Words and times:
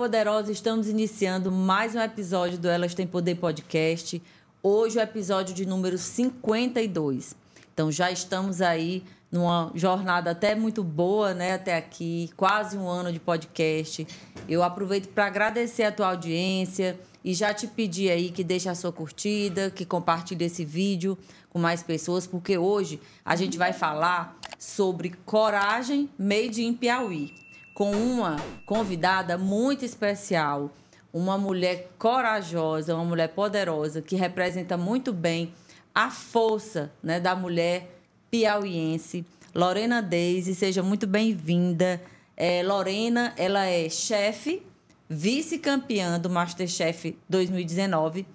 Olá, 0.00 0.08
poderosos! 0.08 0.48
Estamos 0.48 0.88
iniciando 0.88 1.52
mais 1.52 1.94
um 1.94 2.00
episódio 2.00 2.56
do 2.56 2.70
Elas 2.70 2.94
Tem 2.94 3.06
Poder 3.06 3.34
Podcast. 3.34 4.20
Hoje 4.62 4.98
é 4.98 5.02
o 5.02 5.04
episódio 5.04 5.54
de 5.54 5.66
número 5.66 5.98
52. 5.98 7.36
Então 7.74 7.92
já 7.92 8.10
estamos 8.10 8.62
aí 8.62 9.04
numa 9.30 9.70
jornada 9.74 10.30
até 10.30 10.54
muito 10.54 10.82
boa, 10.82 11.34
né, 11.34 11.52
até 11.52 11.76
aqui, 11.76 12.30
quase 12.34 12.78
um 12.78 12.88
ano 12.88 13.12
de 13.12 13.20
podcast. 13.20 14.06
Eu 14.48 14.62
aproveito 14.62 15.08
para 15.08 15.26
agradecer 15.26 15.82
a 15.82 15.92
tua 15.92 16.06
audiência 16.08 16.98
e 17.22 17.34
já 17.34 17.52
te 17.52 17.66
pedir 17.66 18.10
aí 18.10 18.30
que 18.30 18.42
deixe 18.42 18.70
a 18.70 18.74
sua 18.74 18.90
curtida, 18.90 19.70
que 19.70 19.84
compartilhe 19.84 20.46
esse 20.46 20.64
vídeo 20.64 21.18
com 21.50 21.58
mais 21.58 21.82
pessoas, 21.82 22.26
porque 22.26 22.56
hoje 22.56 22.98
a 23.22 23.36
gente 23.36 23.58
vai 23.58 23.74
falar 23.74 24.34
sobre 24.58 25.10
coragem 25.26 26.08
made 26.18 26.64
in 26.64 26.72
Piauí, 26.72 27.34
com 27.80 27.92
uma 27.92 28.36
convidada 28.66 29.38
muito 29.38 29.86
especial, 29.86 30.70
uma 31.10 31.38
mulher 31.38 31.88
corajosa, 31.98 32.94
uma 32.94 33.06
mulher 33.06 33.28
poderosa 33.28 34.02
que 34.02 34.16
representa 34.16 34.76
muito 34.76 35.14
bem 35.14 35.54
a 35.94 36.10
força, 36.10 36.92
né, 37.02 37.18
da 37.18 37.34
mulher 37.34 37.90
piauiense, 38.30 39.24
Lorena 39.54 40.02
Deise, 40.02 40.54
seja 40.54 40.82
muito 40.82 41.06
bem-vinda. 41.06 42.02
É, 42.36 42.62
Lorena, 42.62 43.32
ela 43.38 43.64
é 43.64 43.88
chefe, 43.88 44.62
vice-campeã 45.08 46.20
do 46.20 46.28
Masterchef 46.28 47.16
2019. 47.30 48.26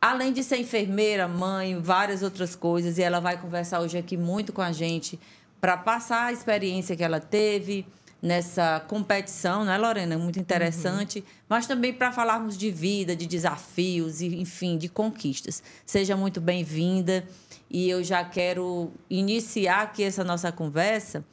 Além 0.00 0.32
de 0.32 0.44
ser 0.44 0.58
enfermeira, 0.58 1.26
mãe, 1.26 1.76
várias 1.76 2.22
outras 2.22 2.54
coisas, 2.54 2.98
e 2.98 3.02
ela 3.02 3.18
vai 3.18 3.36
conversar 3.36 3.80
hoje 3.80 3.98
aqui 3.98 4.16
muito 4.16 4.52
com 4.52 4.62
a 4.62 4.70
gente 4.70 5.18
para 5.60 5.76
passar 5.76 6.26
a 6.26 6.32
experiência 6.32 6.96
que 6.96 7.02
ela 7.02 7.18
teve 7.18 7.84
nessa 8.22 8.80
competição, 8.86 9.64
né, 9.64 9.76
Lorena? 9.78 10.18
Muito 10.18 10.38
interessante, 10.38 11.20
uhum. 11.20 11.24
mas 11.48 11.66
também 11.66 11.92
para 11.92 12.12
falarmos 12.12 12.56
de 12.56 12.70
vida, 12.70 13.16
de 13.16 13.26
desafios 13.26 14.20
e, 14.20 14.26
enfim, 14.40 14.76
de 14.76 14.88
conquistas. 14.88 15.62
Seja 15.86 16.16
muito 16.16 16.40
bem-vinda 16.40 17.24
e 17.70 17.88
eu 17.88 18.02
já 18.02 18.24
quero 18.24 18.90
iniciar 19.08 19.82
aqui 19.82 20.02
essa 20.02 20.24
nossa 20.24 20.50
conversa 20.52 21.24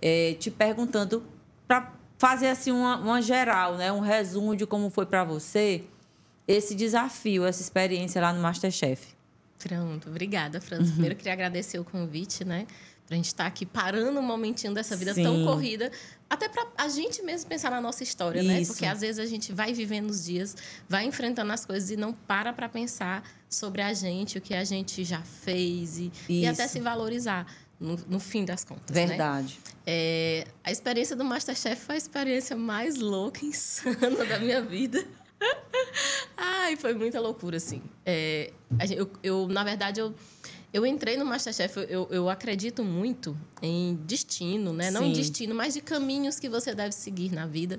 é, 0.00 0.34
te 0.34 0.50
perguntando 0.50 1.22
para 1.68 1.92
fazer 2.18 2.48
assim 2.48 2.70
uma, 2.70 2.96
uma, 2.98 3.22
geral, 3.22 3.76
né? 3.76 3.92
um 3.92 4.00
resumo 4.00 4.56
de 4.56 4.66
como 4.66 4.90
foi 4.90 5.06
para 5.06 5.24
você 5.24 5.84
esse 6.46 6.74
desafio, 6.74 7.44
essa 7.44 7.62
experiência 7.62 8.20
lá 8.20 8.32
no 8.32 8.40
Masterchef. 8.40 9.14
Pronto, 9.58 10.10
obrigada, 10.10 10.60
França. 10.60 10.82
Uhum. 10.82 10.90
Primeiro, 10.90 11.16
queria 11.16 11.32
agradecer 11.32 11.78
o 11.78 11.84
convite, 11.84 12.44
né? 12.44 12.66
Para 13.06 13.14
a 13.14 13.16
gente 13.16 13.26
estar 13.26 13.44
tá 13.44 13.48
aqui 13.48 13.66
parando 13.66 14.18
um 14.18 14.22
momentinho 14.22 14.72
dessa 14.72 14.96
vida 14.96 15.12
Sim. 15.12 15.24
tão 15.24 15.44
corrida, 15.44 15.92
até 16.28 16.48
para 16.48 16.66
a 16.78 16.88
gente 16.88 17.22
mesmo 17.22 17.48
pensar 17.48 17.70
na 17.70 17.80
nossa 17.80 18.02
história, 18.02 18.42
né? 18.42 18.60
Isso. 18.60 18.72
né? 18.72 18.74
Porque 18.74 18.86
às 18.86 19.00
vezes 19.02 19.18
a 19.18 19.26
gente 19.26 19.52
vai 19.52 19.74
vivendo 19.74 20.08
os 20.08 20.24
dias, 20.24 20.56
vai 20.88 21.04
enfrentando 21.04 21.52
as 21.52 21.66
coisas 21.66 21.90
e 21.90 21.96
não 21.96 22.14
para 22.14 22.52
para 22.52 22.68
pensar 22.68 23.22
sobre 23.48 23.82
a 23.82 23.92
gente, 23.92 24.38
o 24.38 24.40
que 24.40 24.54
a 24.54 24.64
gente 24.64 25.04
já 25.04 25.20
fez 25.20 25.98
e, 25.98 26.12
e 26.28 26.46
até 26.46 26.66
se 26.66 26.80
valorizar. 26.80 27.46
No, 27.78 27.96
no, 28.08 28.20
fim 28.20 28.44
das 28.44 28.64
contas. 28.64 28.94
Né? 28.94 29.06
Verdade. 29.06 29.58
Né? 29.66 29.74
É, 29.84 30.46
a 30.62 30.70
experiência 30.70 31.14
do 31.16 31.24
Masterchef 31.24 31.84
foi 31.84 31.96
a 31.96 31.98
experiência 31.98 32.56
mais 32.56 32.96
louca, 32.96 33.44
insana 33.44 34.24
da 34.24 34.38
minha 34.38 34.62
vida. 34.62 35.04
Ai, 36.36 36.76
foi 36.76 36.94
muita 36.94 37.20
loucura, 37.20 37.56
assim. 37.56 37.82
É, 38.06 38.52
eu, 38.90 39.10
eu, 39.22 39.48
na 39.48 39.64
verdade, 39.64 40.00
eu 40.00 40.14
eu 40.74 40.84
entrei 40.84 41.16
no 41.16 41.24
Masterchef, 41.24 41.86
eu, 41.88 42.08
eu 42.10 42.28
acredito 42.28 42.82
muito 42.82 43.38
em 43.62 43.94
destino, 44.04 44.72
né? 44.72 44.88
Sim. 44.88 44.90
Não 44.90 45.04
em 45.04 45.12
destino, 45.12 45.54
mas 45.54 45.72
de 45.72 45.80
caminhos 45.80 46.40
que 46.40 46.48
você 46.48 46.74
deve 46.74 46.90
seguir 46.90 47.30
na 47.30 47.46
vida. 47.46 47.78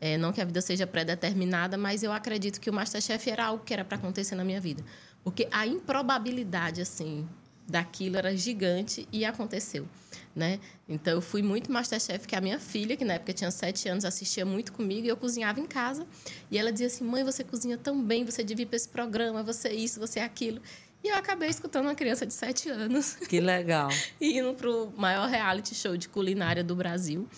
É, 0.00 0.16
não 0.16 0.32
que 0.32 0.40
a 0.40 0.44
vida 0.44 0.60
seja 0.60 0.86
pré-determinada, 0.86 1.76
mas 1.76 2.04
eu 2.04 2.12
acredito 2.12 2.60
que 2.60 2.70
o 2.70 2.72
Masterchef 2.72 3.28
era 3.28 3.46
algo 3.46 3.64
que 3.64 3.74
era 3.74 3.84
para 3.84 3.98
acontecer 3.98 4.36
na 4.36 4.44
minha 4.44 4.60
vida. 4.60 4.84
Porque 5.24 5.48
a 5.50 5.66
improbabilidade, 5.66 6.80
assim, 6.80 7.28
daquilo 7.66 8.16
era 8.16 8.36
gigante 8.36 9.08
e 9.12 9.24
aconteceu, 9.24 9.88
né? 10.34 10.60
Então, 10.88 11.14
eu 11.14 11.20
fui 11.20 11.42
muito 11.42 11.72
Masterchef, 11.72 12.28
que 12.28 12.36
a 12.36 12.40
minha 12.40 12.60
filha, 12.60 12.96
que 12.96 13.04
na 13.04 13.14
época 13.14 13.32
tinha 13.32 13.50
sete 13.50 13.88
anos, 13.88 14.04
assistia 14.04 14.46
muito 14.46 14.72
comigo 14.72 15.04
e 15.04 15.08
eu 15.08 15.16
cozinhava 15.16 15.58
em 15.58 15.66
casa. 15.66 16.06
E 16.52 16.56
ela 16.56 16.70
dizia 16.70 16.86
assim, 16.86 17.02
mãe, 17.02 17.24
você 17.24 17.42
cozinha 17.42 17.76
tão 17.76 18.00
bem, 18.00 18.24
você 18.24 18.44
devia 18.44 18.62
ir 18.62 18.66
para 18.66 18.76
esse 18.76 18.88
programa, 18.88 19.42
você 19.42 19.70
isso, 19.70 19.98
você 19.98 20.20
aquilo. 20.20 20.62
E 21.02 21.08
eu 21.08 21.16
acabei 21.16 21.48
escutando 21.48 21.86
uma 21.86 21.94
criança 21.94 22.26
de 22.26 22.34
7 22.34 22.68
anos. 22.70 23.14
Que 23.28 23.40
legal. 23.40 23.88
e 24.20 24.38
indo 24.38 24.54
para 24.54 24.70
o 24.70 24.92
maior 24.96 25.28
reality 25.28 25.74
show 25.74 25.96
de 25.96 26.08
culinária 26.08 26.64
do 26.64 26.74
Brasil. 26.74 27.28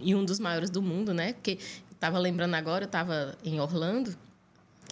E 0.00 0.14
um 0.14 0.24
dos 0.24 0.38
maiores 0.38 0.70
do 0.70 0.82
mundo, 0.82 1.12
né? 1.12 1.32
Porque 1.32 1.52
eu 1.52 1.94
estava 1.94 2.18
lembrando 2.18 2.54
agora, 2.54 2.84
eu 2.84 2.86
estava 2.86 3.36
em 3.44 3.60
Orlando. 3.60 4.16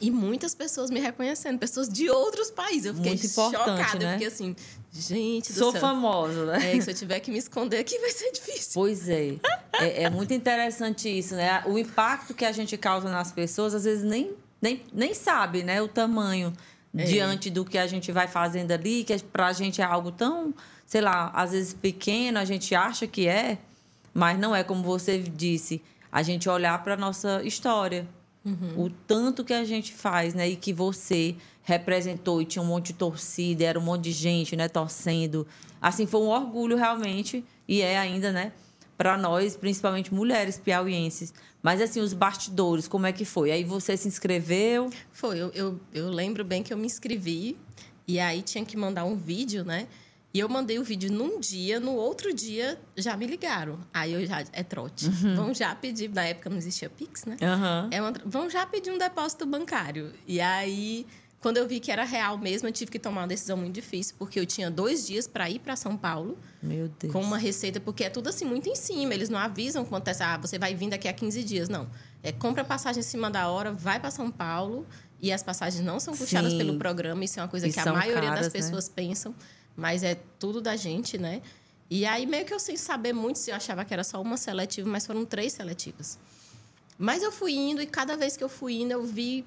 E 0.01 0.11
muitas 0.11 0.55
pessoas 0.55 0.91
me 0.91 0.99
reconhecendo, 0.99 1.59
pessoas 1.59 1.89
de 1.89 2.11
outros 2.11 2.51
países. 2.51 2.87
Eu 2.87 2.95
fiquei 2.95 3.13
Muito 3.13 3.27
importante, 3.27 3.83
chocada. 3.83 3.99
Né? 3.99 4.07
Eu 4.07 4.13
fiquei 4.13 4.27
assim, 4.27 4.57
gente 4.93 5.53
do 5.53 5.59
Sou 5.59 5.73
céu. 5.73 5.81
famosa, 5.81 6.47
né? 6.47 6.77
É, 6.77 6.81
se 6.81 6.91
eu 6.91 6.95
tiver 6.95 7.21
que 7.21 7.31
me 7.31 7.39
esconder 7.39 7.79
aqui 7.79 7.99
vai 8.01 8.11
ser 8.11 8.33
difícil. 8.33 8.73
Pois 8.75 9.09
é. 9.09 9.37
é. 9.75 10.03
é. 10.03 10.11
muito 10.11 10.35
interessante 10.35 11.09
isso, 11.09 11.37
né? 11.37 11.63
O 11.67 11.79
impacto 11.79 12.35
que 12.35 12.45
a 12.45 12.51
gente 12.51 12.77
causa 12.77 13.09
nas 13.09 13.31
pessoas, 13.31 13.73
às 13.73 13.85
vezes 13.85 14.05
nem, 14.05 14.33
nem, 14.61 14.83
nem 14.93 15.15
sabe, 15.15 15.63
né? 15.63 15.81
O 15.81 15.87
tamanho 15.87 16.53
é. 16.97 17.05
diante 17.05 17.51
do 17.51 17.65
que 17.65 17.79
a 17.79 17.87
gente 17.87 18.13
vai 18.13 18.29
fazendo 18.29 18.73
ali, 18.73 19.05
que 19.05 19.13
é, 19.13 19.19
para 19.19 19.47
a 19.47 19.53
gente 19.53 19.81
é 19.81 19.85
algo 19.85 20.11
tão, 20.11 20.55
sei 20.87 21.01
lá, 21.01 21.31
às 21.35 21.53
vezes 21.53 21.75
pequeno, 21.75 22.39
a 22.39 22.45
gente 22.45 22.75
acha 22.75 23.07
que 23.07 23.27
é, 23.27 23.59
mas 24.13 24.39
não 24.39 24.55
é 24.55 24.63
como 24.63 24.83
você 24.83 25.19
disse, 25.19 25.83
a 26.11 26.23
gente 26.23 26.49
olhar 26.49 26.83
para 26.85 26.97
nossa 26.97 27.43
história. 27.43 28.07
Uhum. 28.45 28.85
O 28.85 28.91
tanto 28.91 29.43
que 29.43 29.55
a 29.55 29.65
gente 29.65 29.93
faz, 29.93 30.35
né? 30.35 30.49
E 30.49 30.55
que 30.55 30.73
você 30.73 31.35
representou 31.63 32.43
e 32.43 32.45
tinha 32.45 32.63
um 32.63 32.67
monte 32.67 32.89
de 32.89 32.93
torcida, 32.95 33.65
era 33.65 33.79
um 33.79 33.83
monte 33.83 34.05
de 34.05 34.13
gente, 34.13 34.55
né, 34.55 34.69
torcendo. 34.69 35.47
Assim, 35.81 36.07
foi 36.07 36.21
um 36.21 36.29
orgulho 36.29 36.77
realmente, 36.77 37.43
e 37.67 37.81
é 37.81 37.99
ainda, 37.99 38.31
né? 38.31 38.53
Para 38.97 39.17
nós, 39.17 39.57
principalmente 39.57 40.13
mulheres 40.13 40.59
piauienses. 40.59 41.33
Mas, 41.63 41.81
assim, 41.81 42.01
os 42.01 42.13
bastidores, 42.13 42.87
como 42.87 43.07
é 43.07 43.13
que 43.13 43.25
foi? 43.25 43.51
Aí 43.51 43.65
você 43.65 43.97
se 43.97 44.07
inscreveu? 44.07 44.91
Foi, 45.13 45.39
eu, 45.39 45.51
eu, 45.55 45.81
eu 45.93 46.11
lembro 46.11 46.45
bem 46.45 46.63
que 46.63 46.73
eu 46.73 46.79
me 46.79 46.87
inscrevi 46.87 47.57
e 48.07 48.21
aí 48.21 48.43
tinha 48.43 48.65
que 48.65 48.77
mandar 48.77 49.05
um 49.05 49.17
vídeo, 49.17 49.65
né? 49.65 49.89
E 50.35 50.41
eu 50.41 50.49
mandei 50.49 50.81
o 50.81 50.83
vídeo 50.85 51.13
num 51.13 51.39
dia, 51.39 51.79
no 51.79 51.93
outro 51.93 52.35
dia 52.35 52.77
já 52.97 53.17
me 53.17 53.25
ligaram. 53.25 53.79
Aí 53.95 54.13
eu 54.13 54.27
já. 54.27 54.45
É 54.53 54.65
trote. 54.65 55.07
Uhum. 55.07 55.37
Vão 55.37 55.55
já 55.55 55.73
pedir. 55.77 56.11
Na 56.11 56.25
época 56.25 56.51
não 56.51 56.57
existia 56.57 56.91
Pix, 56.91 57.25
né? 57.25 57.37
Uhum. 57.41 57.89
É 57.93 58.01
uma, 58.01 58.13
vão 58.27 58.51
já 58.51 58.67
pedir 58.67 58.91
um 58.91 58.99
depósito 58.99 59.47
bancário. 59.47 60.13
E 60.27 60.41
aí 60.41 61.07
quando 61.45 61.59
eu 61.59 61.69
vi 61.69 61.79
que 61.79 61.93
era 61.93 62.05
real 62.05 62.39
mesmo, 62.39 62.69
eu 62.69 62.73
tive 62.73 62.91
que 62.91 62.99
tomar 62.99 63.21
uma 63.21 63.27
decisão 63.27 63.55
muito 63.55 63.75
difícil, 63.75 64.15
porque 64.19 64.41
eu 64.41 64.47
tinha 64.47 64.71
dois 64.71 65.07
dias 65.07 65.29
para 65.29 65.51
ir 65.51 65.59
para 65.59 65.77
São 65.77 65.95
Paulo. 65.95 66.39
Meu 66.63 66.89
Deus. 66.89 67.13
Com 67.13 67.21
uma 67.21 67.37
receita, 67.37 67.79
porque 67.79 68.03
é 68.03 68.09
tudo 68.09 68.31
assim 68.31 68.47
muito 68.47 68.67
em 68.67 68.75
cima. 68.75 69.13
Eles 69.13 69.29
não 69.29 69.39
avisam 69.39 69.85
quanto 69.85 70.09
é, 70.09 70.17
ah, 70.21 70.39
você 70.39 70.59
vai 70.59 70.75
vir 70.75 70.89
daqui 70.89 71.07
a 71.07 71.13
15 71.13 71.45
dias. 71.45 71.69
Não. 71.69 71.87
É 72.23 72.33
compra 72.33 72.65
passagem 72.65 73.01
em 73.01 73.03
cima 73.03 73.31
da 73.31 73.47
hora, 73.49 73.71
vai 73.71 74.01
para 74.01 74.11
São 74.11 74.31
Paulo. 74.31 74.87
E 75.21 75.31
as 75.31 75.43
passagens 75.43 75.85
não 75.85 76.01
são 76.01 76.17
puxadas 76.17 76.53
Sim. 76.53 76.57
pelo 76.57 76.79
programa. 76.79 77.23
Isso 77.23 77.39
é 77.39 77.43
uma 77.43 77.49
coisa 77.51 77.69
e 77.69 77.73
que 77.75 77.79
a 77.79 77.93
maioria 77.93 78.31
caras, 78.31 78.47
das 78.47 78.47
né? 78.47 78.61
pessoas 78.61 78.89
né? 78.89 78.95
pensam. 78.97 79.35
Mas 79.77 80.03
é 80.03 80.15
tudo 80.39 80.63
da 80.63 80.77
gente, 80.77 81.19
né? 81.19 81.43
E 81.91 82.07
aí, 82.07 82.25
meio 82.25 82.47
que 82.47 82.55
eu 82.55 82.59
sem 82.59 82.79
saber 82.79 83.13
muito 83.13 83.39
se 83.39 83.51
eu 83.51 83.55
achava 83.55 83.85
que 83.85 83.93
era 83.93 84.03
só 84.03 84.19
uma 84.19 84.39
seletiva, 84.39 84.89
mas 84.89 85.05
foram 85.05 85.27
três 85.27 85.53
seletivas. 85.53 86.19
Mas 86.97 87.23
eu 87.23 87.31
fui 87.31 87.53
indo 87.53 87.83
e 87.83 87.87
cada 87.87 88.17
vez 88.17 88.35
que 88.35 88.43
eu 88.43 88.49
fui 88.49 88.81
indo, 88.81 88.93
eu 88.93 89.05
vi 89.05 89.45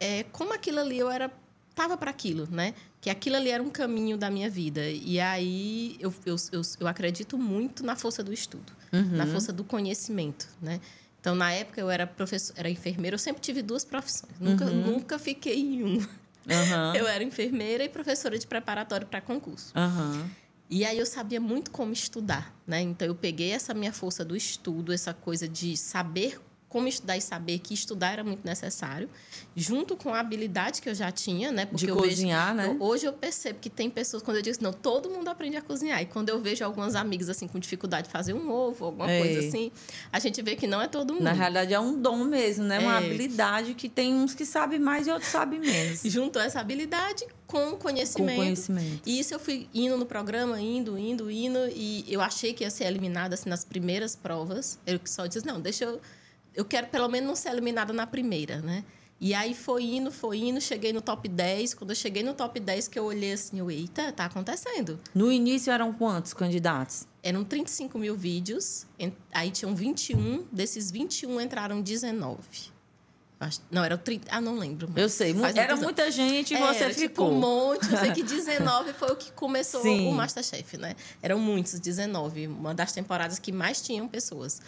é, 0.00 0.24
como 0.32 0.52
aquilo 0.54 0.80
ali 0.80 0.98
eu 0.98 1.10
era 1.10 1.30
tava 1.74 1.96
para 1.96 2.10
aquilo, 2.10 2.48
né? 2.50 2.74
Que 3.00 3.08
aquilo 3.08 3.36
ali 3.36 3.50
era 3.50 3.62
um 3.62 3.70
caminho 3.70 4.18
da 4.18 4.30
minha 4.30 4.50
vida. 4.50 4.82
E 4.90 5.20
aí 5.20 5.96
eu, 6.00 6.12
eu, 6.26 6.36
eu, 6.52 6.62
eu 6.80 6.88
acredito 6.88 7.38
muito 7.38 7.84
na 7.84 7.94
força 7.94 8.22
do 8.22 8.32
estudo, 8.32 8.72
uhum. 8.92 9.16
na 9.16 9.26
força 9.26 9.52
do 9.52 9.64
conhecimento, 9.64 10.48
né? 10.60 10.80
Então, 11.20 11.34
na 11.34 11.52
época, 11.52 11.80
eu 11.80 11.90
era 11.90 12.06
professor, 12.06 12.54
era 12.56 12.68
enfermeira, 12.70 13.14
eu 13.14 13.18
sempre 13.18 13.42
tive 13.42 13.60
duas 13.60 13.84
profissões. 13.84 14.32
Nunca, 14.40 14.64
uhum. 14.64 14.92
nunca 14.92 15.18
fiquei 15.18 15.58
em 15.58 15.82
uma. 15.82 16.08
Uhum. 16.46 16.94
Eu 16.96 17.06
era 17.06 17.22
enfermeira 17.22 17.84
e 17.84 17.88
professora 17.88 18.38
de 18.38 18.46
preparatório 18.46 19.06
para 19.06 19.20
concurso. 19.20 19.74
E 20.70 20.84
aí 20.84 20.98
eu 20.98 21.04
sabia 21.04 21.38
muito 21.40 21.70
como 21.70 21.92
estudar, 21.92 22.54
né? 22.66 22.80
Então 22.80 23.06
eu 23.06 23.14
peguei 23.14 23.50
essa 23.50 23.74
minha 23.74 23.92
força 23.92 24.24
do 24.24 24.34
estudo, 24.34 24.92
essa 24.92 25.12
coisa 25.12 25.46
de 25.46 25.76
saber 25.76 26.40
como 26.70 26.86
estudar 26.86 27.16
e 27.16 27.20
saber 27.20 27.58
que 27.58 27.74
estudar 27.74 28.12
era 28.12 28.24
muito 28.24 28.46
necessário, 28.46 29.10
junto 29.56 29.96
com 29.96 30.14
a 30.14 30.20
habilidade 30.20 30.80
que 30.80 30.88
eu 30.88 30.94
já 30.94 31.10
tinha, 31.10 31.50
né? 31.50 31.66
Porque 31.66 31.84
de 31.84 31.92
cozinhar, 31.92 32.54
vejo, 32.54 32.68
né? 32.68 32.76
Eu, 32.78 32.82
hoje 32.86 33.06
eu 33.06 33.12
percebo 33.12 33.58
que 33.58 33.68
tem 33.68 33.90
pessoas, 33.90 34.22
quando 34.22 34.36
eu 34.36 34.42
digo 34.42 34.54
assim, 34.56 34.64
não, 34.64 34.72
todo 34.72 35.10
mundo 35.10 35.26
aprende 35.26 35.56
a 35.56 35.62
cozinhar. 35.62 36.00
E 36.00 36.06
quando 36.06 36.28
eu 36.28 36.40
vejo 36.40 36.64
algumas 36.64 36.94
amigas, 36.94 37.28
assim, 37.28 37.48
com 37.48 37.58
dificuldade 37.58 38.06
de 38.06 38.12
fazer 38.12 38.34
um 38.34 38.48
ovo, 38.48 38.84
alguma 38.84 39.10
é. 39.10 39.18
coisa 39.18 39.48
assim, 39.48 39.72
a 40.12 40.20
gente 40.20 40.40
vê 40.42 40.54
que 40.54 40.68
não 40.68 40.80
é 40.80 40.86
todo 40.86 41.12
mundo. 41.12 41.24
Na 41.24 41.32
realidade, 41.32 41.74
é 41.74 41.80
um 41.80 42.00
dom 42.00 42.24
mesmo, 42.24 42.62
né? 42.64 42.76
É. 42.76 42.78
Uma 42.78 42.98
habilidade 42.98 43.74
que 43.74 43.88
tem 43.88 44.14
uns 44.14 44.32
que 44.32 44.46
sabem 44.46 44.78
mais 44.78 45.08
e 45.08 45.10
outros 45.10 45.28
sabem 45.28 45.58
menos. 45.58 46.02
Junto 46.04 46.38
essa 46.38 46.60
habilidade 46.60 47.26
com 47.48 47.72
conhecimento. 47.72 48.36
Com 48.36 48.42
conhecimento. 48.44 49.02
E 49.04 49.18
isso 49.18 49.34
eu 49.34 49.40
fui 49.40 49.68
indo 49.74 49.96
no 49.96 50.06
programa, 50.06 50.60
indo, 50.60 50.96
indo, 50.96 51.28
indo. 51.28 51.58
E 51.74 52.04
eu 52.06 52.20
achei 52.20 52.54
que 52.54 52.62
ia 52.62 52.70
ser 52.70 52.84
eliminada, 52.84 53.34
assim, 53.34 53.48
nas 53.48 53.64
primeiras 53.64 54.14
provas. 54.14 54.78
Eu 54.86 55.00
só 55.04 55.26
disse, 55.26 55.44
não, 55.44 55.60
deixa 55.60 55.84
eu 55.84 56.00
eu 56.54 56.64
quero 56.64 56.86
pelo 56.88 57.08
menos 57.08 57.28
não 57.28 57.36
ser 57.36 57.50
eliminada 57.50 57.92
na 57.92 58.06
primeira, 58.06 58.60
né? 58.60 58.84
E 59.20 59.34
aí 59.34 59.54
foi 59.54 59.84
indo, 59.84 60.10
foi 60.10 60.38
indo, 60.38 60.60
cheguei 60.62 60.94
no 60.94 61.02
top 61.02 61.28
10. 61.28 61.74
Quando 61.74 61.90
eu 61.90 61.96
cheguei 61.96 62.22
no 62.22 62.32
top 62.32 62.58
10, 62.58 62.88
que 62.88 62.98
eu 62.98 63.04
olhei 63.04 63.34
assim, 63.34 63.58
eu, 63.58 63.70
eita, 63.70 64.10
tá 64.12 64.24
acontecendo. 64.24 64.98
No 65.14 65.30
início 65.30 65.70
eram 65.70 65.92
quantos 65.92 66.32
candidatos? 66.32 67.06
Eram 67.22 67.44
35 67.44 67.98
mil 67.98 68.16
vídeos, 68.16 68.86
aí 69.30 69.50
tinham 69.50 69.74
21, 69.74 70.46
desses 70.50 70.90
21 70.90 71.38
entraram 71.38 71.82
19. 71.82 72.38
Não, 73.70 73.82
era 73.82 73.96
30. 73.96 74.28
Ah, 74.30 74.40
não 74.40 74.58
lembro. 74.58 74.90
Eu 74.94 75.08
sei. 75.08 75.34
Era 75.54 75.74
muita 75.76 76.10
gente 76.10 76.52
e 76.52 76.56
é, 76.56 76.60
você 76.60 76.92
ficou. 76.92 77.08
Tipo, 77.08 77.24
um 77.24 77.40
monte. 77.40 77.90
Eu 77.90 77.98
sei 77.98 78.12
que 78.12 78.22
19 78.24 78.92
foi 78.92 79.12
o 79.12 79.16
que 79.16 79.32
começou 79.32 79.80
Sim. 79.82 80.08
o 80.08 80.12
Masterchef, 80.12 80.76
né? 80.76 80.94
Eram 81.22 81.38
muitos, 81.38 81.80
19. 81.80 82.48
Uma 82.48 82.74
das 82.74 82.92
temporadas 82.92 83.38
que 83.38 83.50
mais 83.50 83.80
tinham 83.80 84.06
pessoas. 84.06 84.60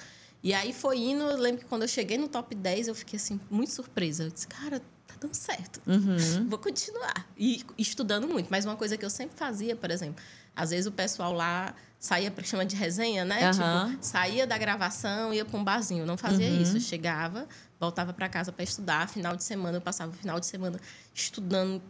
E 0.43 0.53
aí 0.53 0.73
foi 0.73 0.99
indo, 0.99 1.23
eu 1.23 1.37
lembro 1.37 1.61
que 1.61 1.67
quando 1.67 1.83
eu 1.83 1.89
cheguei 1.89 2.19
no 2.19 2.27
top 2.29 2.55
10, 2.55 2.89
eu 2.89 2.95
fiquei 2.95 3.17
assim, 3.17 3.41
muito 3.51 3.71
surpresa. 3.71 4.25
Eu 4.25 4.31
disse, 4.31 4.47
cara, 4.49 4.81
tá 5.07 5.15
dando 5.21 5.35
certo. 5.35 5.81
Uhum. 5.87 6.49
Vou 6.49 6.59
continuar. 6.59 7.27
E 7.37 7.65
estudando 7.79 8.27
muito. 8.27 8.49
Mas 8.51 8.65
uma 8.65 8.77
coisa 8.77 8.97
que 8.97 9.05
eu 9.05 9.11
sempre 9.11 9.37
fazia, 9.37 9.77
por 9.77 9.91
exemplo, 9.91 10.23
às 10.57 10.71
vezes 10.71 10.87
o 10.87 10.93
pessoal 10.93 11.33
lá 11.33 11.75
saía 11.99 12.33
para 12.33 12.43
chama 12.43 12.67
de 12.67 12.75
resenha, 12.75 13.25
né? 13.25 13.47
Uhum. 13.47 13.53
Tipo, 13.93 14.05
saía 14.05 14.45
da 14.45 14.59
gravação, 14.59 15.33
ia 15.33 15.45
para 15.45 15.57
um 15.57 15.63
barzinho. 15.63 16.05
não 16.05 16.17
fazia 16.17 16.49
uhum. 16.49 16.61
isso. 16.61 16.77
Eu 16.77 16.81
chegava, 16.81 17.47
voltava 17.79 18.13
para 18.13 18.29
casa 18.29 18.51
para 18.51 18.65
estudar. 18.65 19.09
Final 19.09 19.37
de 19.37 19.45
semana, 19.45 19.77
eu 19.77 19.81
passava 19.81 20.11
o 20.11 20.15
final 20.15 20.41
de 20.41 20.47
semana 20.47 20.81
estudando 21.15 21.81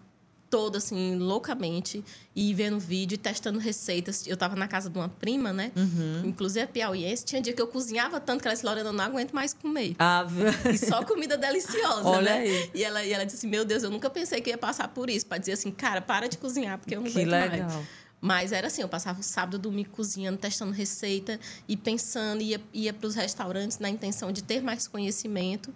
toda, 0.52 0.76
assim, 0.76 1.16
loucamente, 1.16 2.04
e 2.36 2.52
vendo 2.52 2.78
vídeo 2.78 3.14
e 3.14 3.18
testando 3.18 3.58
receitas. 3.58 4.26
Eu 4.26 4.34
estava 4.34 4.54
na 4.54 4.68
casa 4.68 4.90
de 4.90 4.98
uma 4.98 5.08
prima, 5.08 5.50
né? 5.50 5.72
Uhum. 5.74 6.26
Inclusive 6.26 6.60
a 6.60 6.68
piauiense. 6.68 7.24
Tinha 7.24 7.40
dia 7.40 7.54
que 7.54 7.62
eu 7.62 7.66
cozinhava 7.66 8.20
tanto 8.20 8.42
que 8.42 8.48
ela 8.48 8.54
disse, 8.54 8.66
Lorena, 8.66 8.90
eu 8.90 8.92
não 8.92 9.02
aguento 9.02 9.32
mais 9.32 9.54
comer. 9.54 9.96
Ah, 9.98 10.26
e 10.70 10.76
só 10.76 11.02
comida 11.06 11.38
deliciosa, 11.38 12.06
Olha 12.06 12.34
né? 12.34 12.38
Aí. 12.40 12.70
E 12.74 12.84
ela, 12.84 13.02
e 13.02 13.10
ela 13.14 13.24
disse 13.24 13.38
assim, 13.38 13.48
meu 13.48 13.64
Deus, 13.64 13.82
eu 13.82 13.88
nunca 13.88 14.10
pensei 14.10 14.42
que 14.42 14.50
ia 14.50 14.58
passar 14.58 14.88
por 14.88 15.08
isso. 15.08 15.24
Para 15.24 15.38
dizer 15.38 15.52
assim, 15.52 15.70
cara, 15.70 16.02
para 16.02 16.28
de 16.28 16.36
cozinhar, 16.36 16.76
porque 16.76 16.96
eu 16.96 17.00
não 17.00 17.10
que 17.10 17.18
aguento 17.18 17.30
legal. 17.30 17.70
mais. 17.70 17.86
Mas 18.20 18.52
era 18.52 18.66
assim, 18.66 18.82
eu 18.82 18.88
passava 18.88 19.20
o 19.20 19.22
sábado, 19.22 19.58
domingo 19.58 19.88
cozinhando, 19.88 20.36
testando 20.36 20.70
receita 20.70 21.40
e 21.66 21.78
pensando, 21.78 22.42
ia, 22.42 22.60
ia 22.74 22.92
para 22.92 23.06
os 23.06 23.14
restaurantes 23.14 23.78
na 23.78 23.88
intenção 23.88 24.30
de 24.30 24.42
ter 24.42 24.62
mais 24.62 24.86
conhecimento. 24.86 25.72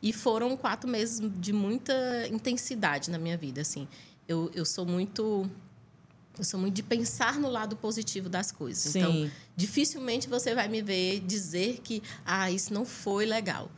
E 0.00 0.12
foram 0.12 0.56
quatro 0.56 0.88
meses 0.90 1.20
de 1.38 1.52
muita 1.52 1.92
intensidade 2.28 3.10
na 3.10 3.18
minha 3.18 3.36
vida, 3.36 3.60
assim 3.60 3.86
eu, 4.28 4.50
eu 4.54 4.64
sou 4.64 4.86
muito 4.86 5.48
eu 6.38 6.44
sou 6.44 6.58
muito 6.58 6.74
de 6.74 6.82
pensar 6.82 7.38
no 7.38 7.48
lado 7.48 7.76
positivo 7.76 8.28
das 8.28 8.50
coisas. 8.50 8.92
Sim. 8.92 9.00
Então, 9.00 9.30
dificilmente 9.54 10.28
você 10.28 10.54
vai 10.54 10.66
me 10.66 10.80
ver 10.80 11.20
dizer 11.20 11.80
que 11.82 12.02
ah, 12.24 12.50
isso 12.50 12.72
não 12.72 12.84
foi 12.86 13.26
legal. 13.26 13.70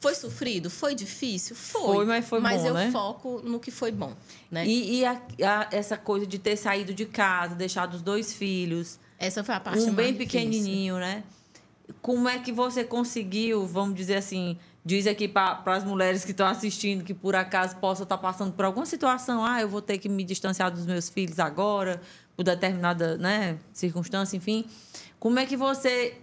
Foi 0.00 0.14
sofrido? 0.14 0.70
Foi 0.70 0.94
difícil? 0.94 1.56
Foi. 1.56 1.96
Foi, 1.96 2.04
mas 2.06 2.26
foi 2.26 2.40
mas 2.40 2.62
bom, 2.62 2.68
eu 2.68 2.74
né? 2.74 2.90
foco 2.90 3.42
no 3.44 3.58
que 3.58 3.70
foi 3.70 3.90
bom. 3.90 4.14
Né? 4.50 4.66
E, 4.66 5.00
e 5.00 5.04
a, 5.04 5.20
a, 5.42 5.68
essa 5.72 5.96
coisa 5.98 6.26
de 6.26 6.38
ter 6.38 6.56
saído 6.56 6.94
de 6.94 7.04
casa, 7.04 7.54
deixado 7.54 7.94
os 7.94 8.02
dois 8.02 8.32
filhos. 8.32 8.98
Essa 9.18 9.42
foi 9.42 9.54
a 9.54 9.60
parte 9.60 9.80
um 9.80 9.86
mais 9.86 9.96
bem 9.96 10.12
difícil. 10.12 10.40
pequenininho, 10.40 10.96
né? 10.98 11.24
Como 12.00 12.28
é 12.28 12.38
que 12.38 12.52
você 12.52 12.84
conseguiu, 12.84 13.66
vamos 13.66 13.96
dizer 13.96 14.16
assim, 14.16 14.56
diz 14.88 15.06
aqui 15.06 15.28
para 15.28 15.60
as 15.66 15.84
mulheres 15.84 16.24
que 16.24 16.30
estão 16.30 16.46
assistindo 16.46 17.04
que 17.04 17.12
por 17.12 17.36
acaso 17.36 17.76
possam 17.76 18.04
estar 18.04 18.16
tá 18.16 18.22
passando 18.22 18.54
por 18.54 18.64
alguma 18.64 18.86
situação, 18.86 19.44
ah, 19.44 19.60
eu 19.60 19.68
vou 19.68 19.82
ter 19.82 19.98
que 19.98 20.08
me 20.08 20.24
distanciar 20.24 20.70
dos 20.70 20.86
meus 20.86 21.10
filhos 21.10 21.38
agora, 21.38 22.00
por 22.34 22.42
determinada 22.42 23.18
né, 23.18 23.58
circunstância, 23.70 24.34
enfim. 24.34 24.64
Como 25.20 25.38
é 25.38 25.44
que 25.44 25.58
você 25.58 26.16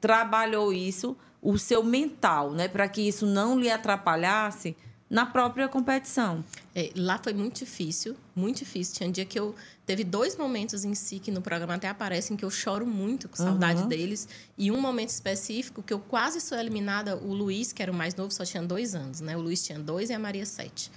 trabalhou 0.00 0.72
isso, 0.72 1.14
o 1.42 1.58
seu 1.58 1.84
mental, 1.84 2.52
né, 2.52 2.68
para 2.68 2.88
que 2.88 3.06
isso 3.06 3.26
não 3.26 3.60
lhe 3.60 3.70
atrapalhasse 3.70 4.74
na 5.08 5.24
própria 5.24 5.68
competição. 5.68 6.44
É, 6.74 6.90
lá 6.96 7.18
foi 7.22 7.32
muito 7.32 7.60
difícil, 7.60 8.16
muito 8.34 8.58
difícil. 8.58 8.94
Tinha 8.94 9.08
um 9.08 9.12
dia 9.12 9.24
que 9.24 9.38
eu 9.38 9.54
teve 9.86 10.02
dois 10.02 10.36
momentos 10.36 10.84
em 10.84 10.94
si 10.94 11.18
que 11.18 11.30
no 11.30 11.40
programa 11.40 11.74
até 11.74 11.88
aparecem 11.88 12.36
que 12.36 12.44
eu 12.44 12.50
choro 12.50 12.84
muito 12.84 13.28
com 13.28 13.36
saudade 13.36 13.82
uhum. 13.82 13.88
deles 13.88 14.28
e 14.58 14.70
um 14.70 14.80
momento 14.80 15.10
específico 15.10 15.82
que 15.82 15.92
eu 15.92 16.00
quase 16.00 16.40
sou 16.40 16.58
eliminada. 16.58 17.16
O 17.16 17.32
Luiz, 17.32 17.72
que 17.72 17.82
era 17.82 17.92
o 17.92 17.94
mais 17.94 18.14
novo, 18.14 18.32
só 18.32 18.44
tinha 18.44 18.62
dois 18.62 18.94
anos, 18.94 19.20
né? 19.20 19.36
O 19.36 19.40
Luiz 19.40 19.64
tinha 19.64 19.78
dois 19.78 20.10
e 20.10 20.12
a 20.12 20.18
Maria 20.18 20.44
sete. 20.44 20.90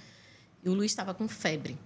E 0.62 0.68
o 0.68 0.74
Luiz 0.74 0.90
estava 0.90 1.14
com 1.14 1.28
febre. 1.28 1.78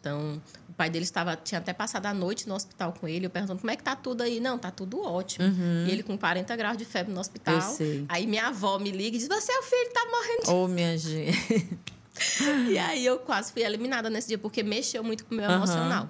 Então, 0.00 0.42
pai 0.80 0.88
dele 0.88 1.04
estava, 1.04 1.36
tinha 1.36 1.58
até 1.58 1.74
passado 1.74 2.06
a 2.06 2.14
noite 2.14 2.48
no 2.48 2.54
hospital 2.54 2.94
com 2.98 3.06
ele. 3.06 3.26
Eu 3.26 3.30
perguntando 3.30 3.60
como 3.60 3.70
é 3.70 3.76
que 3.76 3.82
tá 3.82 3.94
tudo 3.94 4.22
aí. 4.22 4.40
Não, 4.40 4.58
tá 4.58 4.70
tudo 4.70 5.02
ótimo. 5.02 5.44
Uhum. 5.44 5.84
E 5.86 5.90
ele 5.90 6.02
com 6.02 6.16
40 6.16 6.56
graus 6.56 6.78
de 6.78 6.86
febre 6.86 7.12
no 7.12 7.20
hospital. 7.20 7.60
Aí 8.08 8.26
minha 8.26 8.46
avó 8.46 8.78
me 8.78 8.90
liga 8.90 9.14
e 9.14 9.18
diz: 9.18 9.28
Você 9.28 9.52
é 9.52 9.58
o 9.58 9.62
filho, 9.62 9.90
tá 9.92 10.06
morrendo. 10.10 10.50
Ô, 10.50 10.64
oh, 10.64 10.68
minha 10.68 10.96
gente. 10.96 11.78
e 12.70 12.78
aí 12.78 13.04
eu 13.04 13.18
quase 13.18 13.52
fui 13.52 13.62
eliminada 13.62 14.08
nesse 14.08 14.28
dia, 14.28 14.38
porque 14.38 14.62
mexeu 14.62 15.04
muito 15.04 15.26
com 15.26 15.34
o 15.34 15.36
meu 15.36 15.50
uhum. 15.50 15.56
emocional. 15.56 16.08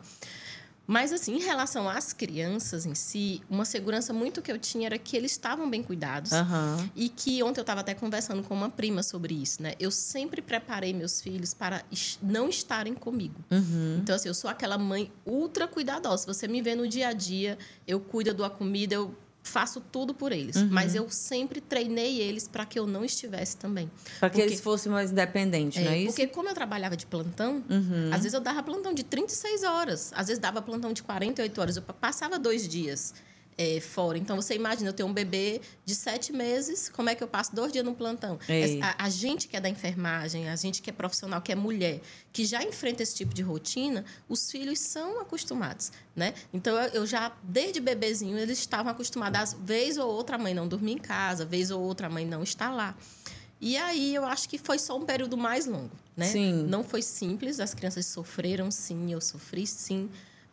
Mas, 0.90 1.12
assim, 1.12 1.36
em 1.36 1.38
relação 1.38 1.88
às 1.88 2.12
crianças 2.12 2.84
em 2.84 2.96
si, 2.96 3.40
uma 3.48 3.64
segurança 3.64 4.12
muito 4.12 4.42
que 4.42 4.50
eu 4.50 4.58
tinha 4.58 4.86
era 4.86 4.98
que 4.98 5.16
eles 5.16 5.30
estavam 5.30 5.70
bem 5.70 5.84
cuidados. 5.84 6.32
Uhum. 6.32 6.90
E 6.96 7.08
que 7.08 7.40
ontem 7.44 7.60
eu 7.60 7.62
estava 7.62 7.80
até 7.80 7.94
conversando 7.94 8.42
com 8.42 8.52
uma 8.52 8.68
prima 8.68 9.00
sobre 9.00 9.32
isso, 9.32 9.62
né? 9.62 9.74
Eu 9.78 9.92
sempre 9.92 10.42
preparei 10.42 10.92
meus 10.92 11.20
filhos 11.20 11.54
para 11.54 11.84
não 12.20 12.48
estarem 12.48 12.92
comigo. 12.92 13.36
Uhum. 13.52 14.00
Então, 14.02 14.16
assim, 14.16 14.26
eu 14.26 14.34
sou 14.34 14.50
aquela 14.50 14.76
mãe 14.76 15.12
ultra 15.24 15.68
cuidadosa. 15.68 16.22
Se 16.22 16.26
você 16.26 16.48
me 16.48 16.60
vê 16.60 16.74
no 16.74 16.88
dia 16.88 17.06
a 17.06 17.12
dia, 17.12 17.56
eu 17.86 18.00
cuido 18.00 18.34
da 18.34 18.50
comida, 18.50 18.92
eu 18.96 19.14
faço 19.42 19.80
tudo 19.80 20.14
por 20.14 20.32
eles. 20.32 20.56
Uhum. 20.56 20.68
Mas 20.70 20.94
eu 20.94 21.08
sempre 21.10 21.60
treinei 21.60 22.20
eles 22.20 22.46
para 22.46 22.64
que 22.64 22.78
eu 22.78 22.86
não 22.86 23.04
estivesse 23.04 23.56
também. 23.56 23.90
Para 24.18 24.30
que 24.30 24.40
eles 24.40 24.60
fossem 24.60 24.90
mais 24.90 25.10
independentes, 25.10 25.80
é, 25.80 25.84
não 25.84 25.92
é 25.92 25.98
isso? 25.98 26.06
Porque 26.08 26.26
como 26.26 26.48
eu 26.48 26.54
trabalhava 26.54 26.96
de 26.96 27.06
plantão, 27.06 27.62
uhum. 27.68 28.10
às 28.12 28.22
vezes 28.22 28.34
eu 28.34 28.40
dava 28.40 28.62
plantão 28.62 28.92
de 28.92 29.02
36 29.02 29.62
horas. 29.62 30.12
Às 30.14 30.28
vezes 30.28 30.40
dava 30.40 30.60
plantão 30.60 30.92
de 30.92 31.02
48 31.02 31.60
horas. 31.60 31.76
Eu 31.76 31.82
passava 31.82 32.38
dois 32.38 32.68
dias 32.68 33.14
é, 33.60 33.78
fora. 33.78 34.16
Então, 34.16 34.36
você 34.36 34.54
imagina, 34.54 34.88
eu 34.88 34.92
tenho 34.94 35.06
um 35.06 35.12
bebê 35.12 35.60
de 35.84 35.94
sete 35.94 36.32
meses, 36.32 36.88
como 36.88 37.10
é 37.10 37.14
que 37.14 37.22
eu 37.22 37.28
passo 37.28 37.54
dois 37.54 37.70
dias 37.70 37.84
no 37.84 37.94
plantão? 37.94 38.38
A, 38.80 39.04
a, 39.04 39.10
gente 39.10 39.46
que 39.46 39.54
é 39.54 39.60
da 39.60 39.68
enfermagem, 39.68 40.48
a 40.48 40.56
gente 40.56 40.80
que 40.80 40.88
é 40.88 40.92
profissional, 40.94 41.42
que 41.42 41.52
é 41.52 41.54
mulher, 41.54 42.00
que 42.32 42.46
já 42.46 42.62
enfrenta 42.62 43.02
esse 43.02 43.14
tipo 43.14 43.34
de 43.34 43.42
rotina, 43.42 44.02
os 44.30 44.50
filhos 44.50 44.78
são 44.78 45.20
acostumados, 45.20 45.92
né? 46.16 46.32
Então, 46.54 46.74
eu, 46.74 47.00
eu 47.00 47.06
já, 47.06 47.30
desde 47.42 47.80
bebezinho, 47.80 48.38
eles 48.38 48.58
estavam 48.58 48.90
acostumados. 48.90 49.54
Vez 49.60 49.98
ou 49.98 50.10
outra, 50.10 50.36
a 50.36 50.38
mãe 50.38 50.54
não 50.54 50.66
dormir 50.66 50.92
em 50.92 50.98
casa, 50.98 51.44
vez 51.44 51.70
ou 51.70 51.82
outra, 51.82 52.06
a 52.06 52.10
mãe 52.10 52.24
não 52.24 52.42
está 52.42 52.70
lá. 52.70 52.96
E 53.60 53.76
aí 53.76 54.14
eu 54.14 54.24
acho 54.24 54.48
que 54.48 54.56
foi 54.56 54.78
só 54.78 54.96
um 54.96 55.04
período 55.04 55.36
mais 55.36 55.66
longo, 55.66 55.90
né? 56.16 56.28
Sim. 56.28 56.64
Não 56.66 56.82
foi 56.82 57.02
simples, 57.02 57.60
as 57.60 57.74
crianças 57.74 58.06
sofreram 58.06 58.70
sim, 58.70 59.12
eu 59.12 59.20
sofri 59.20 59.66
sim. 59.66 60.08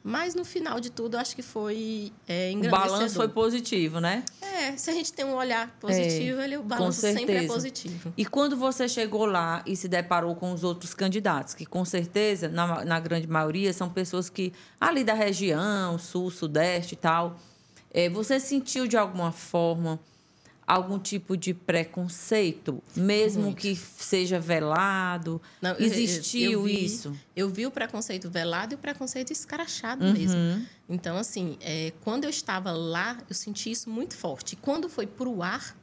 Mas 0.07 0.33
no 0.33 0.45
final 0.45 0.79
de 0.79 0.89
tudo, 0.89 1.17
acho 1.17 1.35
que 1.35 1.41
foi 1.41 2.13
é, 2.29 2.53
O 2.55 2.69
balanço 2.69 3.15
foi 3.15 3.27
positivo, 3.27 3.99
né? 3.99 4.23
É, 4.41 4.77
se 4.77 4.89
a 4.89 4.93
gente 4.93 5.11
tem 5.11 5.25
um 5.25 5.35
olhar 5.35 5.69
positivo, 5.81 6.39
é, 6.39 6.45
ele, 6.45 6.55
o 6.55 6.63
balanço 6.63 7.01
sempre 7.01 7.35
é 7.35 7.45
positivo. 7.45 8.13
E 8.15 8.25
quando 8.25 8.55
você 8.55 8.87
chegou 8.87 9.25
lá 9.25 9.61
e 9.65 9.75
se 9.75 9.89
deparou 9.89 10.33
com 10.33 10.53
os 10.53 10.63
outros 10.63 10.93
candidatos, 10.93 11.53
que 11.53 11.65
com 11.65 11.83
certeza, 11.83 12.47
na, 12.47 12.85
na 12.85 13.01
grande 13.01 13.27
maioria, 13.27 13.73
são 13.73 13.89
pessoas 13.89 14.29
que 14.29 14.53
ali 14.79 15.03
da 15.03 15.13
região, 15.13 15.99
sul, 15.99 16.31
sudeste 16.31 16.93
e 16.93 16.97
tal, 16.97 17.37
é, 17.91 18.07
você 18.09 18.39
sentiu 18.39 18.87
de 18.87 18.95
alguma 18.95 19.33
forma 19.33 19.99
algum 20.67 20.99
tipo 20.99 21.37
de 21.37 21.53
preconceito, 21.53 22.83
mesmo 22.93 23.43
Muito. 23.43 23.61
que 23.61 23.73
seja 23.73 24.37
velado? 24.37 25.41
Não, 25.61 25.73
Existiu 25.79 26.41
eu, 26.41 26.51
eu 26.51 26.63
vi, 26.63 26.85
isso? 26.85 27.17
Eu 27.33 27.49
vi 27.49 27.65
o 27.65 27.71
preconceito 27.71 28.29
velado 28.29 28.73
e 28.73 28.75
o 28.75 28.77
preconceito 28.77 29.31
escrachado 29.31 30.03
uhum. 30.03 30.11
mesmo. 30.11 30.67
Então, 30.89 31.17
assim, 31.17 31.57
é, 31.61 31.93
quando 32.01 32.25
eu 32.25 32.29
estava 32.29 32.73
lá, 32.73 33.17
eu 33.29 33.33
senti 33.33 33.71
isso 33.71 33.89
muito 33.89 34.17
forte. 34.17 34.53
E 34.53 34.55
quando 34.57 34.89
foi 34.89 35.07
para 35.07 35.29
o 35.29 35.41
ar, 35.41 35.73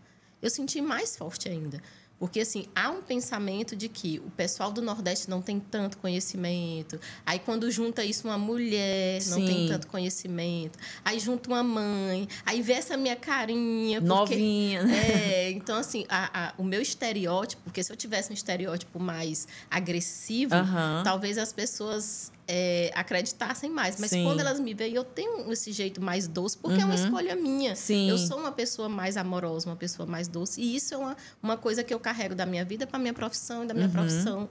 eu 0.43 0.51
senti 0.51 0.83
mais 0.83 1.17
forte 1.17 1.49
ainda. 1.49 1.81
Porque, 2.19 2.41
assim, 2.41 2.67
há 2.75 2.91
um 2.91 3.03
pensamento 3.03 3.75
de 3.75 3.89
que 3.89 4.21
o 4.25 4.31
pessoal 4.31 4.71
do 4.71 4.81
Nordeste 4.81 5.29
não 5.29 5.43
tem 5.43 5.59
tanto 5.59 5.99
conhecimento. 5.99 6.99
Aí, 7.27 7.39
quando 7.39 7.71
junta 7.71 8.05
isso 8.05 8.29
uma 8.29 8.39
mulher, 8.39 9.21
Sim. 9.21 9.31
não 9.31 9.47
tem 9.47 9.69
tanto 9.69 9.87
conhecimento. 9.89 10.79
Aí, 11.05 11.19
junta 11.19 11.51
uma 11.51 11.63
mãe. 11.63 12.29
Aí, 12.47 12.63
vê 12.63 12.75
essa 12.75 12.97
minha 12.97 13.17
carinha. 13.17 14.01
Porque, 14.01 14.15
Novinha, 14.15 14.83
né? 14.85 14.95
É, 14.97 15.51
então, 15.51 15.77
assim, 15.77 16.07
a, 16.09 16.49
a, 16.49 16.55
o 16.57 16.65
meu 16.65 16.81
estereótipo... 16.81 17.63
Porque 17.65 17.83
se 17.83 17.93
eu 17.93 17.97
tivesse 17.97 18.31
um 18.31 18.35
estereótipo 18.35 18.99
mais 19.01 19.49
agressivo, 19.71 20.55
talvez 21.03 21.37
as 21.37 21.53
pessoas 21.53 22.33
é, 22.47 22.91
acreditassem 22.95 23.71
mais. 23.71 23.99
Mas 23.99 24.11
Sim. 24.11 24.25
quando 24.25 24.41
elas 24.41 24.61
me 24.61 24.75
veem, 24.75 24.95
eu 24.95 25.05
tenho 25.05 25.51
esse 25.53 25.73
jeito 25.73 26.01
mais 26.01 26.27
doce, 26.29 26.57
porque 26.57 26.77
uhum. 26.77 26.83
é 26.83 26.85
uma 26.85 26.95
uhum. 26.95 27.05
escolha 27.05 27.37
minha. 27.37 27.77
Sim. 27.77 28.09
Eu 28.09 28.19
sou 28.19 28.39
uma 28.39 28.53
pessoa 28.53 28.89
mais 28.89 29.17
amorosa, 29.17 29.69
uma 29.69 29.77
pessoa 29.77 30.07
mais 30.07 30.29
doce. 30.29 30.61
E 30.61 30.77
isso 30.77 30.95
é 30.95 30.97
uma, 30.97 31.17
uma 31.43 31.57
coisa 31.57 31.83
que 31.83 31.93
eu 31.93 32.01
carrego 32.01 32.35
da 32.35 32.47
minha 32.47 32.65
vida 32.65 32.87
para 32.87 32.99
minha 32.99 33.15
profissão 33.15 33.65
e 33.65 33.67
da 33.67 33.75
minha 33.75 33.87
uhum. 33.87 33.93
profissão 33.93 34.49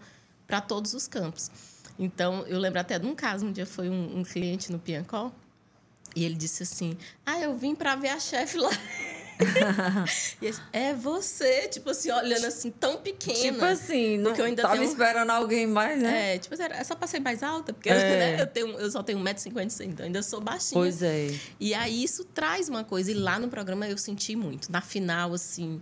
para 0.47 0.61
todos 0.61 0.93
os 0.93 1.07
campos. 1.07 1.49
Então, 1.97 2.45
eu 2.47 2.59
lembro 2.59 2.79
até 2.79 2.97
de 2.97 3.05
um 3.05 3.13
caso, 3.13 3.45
um 3.45 3.51
dia 3.51 3.65
foi 3.65 3.89
um, 3.89 4.19
um 4.19 4.23
cliente 4.23 4.71
no 4.71 4.79
Piancó, 4.79 5.31
e 6.15 6.23
ele 6.23 6.35
disse 6.35 6.63
assim: 6.63 6.97
Ah, 7.25 7.39
eu 7.39 7.55
vim 7.55 7.75
para 7.75 7.95
ver 7.95 8.09
a 8.09 8.19
chefe 8.19 8.57
lá. 8.57 8.69
é 10.71 10.93
você, 10.93 11.67
tipo 11.67 11.89
assim, 11.89 12.11
olhando 12.11 12.45
assim, 12.45 12.71
tão 12.71 12.97
pequena. 12.97 13.53
Tipo 13.53 13.65
assim, 13.65 14.17
não 14.17 14.35
eu 14.35 14.45
ainda 14.45 14.61
tava 14.63 14.75
tenho... 14.75 14.87
esperando 14.87 15.29
alguém 15.29 15.67
mais, 15.67 16.01
né? 16.01 16.35
É, 16.35 16.39
tipo 16.39 16.53
assim, 16.53 16.63
é 16.63 16.83
só 16.83 16.95
pra 16.95 17.07
ser 17.07 17.19
mais 17.19 17.43
alta, 17.43 17.73
porque 17.73 17.89
é. 17.89 17.93
né, 17.93 18.41
eu, 18.41 18.47
tenho, 18.47 18.67
eu 18.79 18.91
só 18.91 19.03
tenho 19.03 19.19
1,50m, 19.19 19.85
então 19.85 20.05
ainda 20.05 20.21
sou 20.23 20.41
baixinha. 20.41 20.79
Pois 20.79 21.01
é. 21.01 21.29
E 21.59 21.73
aí 21.73 22.03
isso 22.03 22.23
traz 22.25 22.69
uma 22.69 22.83
coisa, 22.83 23.11
e 23.11 23.13
lá 23.13 23.39
no 23.39 23.47
programa 23.47 23.87
eu 23.87 23.97
senti 23.97 24.35
muito. 24.35 24.71
Na 24.71 24.81
final, 24.81 25.33
assim 25.33 25.81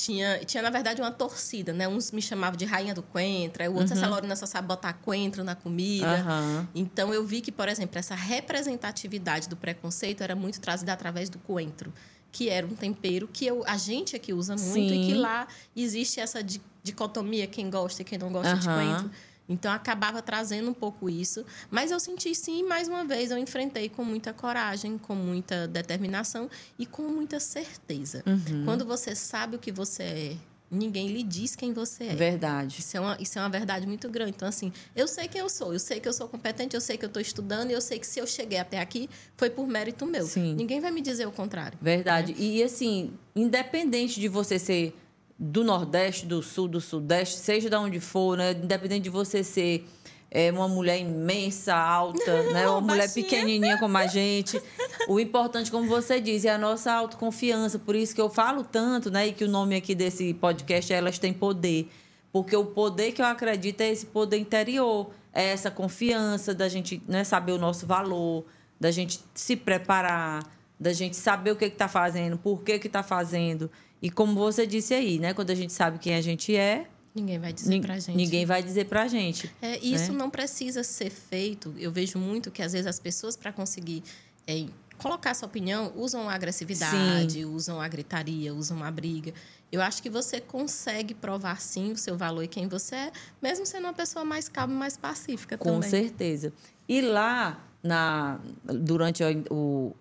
tinha, 0.00 0.38
tinha, 0.44 0.62
na 0.62 0.70
verdade, 0.70 1.00
uma 1.00 1.10
torcida, 1.10 1.72
né? 1.72 1.86
Uns 1.86 2.10
me 2.10 2.22
chamavam 2.22 2.56
de 2.56 2.64
rainha 2.64 2.94
do 2.94 3.02
coentro, 3.02 3.62
o 3.64 3.74
outro, 3.74 3.94
uhum. 3.94 4.00
essa 4.00 4.08
Lorena 4.08 4.34
só 4.34 4.46
sabe 4.46 4.66
botar 4.66 4.94
coentro 4.94 5.44
na 5.44 5.54
comida. 5.54 6.24
Uhum. 6.26 6.66
Então, 6.74 7.12
eu 7.12 7.24
vi 7.24 7.40
que, 7.40 7.52
por 7.52 7.68
exemplo, 7.68 7.98
essa 7.98 8.14
representatividade 8.14 9.48
do 9.48 9.56
preconceito 9.56 10.22
era 10.22 10.34
muito 10.34 10.60
trazida 10.60 10.92
através 10.92 11.28
do 11.28 11.38
coentro, 11.38 11.92
que 12.32 12.48
era 12.48 12.66
um 12.66 12.74
tempero 12.74 13.28
que 13.32 13.46
eu, 13.46 13.62
a 13.66 13.76
gente 13.76 14.14
aqui 14.14 14.32
usa 14.32 14.54
muito 14.56 14.72
Sim. 14.72 15.02
e 15.02 15.06
que 15.06 15.14
lá 15.14 15.48
existe 15.76 16.20
essa 16.20 16.40
dicotomia, 16.82 17.46
quem 17.46 17.68
gosta 17.68 18.02
e 18.02 18.04
quem 18.04 18.18
não 18.18 18.30
gosta 18.30 18.54
uhum. 18.54 18.60
de 18.60 18.66
coentro. 18.66 19.10
Então 19.48 19.72
acabava 19.72 20.22
trazendo 20.22 20.70
um 20.70 20.74
pouco 20.74 21.10
isso, 21.10 21.44
mas 21.68 21.90
eu 21.90 21.98
senti 21.98 22.32
sim, 22.36 22.62
mais 22.62 22.86
uma 22.86 23.04
vez 23.04 23.32
eu 23.32 23.36
enfrentei 23.36 23.88
com 23.88 24.04
muita 24.04 24.32
coragem, 24.32 24.96
com 24.96 25.16
muita 25.16 25.66
determinação 25.66 26.48
e 26.78 26.86
com 26.86 27.02
muita 27.08 27.40
certeza. 27.40 28.22
Uhum. 28.24 28.64
Quando 28.64 28.86
você 28.86 29.12
sabe 29.16 29.56
o 29.56 29.58
que 29.58 29.72
você 29.72 30.02
é, 30.04 30.36
ninguém 30.70 31.08
lhe 31.08 31.22
diz 31.22 31.56
quem 31.56 31.72
você 31.72 32.04
é. 32.04 32.14
Verdade. 32.14 32.76
Isso 32.78 32.96
é, 32.96 33.00
uma, 33.00 33.16
isso 33.20 33.38
é 33.38 33.42
uma 33.42 33.48
verdade 33.48 33.86
muito 33.86 34.08
grande. 34.08 34.32
Então, 34.36 34.48
assim, 34.48 34.72
eu 34.94 35.08
sei 35.08 35.26
quem 35.26 35.40
eu 35.40 35.48
sou, 35.48 35.72
eu 35.72 35.80
sei 35.80 35.98
que 35.98 36.08
eu 36.08 36.12
sou 36.12 36.28
competente, 36.28 36.74
eu 36.74 36.80
sei 36.80 36.96
que 36.96 37.04
eu 37.04 37.08
estou 37.08 37.20
estudando, 37.20 37.70
e 37.70 37.72
eu 37.72 37.80
sei 37.80 37.98
que 37.98 38.06
se 38.06 38.20
eu 38.20 38.26
cheguei 38.26 38.58
até 38.58 38.78
aqui 38.78 39.08
foi 39.36 39.50
por 39.50 39.66
mérito 39.66 40.06
meu. 40.06 40.24
Sim. 40.26 40.54
Ninguém 40.54 40.80
vai 40.80 40.90
me 40.90 41.00
dizer 41.00 41.26
o 41.26 41.32
contrário. 41.32 41.78
Verdade. 41.82 42.32
Né? 42.32 42.38
E, 42.38 42.62
assim, 42.62 43.12
independente 43.34 44.20
de 44.20 44.28
você 44.28 44.58
ser 44.58 44.94
do 45.38 45.64
Nordeste, 45.64 46.26
do 46.26 46.42
Sul, 46.42 46.68
do 46.68 46.82
Sudeste, 46.82 47.38
seja 47.38 47.70
de 47.70 47.76
onde 47.76 47.98
for, 47.98 48.36
né? 48.36 48.52
Independente 48.52 49.04
de 49.04 49.10
você 49.10 49.42
ser 49.42 49.88
é, 50.30 50.50
uma 50.52 50.68
mulher 50.68 51.00
imensa, 51.00 51.74
alta, 51.74 52.42
né? 52.52 52.68
Uma 52.68 52.80
mulher 52.80 53.12
pequenininha 53.12 53.78
como 53.78 53.96
a 53.98 54.06
gente. 54.06 54.60
O 55.08 55.18
importante, 55.18 55.70
como 55.70 55.88
você 55.88 56.20
diz, 56.20 56.44
é 56.44 56.50
a 56.50 56.58
nossa 56.58 56.92
autoconfiança. 56.92 57.78
Por 57.78 57.96
isso 57.96 58.14
que 58.14 58.20
eu 58.20 58.30
falo 58.30 58.62
tanto, 58.62 59.10
né? 59.10 59.26
E 59.26 59.32
que 59.32 59.44
o 59.44 59.48
nome 59.48 59.74
aqui 59.74 59.94
desse 59.94 60.32
podcast 60.34 60.92
é 60.92 60.96
Elas 60.96 61.18
Têm 61.18 61.32
Poder. 61.32 61.88
Porque 62.32 62.54
o 62.54 62.64
poder 62.64 63.10
que 63.12 63.20
eu 63.20 63.26
acredito 63.26 63.80
é 63.80 63.90
esse 63.90 64.06
poder 64.06 64.38
interior. 64.38 65.10
É 65.32 65.46
essa 65.46 65.70
confiança 65.70 66.54
da 66.54 66.68
gente 66.68 67.02
né, 67.06 67.24
saber 67.24 67.52
o 67.52 67.58
nosso 67.58 67.86
valor, 67.86 68.44
da 68.78 68.90
gente 68.90 69.20
se 69.34 69.56
preparar, 69.56 70.44
da 70.78 70.92
gente 70.92 71.14
saber 71.16 71.52
o 71.52 71.56
que 71.56 71.66
está 71.66 71.88
fazendo, 71.88 72.38
por 72.38 72.62
que 72.62 72.72
está 72.72 73.02
fazendo. 73.02 73.70
E 74.02 74.10
como 74.10 74.34
você 74.34 74.66
disse 74.66 74.94
aí, 74.94 75.18
né? 75.18 75.34
Quando 75.34 75.50
a 75.50 75.54
gente 75.54 75.72
sabe 75.72 75.98
quem 75.98 76.14
a 76.14 76.20
gente 76.20 76.56
é. 76.56 76.86
Ninguém 77.14 77.38
vai 77.38 77.52
dizer 77.52 77.80
pra 77.80 77.98
gente. 77.98 78.16
Ninguém 78.16 78.46
vai 78.46 78.62
dizer 78.62 78.84
pra 78.86 79.08
gente. 79.08 79.50
É, 79.60 79.78
isso 79.78 80.12
né? 80.12 80.18
não 80.18 80.30
precisa 80.30 80.84
ser 80.84 81.10
feito. 81.10 81.74
Eu 81.78 81.90
vejo 81.90 82.18
muito 82.18 82.50
que, 82.50 82.62
às 82.62 82.72
vezes, 82.72 82.86
as 82.86 83.00
pessoas, 83.00 83.36
para 83.36 83.52
conseguir 83.52 84.02
é, 84.46 84.66
colocar 84.98 85.34
sua 85.34 85.48
opinião, 85.48 85.92
usam 85.96 86.28
a 86.28 86.34
agressividade, 86.34 87.32
sim. 87.32 87.44
usam 87.44 87.80
a 87.80 87.88
gritaria, 87.88 88.54
usam 88.54 88.84
a 88.84 88.90
briga. 88.90 89.34
Eu 89.72 89.80
acho 89.80 90.02
que 90.02 90.10
você 90.10 90.40
consegue 90.40 91.14
provar, 91.14 91.60
sim, 91.60 91.92
o 91.92 91.96
seu 91.96 92.16
valor 92.16 92.42
e 92.42 92.48
quem 92.48 92.68
você 92.68 92.94
é, 92.94 93.12
mesmo 93.40 93.64
sendo 93.64 93.84
uma 93.84 93.92
pessoa 93.92 94.24
mais 94.24 94.48
calma 94.48 94.74
e 94.74 94.76
mais 94.76 94.96
pacífica 94.96 95.56
Com 95.56 95.64
também. 95.64 95.82
Com 95.82 95.88
certeza. 95.88 96.52
E 96.88 97.00
lá, 97.00 97.64
na, 97.82 98.40
durante 98.64 99.22
o, 99.22 99.54
o 99.54 99.96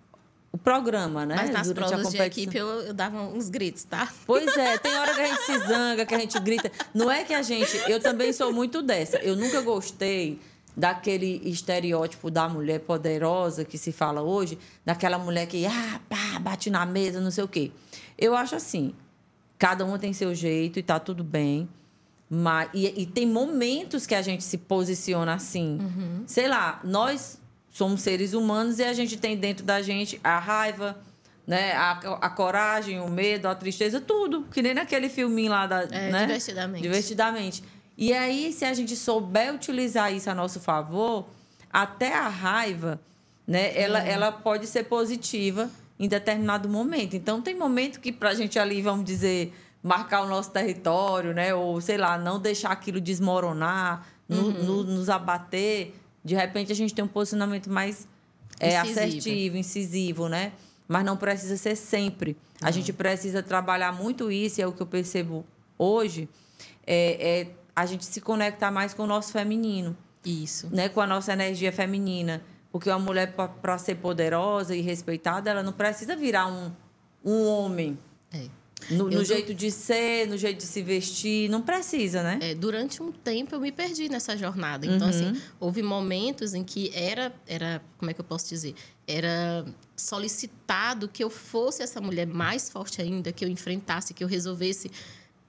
programa, 0.57 1.25
né? 1.25 1.35
Mas 1.35 1.49
nas 1.51 1.67
Durante 1.67 1.89
provas 1.89 2.11
de 2.11 2.17
equipe 2.17 2.57
eu, 2.57 2.67
eu, 2.67 2.93
dava 2.93 3.21
uns 3.21 3.49
gritos, 3.49 3.83
tá? 3.83 4.11
Pois 4.25 4.57
é, 4.57 4.77
tem 4.77 4.97
hora 4.97 5.13
que 5.13 5.21
a 5.21 5.27
gente 5.27 5.41
se 5.43 5.59
zanga, 5.67 6.05
que 6.05 6.15
a 6.15 6.19
gente 6.19 6.39
grita. 6.39 6.71
Não 6.93 7.09
é 7.09 7.23
que 7.23 7.33
a 7.33 7.41
gente. 7.41 7.77
Eu 7.87 7.99
também 7.99 8.33
sou 8.33 8.51
muito 8.51 8.81
dessa. 8.81 9.17
Eu 9.17 9.35
nunca 9.35 9.61
gostei 9.61 10.39
daquele 10.75 11.41
estereótipo 11.45 12.31
da 12.31 12.47
mulher 12.47 12.79
poderosa 12.79 13.65
que 13.65 13.77
se 13.77 13.91
fala 13.91 14.21
hoje, 14.21 14.57
daquela 14.85 15.19
mulher 15.19 15.45
que 15.45 15.65
ah, 15.65 16.01
pá, 16.07 16.39
bate 16.39 16.69
na 16.69 16.85
mesa, 16.85 17.19
não 17.19 17.31
sei 17.31 17.43
o 17.43 17.47
quê. 17.47 17.71
Eu 18.17 18.35
acho 18.35 18.55
assim, 18.55 18.93
cada 19.57 19.85
uma 19.85 19.99
tem 19.99 20.13
seu 20.13 20.33
jeito 20.33 20.79
e 20.79 20.83
tá 20.83 20.99
tudo 20.99 21.23
bem. 21.23 21.69
Mas, 22.29 22.69
e, 22.73 23.01
e 23.01 23.05
tem 23.05 23.25
momentos 23.25 24.05
que 24.05 24.15
a 24.15 24.21
gente 24.21 24.43
se 24.43 24.57
posiciona 24.57 25.33
assim. 25.33 25.79
Uhum. 25.81 26.23
Sei 26.27 26.47
lá, 26.47 26.79
nós 26.83 27.39
somos 27.71 28.01
seres 28.01 28.33
humanos 28.33 28.79
e 28.79 28.83
a 28.83 28.93
gente 28.93 29.17
tem 29.17 29.37
dentro 29.37 29.65
da 29.65 29.81
gente 29.81 30.19
a 30.23 30.39
raiva, 30.39 30.97
né? 31.45 31.73
A, 31.73 31.91
a 31.91 32.29
coragem, 32.29 32.99
o 32.99 33.09
medo, 33.09 33.47
a 33.47 33.55
tristeza, 33.55 33.99
tudo. 33.99 34.45
Que 34.51 34.61
nem 34.61 34.73
naquele 34.73 35.09
filminho 35.09 35.51
lá 35.51 35.65
da. 35.65 35.81
É, 35.83 36.11
né? 36.11 36.25
Divertidamente. 36.25 36.81
Divertidamente. 36.81 37.63
E 37.97 38.13
aí, 38.13 38.53
se 38.53 38.65
a 38.65 38.73
gente 38.73 38.95
souber 38.95 39.53
utilizar 39.53 40.13
isso 40.13 40.29
a 40.29 40.35
nosso 40.35 40.59
favor, 40.59 41.27
até 41.71 42.15
a 42.15 42.27
raiva, 42.27 42.99
né? 43.45 43.77
Ela, 43.79 43.99
ela 43.99 44.31
pode 44.31 44.67
ser 44.67 44.83
positiva 44.83 45.69
em 45.99 46.07
determinado 46.07 46.69
momento. 46.69 47.15
Então, 47.15 47.41
tem 47.41 47.55
momento 47.55 47.99
que, 47.99 48.11
para 48.11 48.29
a 48.29 48.35
gente 48.35 48.57
ali, 48.57 48.81
vamos 48.81 49.03
dizer, 49.03 49.53
marcar 49.83 50.21
o 50.21 50.27
nosso 50.27 50.51
território, 50.51 51.33
né? 51.33 51.53
Ou, 51.53 51.81
sei 51.81 51.97
lá, 51.97 52.17
não 52.17 52.39
deixar 52.39 52.71
aquilo 52.71 53.01
desmoronar, 53.01 54.07
uhum. 54.29 54.51
no, 54.51 54.63
no, 54.63 54.83
nos 54.83 55.09
abater 55.09 55.98
de 56.23 56.35
repente 56.35 56.71
a 56.71 56.75
gente 56.75 56.93
tem 56.93 57.03
um 57.03 57.07
posicionamento 57.07 57.69
mais 57.69 58.07
é, 58.59 58.77
assertivo, 58.77 59.57
incisivo, 59.57 60.27
né? 60.27 60.51
Mas 60.87 61.05
não 61.05 61.15
precisa 61.15 61.55
ser 61.55 61.75
sempre. 61.75 62.31
Uhum. 62.31 62.67
A 62.67 62.71
gente 62.71 62.91
precisa 62.91 63.43
trabalhar 63.43 63.91
muito 63.91 64.31
isso, 64.31 64.59
e 64.59 64.63
é 64.63 64.67
o 64.67 64.71
que 64.71 64.81
eu 64.81 64.87
percebo 64.87 65.45
hoje, 65.77 66.27
é, 66.85 67.39
é 67.41 67.47
a 67.75 67.85
gente 67.85 68.05
se 68.05 68.19
conectar 68.19 68.71
mais 68.71 68.93
com 68.93 69.03
o 69.03 69.07
nosso 69.07 69.31
feminino. 69.31 69.95
Isso. 70.25 70.67
Né? 70.71 70.89
Com 70.89 70.99
a 70.99 71.07
nossa 71.07 71.31
energia 71.31 71.71
feminina. 71.71 72.41
Porque 72.71 72.89
uma 72.89 72.99
mulher, 72.99 73.33
para 73.33 73.77
ser 73.77 73.95
poderosa 73.95 74.75
e 74.75 74.81
respeitada, 74.81 75.49
ela 75.49 75.63
não 75.63 75.73
precisa 75.73 76.15
virar 76.15 76.47
um, 76.47 76.71
um 77.23 77.45
homem. 77.47 77.97
É. 78.31 78.47
No, 78.89 79.09
no 79.09 79.23
jeito 79.23 79.53
de 79.53 79.69
ser, 79.69 80.27
no 80.27 80.37
jeito 80.37 80.57
de 80.57 80.63
se 80.63 80.81
vestir, 80.81 81.49
não 81.49 81.61
precisa, 81.61 82.23
né? 82.23 82.39
É, 82.41 82.55
durante 82.55 83.03
um 83.03 83.11
tempo 83.11 83.53
eu 83.53 83.59
me 83.59 83.71
perdi 83.71 84.09
nessa 84.09 84.35
jornada. 84.37 84.85
Então, 84.85 85.07
uhum. 85.07 85.09
assim, 85.09 85.41
houve 85.59 85.83
momentos 85.83 86.53
em 86.53 86.63
que 86.63 86.91
era, 86.93 87.33
era, 87.45 87.81
como 87.97 88.09
é 88.09 88.13
que 88.13 88.21
eu 88.21 88.25
posso 88.25 88.49
dizer? 88.49 88.73
Era 89.05 89.65
solicitado 89.95 91.07
que 91.07 91.23
eu 91.23 91.29
fosse 91.29 91.83
essa 91.83 91.99
mulher 91.99 92.25
mais 92.25 92.69
forte 92.69 93.01
ainda, 93.01 93.31
que 93.31 93.43
eu 93.43 93.49
enfrentasse, 93.49 94.13
que 94.13 94.23
eu 94.23 94.27
resolvesse 94.27 94.89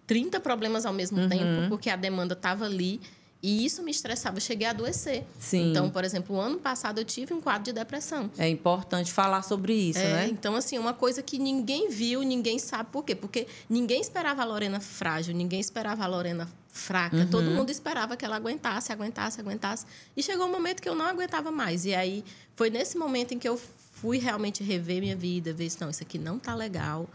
30 0.07 0.41
problemas 0.41 0.85
ao 0.85 0.93
mesmo 0.93 1.21
uhum. 1.21 1.29
tempo, 1.29 1.69
porque 1.69 1.89
a 1.89 1.97
demanda 1.97 2.35
estava 2.35 2.65
ali. 2.65 3.01
E 3.43 3.65
isso 3.65 3.83
me 3.83 3.91
estressava, 3.91 4.37
eu 4.37 4.41
cheguei 4.41 4.67
a 4.67 4.71
adoecer. 4.71 5.25
Sim. 5.39 5.71
Então, 5.71 5.89
por 5.89 6.05
exemplo, 6.05 6.37
o 6.37 6.41
ano 6.41 6.59
passado 6.59 6.99
eu 6.99 7.05
tive 7.07 7.33
um 7.33 7.41
quadro 7.41 7.65
de 7.65 7.73
depressão. 7.73 8.31
É 8.37 8.47
importante 8.47 9.11
falar 9.11 9.43
sobre 9.43 9.73
isso, 9.73 9.99
é, 9.99 10.13
né? 10.13 10.29
Então, 10.29 10.55
assim, 10.55 10.79
uma 10.79 10.93
coisa 10.93 11.23
que 11.23 11.39
ninguém 11.39 11.89
viu, 11.89 12.21
ninguém 12.23 12.59
sabe 12.59 12.91
por 12.93 13.03
quê. 13.03 13.15
Porque 13.15 13.47
ninguém 13.69 14.01
esperava 14.01 14.43
a 14.43 14.45
Lorena 14.45 14.79
frágil, 14.79 15.35
ninguém 15.35 15.59
esperava 15.59 16.05
a 16.05 16.07
Lorena 16.07 16.51
fraca. 16.69 17.17
Uhum. 17.17 17.27
Todo 17.29 17.51
mundo 17.51 17.71
esperava 17.71 18.15
que 18.15 18.27
ela 18.27 18.37
aguentasse, 18.37 18.93
aguentasse, 18.93 19.41
aguentasse. 19.41 19.87
E 20.15 20.23
chegou 20.23 20.47
um 20.47 20.53
momento 20.53 20.83
que 20.83 20.89
eu 20.89 20.95
não 20.95 21.07
aguentava 21.07 21.51
mais. 21.51 21.87
E 21.87 21.95
aí, 21.95 22.23
foi 22.55 22.69
nesse 22.69 22.99
momento 22.99 23.33
em 23.33 23.39
que 23.39 23.49
eu 23.49 23.59
fui 23.93 24.19
realmente 24.19 24.63
rever 24.63 25.01
minha 25.01 25.17
vida, 25.17 25.51
ver 25.55 25.71
se, 25.71 25.81
não, 25.81 25.89
isso 25.89 26.03
aqui 26.03 26.19
não 26.19 26.39
tá 26.39 26.55
legal. 26.55 27.09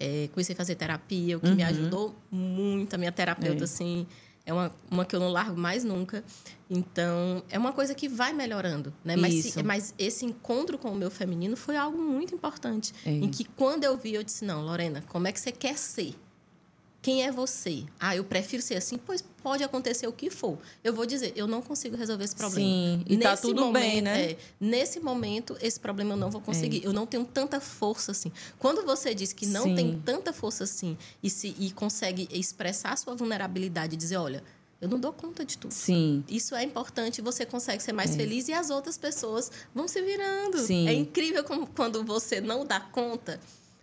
É, 0.00 0.28
comecei 0.32 0.54
a 0.54 0.56
fazer 0.56 0.74
terapia, 0.74 1.36
o 1.36 1.40
que 1.40 1.48
uhum. 1.48 1.54
me 1.54 1.64
ajudou 1.64 2.14
muito. 2.30 2.94
A 2.94 2.98
minha 2.98 3.12
terapeuta, 3.12 3.62
é. 3.62 3.64
assim 3.64 4.06
é 4.46 4.52
uma, 4.52 4.72
uma 4.88 5.04
que 5.04 5.14
eu 5.14 5.20
não 5.20 5.28
largo 5.28 5.58
mais 5.58 5.82
nunca. 5.82 6.22
Então, 6.70 7.42
é 7.50 7.58
uma 7.58 7.72
coisa 7.72 7.94
que 7.94 8.08
vai 8.08 8.32
melhorando, 8.32 8.94
né? 9.04 9.16
Mas, 9.16 9.34
se, 9.44 9.62
mas 9.62 9.92
esse 9.98 10.24
encontro 10.24 10.78
com 10.78 10.90
o 10.90 10.94
meu 10.94 11.10
feminino 11.10 11.56
foi 11.56 11.76
algo 11.76 11.98
muito 11.98 12.32
importante. 12.32 12.94
É. 13.04 13.10
Em 13.10 13.28
que, 13.28 13.44
quando 13.44 13.82
eu 13.82 13.96
vi, 13.96 14.14
eu 14.14 14.22
disse, 14.22 14.44
não, 14.44 14.64
Lorena, 14.64 15.02
como 15.08 15.26
é 15.26 15.32
que 15.32 15.40
você 15.40 15.50
quer 15.50 15.76
ser? 15.76 16.14
Quem 17.06 17.22
é 17.22 17.30
você? 17.30 17.84
Ah, 18.00 18.16
eu 18.16 18.24
prefiro 18.24 18.60
ser 18.60 18.74
assim, 18.74 18.98
pois 18.98 19.22
pode 19.22 19.62
acontecer 19.62 20.08
o 20.08 20.12
que 20.12 20.28
for. 20.28 20.58
Eu 20.82 20.92
vou 20.92 21.06
dizer, 21.06 21.32
eu 21.36 21.46
não 21.46 21.62
consigo 21.62 21.96
resolver 21.96 22.24
esse 22.24 22.34
problema. 22.34 22.68
Sim, 22.68 23.04
e 23.06 23.16
tá 23.16 23.30
nesse 23.30 23.42
tá 23.42 23.48
tudo 23.48 23.60
momento, 23.60 23.80
bem, 23.80 24.02
né? 24.02 24.30
É, 24.32 24.36
nesse 24.58 24.98
momento, 24.98 25.56
esse 25.62 25.78
problema 25.78 26.14
eu 26.14 26.16
não 26.16 26.32
vou 26.32 26.40
conseguir. 26.40 26.82
É. 26.84 26.88
Eu 26.88 26.92
não 26.92 27.06
tenho 27.06 27.24
tanta 27.24 27.60
força 27.60 28.10
assim. 28.10 28.32
Quando 28.58 28.84
você 28.84 29.14
diz 29.14 29.32
que 29.32 29.46
não 29.46 29.62
Sim. 29.62 29.76
tem 29.76 30.02
tanta 30.04 30.32
força 30.32 30.64
assim 30.64 30.98
e, 31.22 31.30
se, 31.30 31.54
e 31.60 31.70
consegue 31.70 32.28
expressar 32.32 32.98
sua 32.98 33.14
vulnerabilidade 33.14 33.94
e 33.94 33.96
dizer, 33.96 34.16
olha, 34.16 34.42
eu 34.80 34.88
não 34.88 34.98
dou 34.98 35.12
conta 35.12 35.44
de 35.44 35.56
tudo. 35.56 35.70
Sim. 35.70 36.24
Isso 36.28 36.56
é 36.56 36.64
importante, 36.64 37.22
você 37.22 37.46
consegue 37.46 37.80
ser 37.84 37.92
mais 37.92 38.14
é. 38.14 38.16
feliz 38.16 38.48
e 38.48 38.52
as 38.52 38.68
outras 38.68 38.98
pessoas 38.98 39.52
vão 39.72 39.86
se 39.86 40.02
virando. 40.02 40.58
Sim. 40.58 40.88
É 40.88 40.92
incrível 40.92 41.44
como 41.44 41.68
quando 41.68 42.02
você 42.02 42.40
não 42.40 42.66
dá 42.66 42.80
conta, 42.80 43.38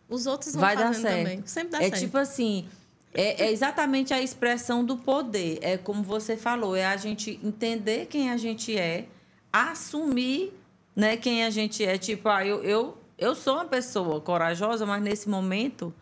os 0.10 0.26
outros 0.26 0.52
vão 0.52 0.60
Vai 0.60 0.76
fazendo 0.76 0.92
dar 0.92 1.10
certo. 1.10 1.18
também. 1.24 1.44
Sempre 1.46 1.72
dá 1.72 1.78
é 1.78 1.82
certo. 1.84 1.96
É 1.96 2.00
tipo 2.02 2.18
assim, 2.18 2.68
é, 3.14 3.46
é, 3.46 3.52
exatamente 3.52 4.14
a 4.14 4.22
expressão 4.22 4.84
do 4.84 4.98
poder. 4.98 5.60
É 5.62 5.78
como 5.78 6.04
você 6.04 6.36
falou, 6.36 6.76
é 6.76 6.86
a 6.86 6.98
gente 6.98 7.40
entender 7.44 8.08
quem 8.08 8.32
a 8.32 8.38
gente 8.38 8.78
é, 8.78 9.08
assumir 9.52 10.54
né, 10.96 11.18
quem 11.18 11.44
a 11.44 11.50
gente 11.50 11.84
é. 11.84 11.98
Tipo, 11.98 12.30
ah, 12.30 12.46
eu, 12.46 12.64
eu 12.64 12.98
eu 13.18 13.36
sou 13.36 13.56
uma 13.56 13.66
pessoa 13.66 14.20
corajosa, 14.20 14.86
mas 14.86 15.02
nesse 15.02 15.30
momento, 15.30 15.94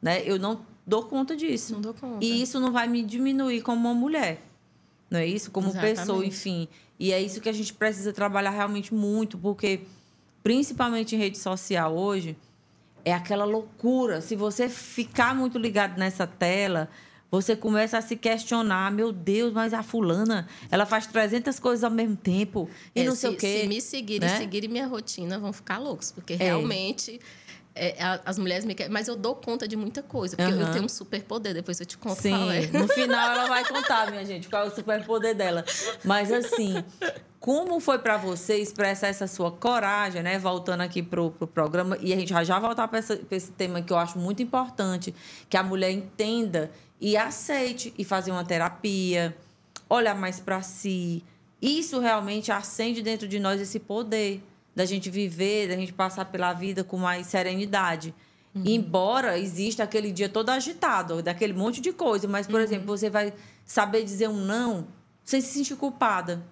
né, 0.00 0.22
eu 0.24 0.38
não 0.38 0.60
dou 0.86 1.04
conta 1.04 1.36
disso. 1.36 1.72
Não 1.72 1.80
dou 1.80 1.94
conta. 1.94 2.24
E 2.24 2.42
isso 2.42 2.60
não 2.60 2.72
vai 2.72 2.86
me 2.86 3.02
diminuir 3.02 3.62
como 3.62 3.80
uma 3.80 3.94
mulher. 3.94 4.40
Não 5.10 5.18
é 5.18 5.26
isso? 5.26 5.50
Como 5.50 5.68
Exatamente. 5.68 5.96
pessoa, 5.96 6.24
enfim. 6.24 6.68
E 6.98 7.12
é 7.12 7.20
isso 7.20 7.40
que 7.40 7.48
a 7.48 7.52
gente 7.52 7.72
precisa 7.72 8.12
trabalhar 8.12 8.50
realmente 8.50 8.94
muito, 8.94 9.38
porque 9.38 9.80
principalmente 10.42 11.16
em 11.16 11.18
rede 11.18 11.38
social 11.38 11.96
hoje, 11.96 12.36
é 13.08 13.14
aquela 13.14 13.44
loucura. 13.44 14.20
Se 14.20 14.36
você 14.36 14.68
ficar 14.68 15.34
muito 15.34 15.58
ligado 15.58 15.98
nessa 15.98 16.26
tela, 16.26 16.88
você 17.30 17.54
começa 17.56 17.98
a 17.98 18.00
se 18.02 18.16
questionar, 18.16 18.90
meu 18.90 19.12
Deus, 19.12 19.52
mas 19.52 19.74
a 19.74 19.82
fulana, 19.82 20.48
ela 20.70 20.86
faz 20.86 21.06
300 21.06 21.58
coisas 21.60 21.84
ao 21.84 21.90
mesmo 21.90 22.16
tempo 22.16 22.68
e 22.94 23.00
É, 23.02 23.04
não 23.04 23.14
se, 23.14 23.20
sei 23.22 23.30
o 23.30 23.36
quê. 23.36 23.60
Se 23.62 23.68
me 23.68 23.80
seguirem, 23.80 24.28
né? 24.28 24.36
seguirem 24.38 24.70
minha 24.70 24.86
rotina, 24.86 25.38
vão 25.38 25.52
ficar 25.52 25.78
loucos, 25.78 26.10
porque 26.10 26.34
realmente 26.34 27.20
é, 27.74 27.94
as 28.24 28.38
mulheres 28.38 28.64
me 28.64 28.74
querem. 28.74 28.90
Mas 28.92 29.08
eu 29.08 29.14
dou 29.16 29.34
conta 29.34 29.68
de 29.68 29.76
muita 29.76 30.02
coisa, 30.02 30.36
porque 30.36 30.50
eu 30.50 30.62
Aham. 30.62 30.72
tenho 30.72 30.84
um 30.86 30.88
superpoder, 30.88 31.52
depois 31.54 31.78
eu 31.78 31.86
te 31.86 31.98
conto 31.98 32.20
Sim, 32.20 32.30
qual 32.30 32.50
é. 32.50 32.66
no 32.66 32.88
final 32.88 33.30
ela 33.30 33.46
vai 33.46 33.62
contar, 33.64 34.10
minha 34.10 34.24
gente, 34.24 34.48
qual 34.48 34.64
é 34.64 34.68
o 34.68 34.74
superpoder 34.74 35.34
dela. 35.36 35.64
Mas 36.04 36.32
assim, 36.32 36.82
como 37.40 37.78
foi 37.78 37.98
para 37.98 38.16
você 38.16 38.56
expressar 38.56 39.08
essa 39.08 39.26
sua 39.26 39.50
coragem, 39.50 40.22
né? 40.22 40.38
Voltando 40.38 40.80
aqui 40.80 41.02
pro, 41.02 41.30
pro 41.30 41.46
programa, 41.46 41.96
e 42.00 42.12
a 42.12 42.16
gente 42.16 42.30
já 42.30 42.42
já 42.42 42.58
voltar 42.58 42.88
para 42.88 42.98
esse 42.98 43.52
tema 43.52 43.80
que 43.80 43.92
eu 43.92 43.96
acho 43.96 44.18
muito 44.18 44.42
importante, 44.42 45.14
que 45.48 45.56
a 45.56 45.62
mulher 45.62 45.90
entenda 45.90 46.70
e 47.00 47.16
aceite 47.16 47.94
e 47.96 48.04
fazer 48.04 48.32
uma 48.32 48.44
terapia, 48.44 49.36
olhar 49.88 50.14
mais 50.14 50.40
para 50.40 50.62
si. 50.62 51.22
Isso 51.62 52.00
realmente 52.00 52.50
acende 52.50 53.02
dentro 53.02 53.28
de 53.28 53.38
nós 53.38 53.60
esse 53.60 53.78
poder 53.78 54.42
da 54.74 54.84
gente 54.84 55.08
viver, 55.10 55.68
da 55.68 55.76
gente 55.76 55.92
passar 55.92 56.24
pela 56.24 56.52
vida 56.52 56.82
com 56.82 56.96
mais 56.96 57.26
serenidade. 57.28 58.14
Embora 58.64 59.38
exista 59.38 59.84
aquele 59.84 60.10
dia 60.10 60.28
todo 60.28 60.50
agitado, 60.50 61.22
daquele 61.22 61.52
monte 61.52 61.80
de 61.80 61.92
coisa, 61.92 62.26
mas, 62.26 62.46
por 62.46 62.60
exemplo, 62.60 62.86
você 62.86 63.08
vai 63.08 63.32
saber 63.64 64.02
dizer 64.02 64.28
um 64.28 64.44
não 64.44 64.88
sem 65.24 65.40
se 65.40 65.52
sentir 65.52 65.76
culpada. 65.76 66.42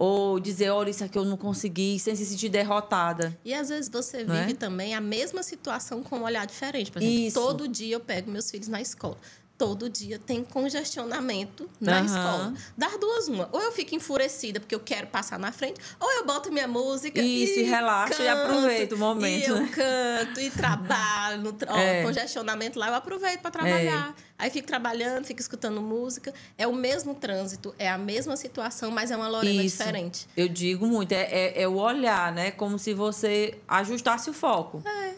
Ou 0.00 0.38
dizer, 0.38 0.70
olha, 0.70 0.90
isso 0.90 1.02
aqui 1.02 1.18
eu 1.18 1.24
não 1.24 1.36
consegui, 1.36 1.98
sem 1.98 2.14
se 2.14 2.24
sentir 2.24 2.48
derrotada. 2.48 3.36
E 3.44 3.52
às 3.52 3.68
vezes 3.68 3.90
você 3.90 4.22
Não 4.22 4.32
é? 4.36 4.42
vive 4.42 4.54
também 4.54 4.94
a 4.94 5.00
mesma 5.00 5.42
situação 5.42 6.04
com 6.04 6.18
um 6.18 6.22
olhar 6.22 6.46
diferente. 6.46 6.92
Por 6.92 7.02
exemplo, 7.02 7.18
Isso. 7.26 7.34
todo 7.34 7.66
dia 7.66 7.96
eu 7.96 8.00
pego 8.00 8.30
meus 8.30 8.48
filhos 8.48 8.68
na 8.68 8.80
escola. 8.80 9.16
Todo 9.58 9.90
dia 9.90 10.20
tem 10.20 10.44
congestionamento 10.44 11.68
na 11.80 11.96
Aham. 11.98 12.04
escola. 12.06 12.54
Das 12.76 12.96
duas, 13.00 13.26
uma. 13.26 13.48
Ou 13.50 13.60
eu 13.60 13.72
fico 13.72 13.92
enfurecida 13.94 14.60
porque 14.60 14.72
eu 14.74 14.78
quero 14.78 15.08
passar 15.08 15.36
na 15.36 15.50
frente, 15.50 15.80
ou 15.98 16.08
eu 16.12 16.24
boto 16.24 16.52
minha 16.52 16.68
música 16.68 17.20
Isso, 17.20 17.58
e 17.58 17.62
relaxa 17.64 18.22
e 18.22 18.28
aproveita 18.28 18.94
o 18.94 18.98
momento, 18.98 19.46
E 19.46 19.50
eu 19.50 19.56
né? 19.60 19.68
canto 19.74 20.40
e 20.40 20.48
trabalho. 20.52 21.42
No 21.42 21.52
tra- 21.52 21.74
ó, 21.74 21.76
É. 21.76 22.02
congestionamento 22.04 22.78
lá, 22.78 22.86
eu 22.88 22.94
aproveito 22.94 23.40
para 23.40 23.50
trabalhar. 23.50 24.14
Aí 24.38 24.48
fico 24.48 24.68
trabalhando, 24.68 25.24
fico 25.24 25.40
escutando 25.40 25.82
música. 25.82 26.32
É 26.56 26.64
o 26.64 26.72
mesmo 26.72 27.12
trânsito, 27.16 27.74
é 27.80 27.90
a 27.90 27.98
mesma 27.98 28.36
situação, 28.36 28.92
mas 28.92 29.10
é 29.10 29.16
uma 29.16 29.26
Lorena 29.28 29.60
Isso. 29.64 29.78
diferente. 29.78 30.28
Eu 30.36 30.48
digo 30.48 30.86
muito, 30.86 31.10
é, 31.10 31.22
é, 31.24 31.62
é 31.62 31.66
o 31.68 31.74
olhar, 31.78 32.32
né? 32.32 32.52
Como 32.52 32.78
se 32.78 32.94
você 32.94 33.58
ajustasse 33.66 34.30
o 34.30 34.32
foco. 34.32 34.80
É. 34.86 35.14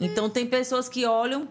Então, 0.00 0.28
tem 0.30 0.46
pessoas 0.46 0.88
que 0.88 1.04
olham, 1.04 1.46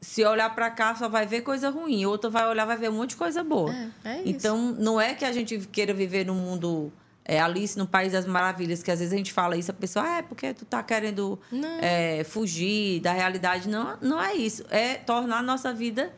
se 0.00 0.24
olhar 0.24 0.54
para 0.54 0.70
cá, 0.70 0.94
só 0.94 1.08
vai 1.08 1.26
ver 1.26 1.42
coisa 1.42 1.68
ruim. 1.68 2.04
Outra 2.06 2.30
vai 2.30 2.48
olhar, 2.48 2.64
vai 2.64 2.76
ver 2.76 2.90
um 2.90 2.94
monte 2.94 3.10
de 3.10 3.16
coisa 3.16 3.44
boa. 3.44 3.72
É, 4.04 4.16
é. 4.16 4.22
Então, 4.24 4.74
não 4.78 5.00
é 5.00 5.14
que 5.14 5.24
a 5.24 5.32
gente 5.32 5.58
queira 5.66 5.92
viver 5.92 6.24
num 6.24 6.34
mundo 6.34 6.92
é, 7.24 7.38
Alice 7.38 7.78
no 7.78 7.86
País 7.86 8.12
das 8.12 8.26
Maravilhas, 8.26 8.82
que 8.82 8.90
às 8.90 8.98
vezes 8.98 9.12
a 9.12 9.16
gente 9.16 9.32
fala 9.32 9.56
isso, 9.56 9.70
a 9.70 9.74
pessoa, 9.74 10.04
ah, 10.04 10.18
é 10.18 10.22
porque 10.22 10.54
tu 10.54 10.64
tá 10.64 10.82
querendo 10.82 11.38
é, 11.80 12.24
fugir 12.24 13.00
da 13.00 13.12
realidade. 13.12 13.68
Não, 13.68 13.96
não 14.00 14.20
é 14.20 14.34
isso. 14.34 14.64
É 14.70 14.94
tornar 14.94 15.38
a 15.38 15.42
nossa 15.42 15.72
vida 15.72 16.12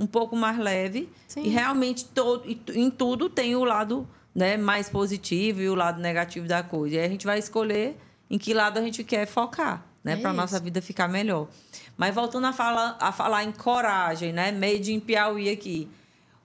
um 0.00 0.06
pouco 0.06 0.34
mais 0.34 0.58
leve. 0.58 1.08
Sim. 1.28 1.44
E 1.44 1.48
realmente, 1.48 2.04
todo, 2.06 2.44
em 2.74 2.90
tudo 2.90 3.28
tem 3.28 3.54
o 3.54 3.64
lado 3.64 4.08
né, 4.34 4.56
mais 4.56 4.88
positivo 4.88 5.60
e 5.60 5.68
o 5.68 5.74
lado 5.74 6.00
negativo 6.00 6.46
da 6.46 6.62
coisa. 6.62 6.96
E 6.96 6.98
aí 6.98 7.06
a 7.06 7.08
gente 7.08 7.26
vai 7.26 7.38
escolher 7.38 7.96
em 8.28 8.38
que 8.38 8.52
lado 8.52 8.78
a 8.78 8.82
gente 8.82 9.04
quer 9.04 9.26
focar, 9.26 9.84
né? 10.06 10.12
É 10.12 10.16
para 10.16 10.32
nossa 10.32 10.60
vida 10.60 10.80
ficar 10.80 11.08
melhor. 11.08 11.48
Mas 11.96 12.14
voltando 12.14 12.46
a 12.46 12.52
falar, 12.52 12.96
a 13.00 13.10
falar 13.10 13.42
em 13.42 13.50
coragem, 13.50 14.32
né? 14.32 14.52
Made 14.52 14.92
in 14.92 15.00
Piauí 15.00 15.50
aqui. 15.50 15.90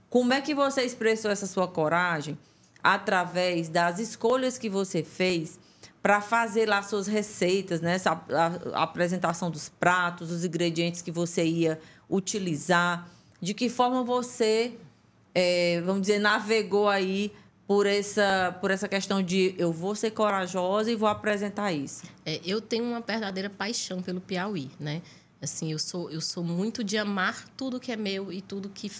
Como 0.09 0.33
é 0.33 0.41
que 0.41 0.55
você 0.55 0.81
expressou 0.81 1.29
essa 1.29 1.45
sua 1.45 1.67
coragem 1.67 2.35
através 2.83 3.69
das 3.69 3.99
escolhas 3.99 4.57
que 4.57 4.67
você 4.67 5.03
fez 5.03 5.59
para 6.01 6.19
fazer 6.19 6.67
lá 6.67 6.81
suas 6.81 7.05
receitas, 7.05 7.81
né? 7.81 7.97
A, 8.03 8.79
a 8.79 8.83
apresentação 8.83 9.51
dos 9.51 9.69
pratos, 9.69 10.31
os 10.31 10.43
ingredientes 10.43 11.03
que 11.03 11.11
você 11.11 11.45
ia 11.45 11.79
utilizar. 12.09 13.07
De 13.39 13.53
que 13.53 13.69
forma 13.69 14.03
você, 14.03 14.73
eh, 15.35 15.83
vamos 15.85 16.01
dizer, 16.01 16.17
navegou 16.17 16.89
aí 16.89 17.31
por 17.71 17.87
essa, 17.87 18.53
por 18.59 18.69
essa 18.69 18.85
questão 18.85 19.23
de 19.23 19.55
eu 19.57 19.71
vou 19.71 19.95
ser 19.95 20.11
corajosa 20.11 20.91
e 20.91 20.95
vou 20.95 21.07
apresentar 21.07 21.71
isso. 21.71 22.03
É, 22.25 22.41
eu 22.43 22.59
tenho 22.59 22.83
uma 22.83 22.99
verdadeira 22.99 23.49
paixão 23.49 24.01
pelo 24.01 24.19
Piauí, 24.19 24.69
né? 24.77 25.01
Assim, 25.41 25.71
eu 25.71 25.79
sou, 25.79 26.11
eu 26.11 26.19
sou 26.19 26.43
muito 26.43 26.83
de 26.83 26.97
amar 26.97 27.47
tudo 27.55 27.79
que 27.79 27.89
é 27.89 27.95
meu 27.95 28.29
e 28.29 28.41
tudo 28.41 28.67
que 28.67 28.91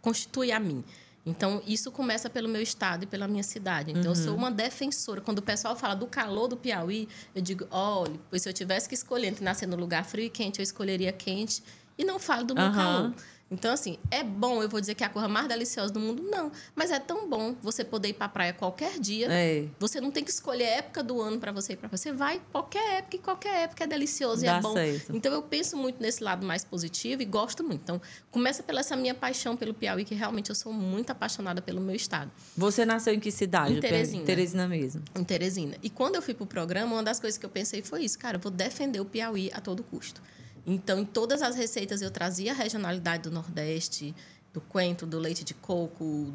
constitui 0.00 0.52
a 0.52 0.58
mim. 0.58 0.82
Então, 1.26 1.62
isso 1.66 1.92
começa 1.92 2.30
pelo 2.30 2.48
meu 2.48 2.62
estado 2.62 3.02
e 3.02 3.06
pela 3.06 3.28
minha 3.28 3.42
cidade. 3.42 3.90
Então, 3.90 4.12
eu 4.12 4.16
sou 4.16 4.34
uma 4.34 4.50
defensora. 4.50 5.20
Quando 5.20 5.40
o 5.40 5.42
pessoal 5.42 5.76
fala 5.76 5.94
do 5.94 6.06
calor 6.06 6.48
do 6.48 6.56
Piauí, 6.56 7.06
eu 7.34 7.42
digo, 7.42 7.66
olha, 7.70 8.18
pois 8.30 8.40
se 8.40 8.48
eu 8.48 8.54
tivesse 8.54 8.88
que 8.88 8.94
escolher 8.94 9.26
entre 9.26 9.44
nascer 9.44 9.68
no 9.68 9.76
lugar 9.76 10.02
frio 10.06 10.24
e 10.24 10.30
quente, 10.30 10.60
eu 10.60 10.62
escolheria 10.62 11.12
quente. 11.12 11.62
E 11.98 12.04
não 12.04 12.18
falo 12.18 12.44
do 12.44 12.54
meu 12.54 12.64
Aham. 12.64 12.74
calor. 12.74 13.14
Então, 13.48 13.72
assim, 13.72 13.96
é 14.10 14.24
bom, 14.24 14.60
eu 14.60 14.68
vou 14.68 14.80
dizer 14.80 14.96
que 14.96 15.04
é 15.04 15.06
a 15.06 15.10
coisa 15.10 15.28
mais 15.28 15.46
deliciosa 15.46 15.92
do 15.92 16.00
mundo? 16.00 16.20
Não. 16.24 16.50
Mas 16.74 16.90
é 16.90 16.98
tão 16.98 17.28
bom 17.28 17.54
você 17.62 17.84
poder 17.84 18.08
ir 18.08 18.14
pra 18.14 18.28
praia 18.28 18.52
qualquer 18.52 18.98
dia. 18.98 19.28
É. 19.30 19.66
Você 19.78 20.00
não 20.00 20.10
tem 20.10 20.24
que 20.24 20.30
escolher 20.32 20.64
a 20.64 20.70
época 20.78 21.00
do 21.00 21.20
ano 21.20 21.38
para 21.38 21.52
você 21.52 21.74
ir 21.74 21.76
para 21.76 21.88
Você 21.88 22.12
vai 22.12 22.42
qualquer 22.50 22.98
época 22.98 23.14
e 23.16 23.18
qualquer 23.20 23.62
época 23.62 23.84
é 23.84 23.86
delicioso 23.86 24.42
e 24.42 24.46
Dá 24.46 24.56
é 24.56 24.60
bom. 24.60 24.72
certo. 24.74 25.14
Então 25.16 25.32
eu 25.32 25.42
penso 25.42 25.76
muito 25.76 26.02
nesse 26.02 26.24
lado 26.24 26.44
mais 26.44 26.64
positivo 26.64 27.22
e 27.22 27.24
gosto 27.24 27.62
muito. 27.62 27.82
Então 27.82 28.02
começa 28.32 28.64
pela 28.64 28.80
essa 28.80 28.96
minha 28.96 29.14
paixão 29.14 29.56
pelo 29.56 29.72
Piauí, 29.72 30.04
que 30.04 30.14
realmente 30.14 30.50
eu 30.50 30.56
sou 30.56 30.72
muito 30.72 31.10
apaixonada 31.10 31.62
pelo 31.62 31.80
meu 31.80 31.94
estado, 31.94 32.30
Você 32.56 32.84
nasceu 32.84 33.14
em 33.14 33.20
que 33.20 33.30
cidade? 33.30 33.74
Em 33.74 33.80
Teresina. 33.80 34.24
Teresina 34.24 34.66
mesmo. 34.68 35.02
em 35.14 35.22
Teresina. 35.22 35.76
E 35.84 35.88
quando 35.88 36.16
eu 36.16 36.22
fui 36.22 36.34
pro 36.34 36.46
programa, 36.46 36.94
uma 36.94 37.02
das 37.02 37.20
coisas 37.20 37.38
que 37.38 37.46
eu 37.46 37.50
pensei 37.50 37.80
foi 37.80 38.02
isso, 38.04 38.18
cara, 38.18 38.38
eu 38.38 38.40
vou 38.40 38.50
defender 38.50 38.98
o 38.98 39.04
Piauí 39.04 39.50
a 39.54 39.60
todo 39.60 39.84
custo. 39.84 40.20
Então, 40.66 40.98
em 40.98 41.04
todas 41.04 41.42
as 41.42 41.54
receitas 41.54 42.02
eu 42.02 42.10
trazia 42.10 42.52
a 42.52 42.54
regionalidade 42.54 43.22
do 43.22 43.30
Nordeste, 43.30 44.14
do 44.52 44.60
coentro, 44.60 45.06
do 45.06 45.18
leite 45.18 45.44
de 45.44 45.54
coco, 45.54 46.32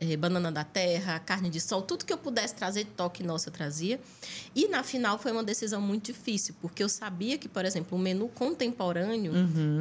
eh, 0.00 0.16
banana 0.16 0.52
da 0.52 0.62
terra, 0.64 1.18
carne 1.18 1.50
de 1.50 1.60
sol, 1.60 1.82
tudo 1.82 2.04
que 2.04 2.12
eu 2.12 2.18
pudesse 2.18 2.54
trazer 2.54 2.84
de 2.84 2.90
toque 2.90 3.22
nosso 3.22 3.48
eu 3.48 3.52
trazia. 3.52 4.00
E 4.54 4.68
na 4.68 4.82
final 4.82 5.18
foi 5.18 5.32
uma 5.32 5.42
decisão 5.42 5.80
muito 5.80 6.06
difícil, 6.06 6.54
porque 6.60 6.82
eu 6.82 6.88
sabia 6.88 7.36
que, 7.38 7.48
por 7.48 7.64
exemplo, 7.64 7.96
o 7.98 8.00
menu 8.00 8.28
contemporâneo 8.28 9.32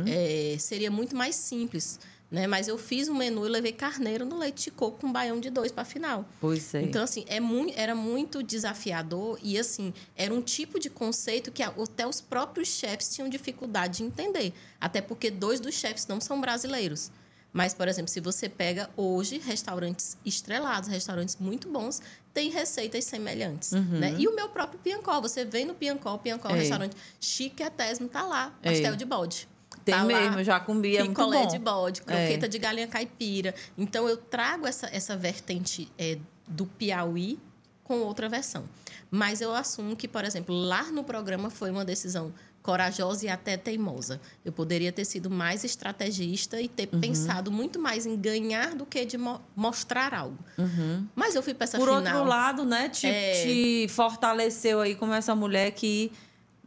eh, 0.07 0.57
seria 0.59 0.89
muito 0.89 1.15
mais 1.15 1.35
simples. 1.35 1.99
Né? 2.35 2.47
Mas 2.47 2.67
eu 2.67 2.77
fiz 2.77 3.07
um 3.07 3.15
menu 3.15 3.45
e 3.45 3.49
levei 3.49 3.71
carneiro 3.71 4.25
no 4.25 4.37
leite 4.37 4.65
de 4.65 4.71
coco 4.71 4.99
com 4.99 5.09
baião 5.09 5.39
de 5.39 5.49
dois 5.49 5.71
para 5.71 5.83
a 5.83 5.85
final. 5.85 6.25
Pois 6.41 6.73
é. 6.75 6.81
Então, 6.81 7.01
assim, 7.01 7.23
é 7.29 7.39
mui- 7.39 7.71
era 7.77 7.95
muito 7.95 8.43
desafiador 8.43 9.39
e, 9.41 9.57
assim, 9.57 9.93
era 10.17 10.33
um 10.33 10.41
tipo 10.41 10.77
de 10.77 10.89
conceito 10.89 11.49
que 11.49 11.63
até 11.63 12.05
os 12.05 12.19
próprios 12.19 12.67
chefes 12.67 13.15
tinham 13.15 13.29
dificuldade 13.29 13.99
de 13.99 14.03
entender. 14.03 14.51
Até 14.81 14.99
porque 14.99 15.31
dois 15.31 15.61
dos 15.61 15.75
chefes 15.75 16.05
não 16.07 16.19
são 16.19 16.41
brasileiros. 16.41 17.09
Mas, 17.53 17.73
por 17.73 17.87
exemplo, 17.87 18.09
se 18.11 18.19
você 18.19 18.49
pega 18.49 18.89
hoje 18.97 19.37
restaurantes 19.37 20.17
estrelados, 20.25 20.89
restaurantes 20.89 21.37
muito 21.39 21.69
bons, 21.69 22.01
tem 22.33 22.49
receitas 22.49 23.05
semelhantes. 23.05 23.71
Né? 23.71 24.13
E 24.19 24.27
o 24.27 24.35
meu 24.35 24.49
próprio 24.49 24.77
Piancó, 24.77 25.21
você 25.21 25.45
vem 25.45 25.63
no 25.63 25.73
Piancó, 25.73 26.17
Piancó 26.17 26.49
é 26.49 26.51
um 26.51 26.55
É. 26.57 26.59
restaurante 26.59 26.97
chiquetésimo, 27.21 28.09
tá 28.09 28.23
lá, 28.23 28.53
É. 28.61 28.71
pastel 28.71 28.97
de 28.97 29.05
bode. 29.05 29.47
Tem 29.85 29.93
Tá 29.95 30.01
lá, 30.01 30.07
mesmo, 30.07 30.43
já 30.43 30.59
comi, 30.59 30.97
é 30.97 31.03
muito 31.03 31.15
bom. 31.29 31.47
de 31.47 31.59
bode, 31.59 32.01
croqueta 32.01 32.49
de 32.49 32.57
galinha 32.57 32.87
caipira. 32.87 33.53
Então, 33.77 34.09
eu 34.09 34.17
trago 34.17 34.65
essa, 34.67 34.89
essa 34.91 35.15
vertente 35.15 35.87
é, 35.97 36.17
do 36.47 36.65
Piauí 36.65 37.37
com 37.83 37.99
outra 37.99 38.27
versão. 38.27 38.65
Mas 39.11 39.41
eu 39.41 39.53
assumo 39.53 39.95
que, 39.95 40.07
por 40.07 40.25
exemplo, 40.25 40.55
lá 40.55 40.83
no 40.91 41.03
programa 41.03 41.51
foi 41.51 41.69
uma 41.69 41.85
decisão 41.85 42.33
corajosa 42.63 43.27
e 43.27 43.29
até 43.29 43.55
teimosa. 43.57 44.19
Eu 44.43 44.51
poderia 44.51 44.91
ter 44.91 45.05
sido 45.05 45.29
mais 45.29 45.63
estrategista 45.63 46.59
e 46.59 46.67
ter 46.67 46.87
pensado 46.87 47.51
muito 47.51 47.77
mais 47.79 48.07
em 48.07 48.17
ganhar 48.17 48.73
do 48.73 48.87
que 48.87 49.05
de 49.05 49.19
mo- 49.19 49.39
mostrar 49.55 50.15
algo. 50.15 50.39
Mas 51.13 51.35
eu 51.35 51.43
fui 51.43 51.53
para 51.53 51.65
essa 51.65 51.77
Por 51.77 51.87
final. 51.87 51.99
outro 52.15 52.23
lado, 52.27 52.65
né, 52.65 52.89
te, 52.89 53.05
É. 53.05 53.43
te 53.43 53.87
fortaleceu 53.89 54.81
aí 54.81 54.95
como 54.95 55.13
essa 55.13 55.35
mulher 55.35 55.69
que 55.73 56.11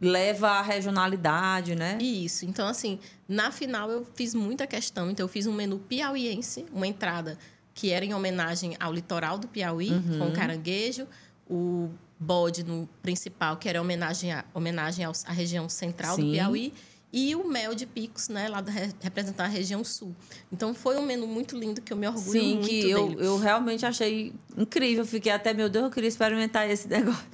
leva 0.01 0.49
a 0.49 0.61
regionalidade, 0.61 1.75
né? 1.75 1.97
Isso. 2.01 2.45
Então, 2.45 2.67
assim, 2.67 2.99
na 3.27 3.51
final 3.51 3.89
eu 3.89 4.05
fiz 4.15 4.33
muita 4.33 4.65
questão. 4.65 5.09
Então, 5.11 5.23
eu 5.23 5.27
fiz 5.27 5.45
um 5.45 5.53
menu 5.53 5.79
piauiense, 5.79 6.65
uma 6.73 6.87
entrada 6.87 7.37
que 7.73 7.91
era 7.91 8.03
em 8.03 8.13
homenagem 8.13 8.75
ao 8.79 8.91
litoral 8.91 9.37
do 9.37 9.47
Piauí, 9.47 9.91
com 10.17 10.31
caranguejo, 10.33 11.07
o 11.49 11.89
bode 12.19 12.63
no 12.63 12.89
principal, 13.01 13.55
que 13.55 13.69
era 13.69 13.81
homenagem, 13.81 14.33
a, 14.33 14.43
homenagem 14.53 15.05
à 15.05 15.31
região 15.31 15.69
central 15.69 16.15
Sim. 16.15 16.25
do 16.25 16.31
Piauí 16.31 16.73
e 17.11 17.35
o 17.35 17.47
mel 17.47 17.73
de 17.73 17.87
picos, 17.87 18.29
né, 18.29 18.47
lá 18.47 18.61
da, 18.61 18.71
representar 19.01 19.45
a 19.45 19.47
região 19.47 19.83
sul. 19.83 20.15
Então 20.51 20.73
foi 20.73 20.95
um 20.97 21.01
menu 21.01 21.25
muito 21.25 21.57
lindo 21.57 21.81
que 21.81 21.91
eu 21.91 21.97
me 21.97 22.07
orgulho 22.07 22.39
Sim, 22.39 22.55
muito 22.55 22.69
que 22.69 22.89
eu, 22.89 23.19
eu 23.19 23.37
realmente 23.37 23.85
achei 23.85 24.33
incrível. 24.55 25.05
Fiquei 25.05 25.31
até, 25.31 25.53
meu 25.53 25.69
Deus, 25.69 25.85
eu 25.85 25.91
queria 25.91 26.07
experimentar 26.07 26.69
esse 26.69 26.87
negócio. 26.89 27.25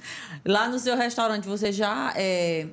Lá 0.44 0.68
no 0.68 0.78
seu 0.78 0.96
restaurante, 0.96 1.46
você 1.46 1.70
já 1.72 2.14
é, 2.16 2.68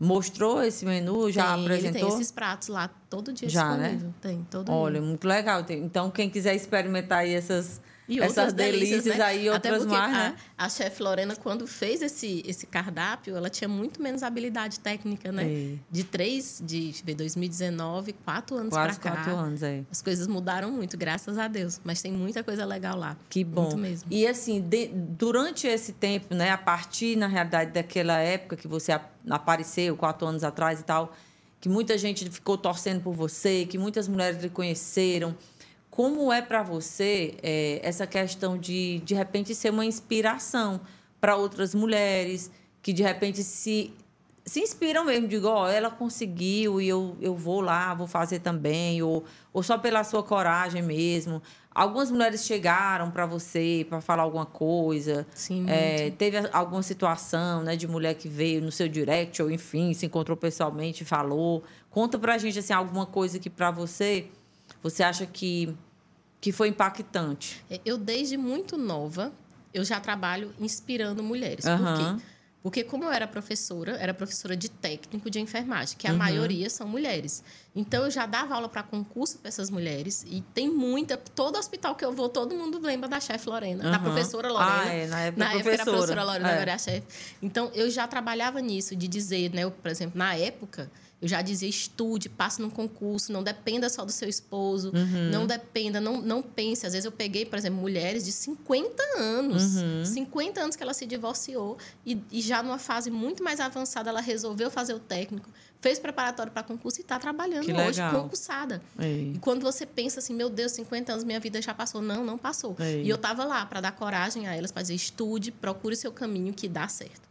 mostrou 0.00 0.62
esse 0.62 0.84
menu, 0.84 1.30
já 1.30 1.54
tem, 1.54 1.62
apresentou? 1.62 2.00
Ele 2.00 2.08
tem 2.08 2.14
esses 2.16 2.32
pratos 2.32 2.68
lá 2.68 2.88
todo 3.08 3.32
dia 3.32 3.48
já, 3.48 3.76
né? 3.76 3.90
disponível. 3.90 4.08
Né? 4.08 4.14
Tem, 4.20 4.46
todo 4.50 4.72
Olha, 4.72 4.98
dia. 4.98 5.08
muito 5.08 5.28
legal. 5.28 5.64
Então, 5.68 6.10
quem 6.10 6.28
quiser 6.28 6.56
experimentar 6.56 7.20
aí 7.20 7.34
essas 7.34 7.80
e 8.08 8.20
Essas 8.20 8.52
delícias, 8.52 9.02
delícias 9.02 9.18
né? 9.18 9.24
aí, 9.24 9.50
outras 9.50 9.84
mais, 9.84 10.14
a, 10.14 10.18
né? 10.18 10.36
A 10.56 10.68
chefe 10.68 11.02
Lorena, 11.02 11.34
quando 11.34 11.66
fez 11.66 12.02
esse, 12.02 12.42
esse 12.46 12.66
cardápio, 12.66 13.36
ela 13.36 13.50
tinha 13.50 13.68
muito 13.68 14.00
menos 14.00 14.22
habilidade 14.22 14.78
técnica, 14.78 15.32
né? 15.32 15.76
De 15.90 16.04
três, 16.04 16.62
de 16.64 16.92
2019, 17.14 18.12
quatro 18.12 18.56
anos 18.56 18.70
para 18.70 18.94
cá. 18.94 19.10
quatro 19.10 19.34
anos, 19.34 19.62
é. 19.62 19.82
As 19.90 20.00
coisas 20.00 20.26
mudaram 20.28 20.70
muito, 20.70 20.96
graças 20.96 21.36
a 21.36 21.48
Deus. 21.48 21.80
Mas 21.82 22.00
tem 22.00 22.12
muita 22.12 22.44
coisa 22.44 22.64
legal 22.64 22.96
lá. 22.96 23.16
Que 23.28 23.42
bom. 23.42 23.62
Muito 23.62 23.78
mesmo. 23.78 24.08
E 24.10 24.26
assim, 24.26 24.60
de, 24.60 24.88
durante 24.88 25.66
esse 25.66 25.92
tempo, 25.92 26.34
né? 26.34 26.50
A 26.50 26.58
partir, 26.58 27.16
na 27.16 27.26
realidade, 27.26 27.72
daquela 27.72 28.18
época 28.18 28.56
que 28.56 28.68
você 28.68 28.92
apareceu, 29.28 29.96
quatro 29.96 30.26
anos 30.28 30.44
atrás 30.44 30.78
e 30.78 30.84
tal, 30.84 31.12
que 31.60 31.68
muita 31.68 31.98
gente 31.98 32.28
ficou 32.30 32.56
torcendo 32.56 33.02
por 33.02 33.12
você, 33.12 33.66
que 33.66 33.76
muitas 33.76 34.06
mulheres 34.06 34.40
lhe 34.40 34.48
conheceram 34.48 35.34
como 35.96 36.30
é 36.30 36.42
para 36.42 36.62
você 36.62 37.38
é, 37.42 37.80
essa 37.82 38.06
questão 38.06 38.58
de, 38.58 38.98
de 38.98 39.14
repente, 39.14 39.54
ser 39.54 39.70
uma 39.70 39.86
inspiração 39.86 40.78
para 41.18 41.36
outras 41.36 41.74
mulheres 41.74 42.50
que, 42.82 42.92
de 42.92 43.02
repente, 43.02 43.42
se, 43.42 43.94
se 44.44 44.60
inspiram 44.60 45.06
mesmo? 45.06 45.26
Digo, 45.26 45.48
ó, 45.48 45.64
oh, 45.64 45.68
ela 45.68 45.90
conseguiu 45.90 46.82
e 46.82 46.86
eu, 46.86 47.16
eu 47.18 47.34
vou 47.34 47.62
lá, 47.62 47.94
vou 47.94 48.06
fazer 48.06 48.40
também. 48.40 49.02
Ou, 49.02 49.24
ou 49.54 49.62
só 49.62 49.78
pela 49.78 50.04
sua 50.04 50.22
coragem 50.22 50.82
mesmo. 50.82 51.42
Algumas 51.74 52.10
mulheres 52.10 52.44
chegaram 52.44 53.10
para 53.10 53.24
você 53.24 53.86
para 53.88 54.02
falar 54.02 54.24
alguma 54.24 54.44
coisa. 54.44 55.26
Sim, 55.34 55.64
é, 55.66 56.10
teve 56.10 56.36
alguma 56.52 56.82
situação 56.82 57.62
né, 57.62 57.74
de 57.74 57.88
mulher 57.88 58.12
que 58.16 58.28
veio 58.28 58.60
no 58.60 58.70
seu 58.70 58.86
direct, 58.86 59.42
ou 59.42 59.50
enfim, 59.50 59.94
se 59.94 60.04
encontrou 60.04 60.36
pessoalmente 60.36 61.04
e 61.04 61.06
falou. 61.06 61.64
Conta 61.88 62.18
para 62.18 62.34
a 62.34 62.38
gente 62.38 62.58
assim, 62.58 62.74
alguma 62.74 63.06
coisa 63.06 63.38
que 63.38 63.48
para 63.48 63.70
você 63.70 64.28
você 64.82 65.02
acha 65.02 65.26
que 65.26 65.74
que 66.40 66.52
foi 66.52 66.68
impactante? 66.68 67.64
É, 67.70 67.80
eu, 67.84 67.98
desde 67.98 68.36
muito 68.36 68.76
nova, 68.76 69.32
eu 69.72 69.84
já 69.84 70.00
trabalho 70.00 70.54
inspirando 70.58 71.22
mulheres. 71.22 71.64
Uhum. 71.64 71.78
Por 71.78 71.96
quê? 71.96 72.22
Porque 72.66 72.82
como 72.82 73.04
eu 73.04 73.12
era 73.12 73.28
professora, 73.28 73.92
era 73.92 74.12
professora 74.12 74.56
de 74.56 74.68
técnico 74.68 75.30
de 75.30 75.38
enfermagem, 75.38 75.96
que 75.96 76.08
a 76.08 76.10
uhum. 76.10 76.18
maioria 76.18 76.68
são 76.68 76.88
mulheres. 76.88 77.44
Então 77.76 78.04
eu 78.04 78.10
já 78.10 78.26
dava 78.26 78.56
aula 78.56 78.68
para 78.68 78.82
concurso 78.82 79.38
para 79.38 79.46
essas 79.46 79.70
mulheres 79.70 80.26
e 80.28 80.40
tem 80.52 80.68
muita, 80.68 81.16
todo 81.16 81.56
hospital 81.56 81.94
que 81.94 82.04
eu 82.04 82.12
vou, 82.12 82.28
todo 82.28 82.56
mundo 82.56 82.80
lembra 82.82 83.08
da 83.08 83.20
chefe 83.20 83.48
Lorena, 83.48 83.84
uhum. 83.84 83.90
da 83.92 84.00
professora 84.00 84.50
Lorena. 84.50 84.82
Ah, 84.82 84.92
é, 84.92 85.06
na 85.06 85.20
época, 85.20 85.44
na 85.44 85.52
época 85.52 85.70
era 85.70 85.82
a 85.82 85.86
professora 85.86 86.24
Lorena, 86.24 86.50
é. 86.50 86.54
agora 86.54 86.70
é 86.72 86.74
a 86.74 86.78
chefe. 86.78 87.06
Então 87.40 87.70
eu 87.72 87.88
já 87.88 88.08
trabalhava 88.08 88.60
nisso 88.60 88.96
de 88.96 89.06
dizer, 89.06 89.54
né, 89.54 89.62
eu, 89.62 89.70
por 89.70 89.88
exemplo, 89.88 90.18
na 90.18 90.34
época, 90.34 90.90
eu 91.20 91.26
já 91.26 91.40
dizia, 91.40 91.68
estude, 91.68 92.28
passe 92.28 92.60
num 92.60 92.68
concurso, 92.68 93.32
não 93.32 93.42
dependa 93.42 93.88
só 93.88 94.04
do 94.04 94.12
seu 94.12 94.28
esposo, 94.28 94.92
uhum. 94.94 95.30
não 95.30 95.46
dependa, 95.46 95.98
não, 95.98 96.20
não 96.20 96.42
pense. 96.42 96.86
Às 96.86 96.92
vezes 96.92 97.06
eu 97.06 97.12
peguei, 97.12 97.46
por 97.46 97.58
exemplo, 97.58 97.80
mulheres 97.80 98.24
de 98.24 98.32
50 98.32 99.02
anos, 99.16 99.76
uhum. 99.76 100.04
50 100.04 100.60
anos 100.60 100.76
que 100.76 100.82
ela 100.82 100.92
se 100.92 101.06
divorciou 101.06 101.78
e, 102.04 102.20
e, 102.30 102.42
já 102.42 102.62
numa 102.62 102.78
fase 102.78 103.10
muito 103.10 103.42
mais 103.42 103.60
avançada 103.60 104.10
ela 104.10 104.20
resolveu 104.20 104.70
fazer 104.70 104.92
o 104.92 104.98
técnico, 104.98 105.48
fez 105.80 105.98
preparatório 105.98 106.52
para 106.52 106.62
concurso 106.62 107.00
e 107.00 107.02
está 107.02 107.18
trabalhando 107.18 107.64
que 107.64 107.72
hoje 107.72 108.02
legal. 108.02 108.22
concursada. 108.22 108.82
Ei. 108.98 109.32
E 109.36 109.38
quando 109.38 109.62
você 109.62 109.86
pensa 109.86 110.20
assim, 110.20 110.34
meu 110.34 110.50
Deus, 110.50 110.72
50 110.72 111.12
anos, 111.12 111.24
minha 111.24 111.40
vida 111.40 111.62
já 111.62 111.72
passou. 111.72 112.02
Não, 112.02 112.24
não 112.24 112.36
passou. 112.36 112.76
Ei. 112.78 113.04
E 113.04 113.08
eu 113.08 113.16
estava 113.16 113.44
lá 113.44 113.64
para 113.64 113.80
dar 113.80 113.92
coragem 113.92 114.46
a 114.46 114.54
elas, 114.54 114.70
para 114.70 114.82
dizer, 114.82 114.94
estude, 114.94 115.50
procure 115.50 115.96
seu 115.96 116.12
caminho 116.12 116.52
que 116.52 116.68
dá 116.68 116.88
certo. 116.88 117.26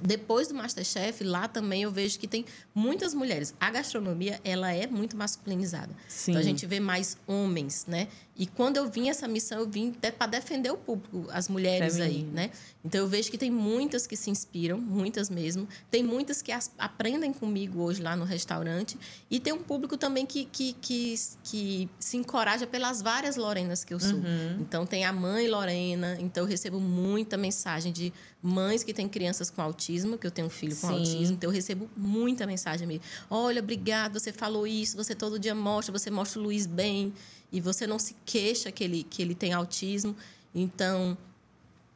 Depois 0.00 0.48
do 0.48 0.54
Masterchef, 0.54 1.24
lá 1.24 1.48
também 1.48 1.82
eu 1.82 1.90
vejo 1.90 2.18
que 2.18 2.26
tem 2.26 2.44
muitas 2.74 3.14
mulheres. 3.14 3.54
A 3.60 3.70
gastronomia, 3.70 4.40
ela 4.44 4.72
é 4.72 4.86
muito 4.86 5.16
masculinizada. 5.16 5.90
Sim. 6.08 6.32
Então 6.32 6.40
a 6.40 6.44
gente 6.44 6.66
vê 6.66 6.80
mais 6.80 7.16
homens, 7.26 7.84
né? 7.86 8.08
E 8.38 8.46
quando 8.46 8.76
eu 8.76 8.88
vim 8.88 9.08
essa 9.08 9.26
missão, 9.26 9.60
eu 9.60 9.68
vim 9.68 9.92
para 9.92 10.26
defender 10.26 10.70
o 10.70 10.76
público, 10.76 11.26
as 11.30 11.48
mulheres 11.48 11.96
Feminino. 11.96 12.28
aí, 12.28 12.34
né? 12.34 12.50
Então 12.84 13.00
eu 13.00 13.08
vejo 13.08 13.30
que 13.30 13.38
tem 13.38 13.50
muitas 13.50 14.06
que 14.06 14.16
se 14.16 14.30
inspiram, 14.30 14.78
muitas 14.78 15.30
mesmo. 15.30 15.66
Tem 15.90 16.02
muitas 16.02 16.42
que 16.42 16.52
as, 16.52 16.70
aprendem 16.78 17.32
comigo 17.32 17.80
hoje 17.80 18.02
lá 18.02 18.14
no 18.14 18.24
restaurante. 18.24 18.98
E 19.30 19.40
tem 19.40 19.52
um 19.52 19.62
público 19.62 19.96
também 19.96 20.26
que, 20.26 20.44
que, 20.44 20.74
que, 20.74 21.14
que 21.42 21.88
se 21.98 22.16
encoraja 22.16 22.66
pelas 22.66 23.00
várias 23.00 23.36
Lorenas 23.36 23.84
que 23.84 23.94
eu 23.94 24.00
sou. 24.00 24.18
Uhum. 24.18 24.58
Então 24.60 24.84
tem 24.84 25.04
a 25.04 25.12
mãe 25.12 25.48
Lorena, 25.48 26.16
então 26.20 26.44
eu 26.44 26.48
recebo 26.48 26.78
muita 26.78 27.36
mensagem 27.36 27.92
de 27.92 28.12
mães 28.42 28.84
que 28.84 28.92
têm 28.92 29.08
crianças 29.08 29.50
com 29.50 29.60
autismo, 29.60 30.16
que 30.16 30.26
eu 30.26 30.30
tenho 30.30 30.46
um 30.46 30.50
filho 30.50 30.76
com 30.76 30.88
Sim. 30.88 30.94
autismo, 30.94 31.34
então 31.34 31.50
eu 31.50 31.54
recebo 31.54 31.90
muita 31.96 32.46
mensagem 32.46 32.86
mesmo. 32.86 33.02
Olha, 33.28 33.60
obrigado, 33.60 34.20
você 34.20 34.32
falou 34.32 34.66
isso, 34.66 34.96
você 34.96 35.14
todo 35.14 35.38
dia 35.38 35.54
mostra, 35.54 35.96
você 35.96 36.10
mostra 36.10 36.38
o 36.38 36.42
Luiz 36.42 36.66
bem 36.66 37.12
e 37.52 37.60
você 37.60 37.86
não 37.86 37.98
se 37.98 38.16
queixa 38.24 38.70
que 38.70 38.84
ele, 38.84 39.02
que 39.02 39.22
ele 39.22 39.34
tem 39.34 39.52
autismo. 39.52 40.16
Então, 40.54 41.16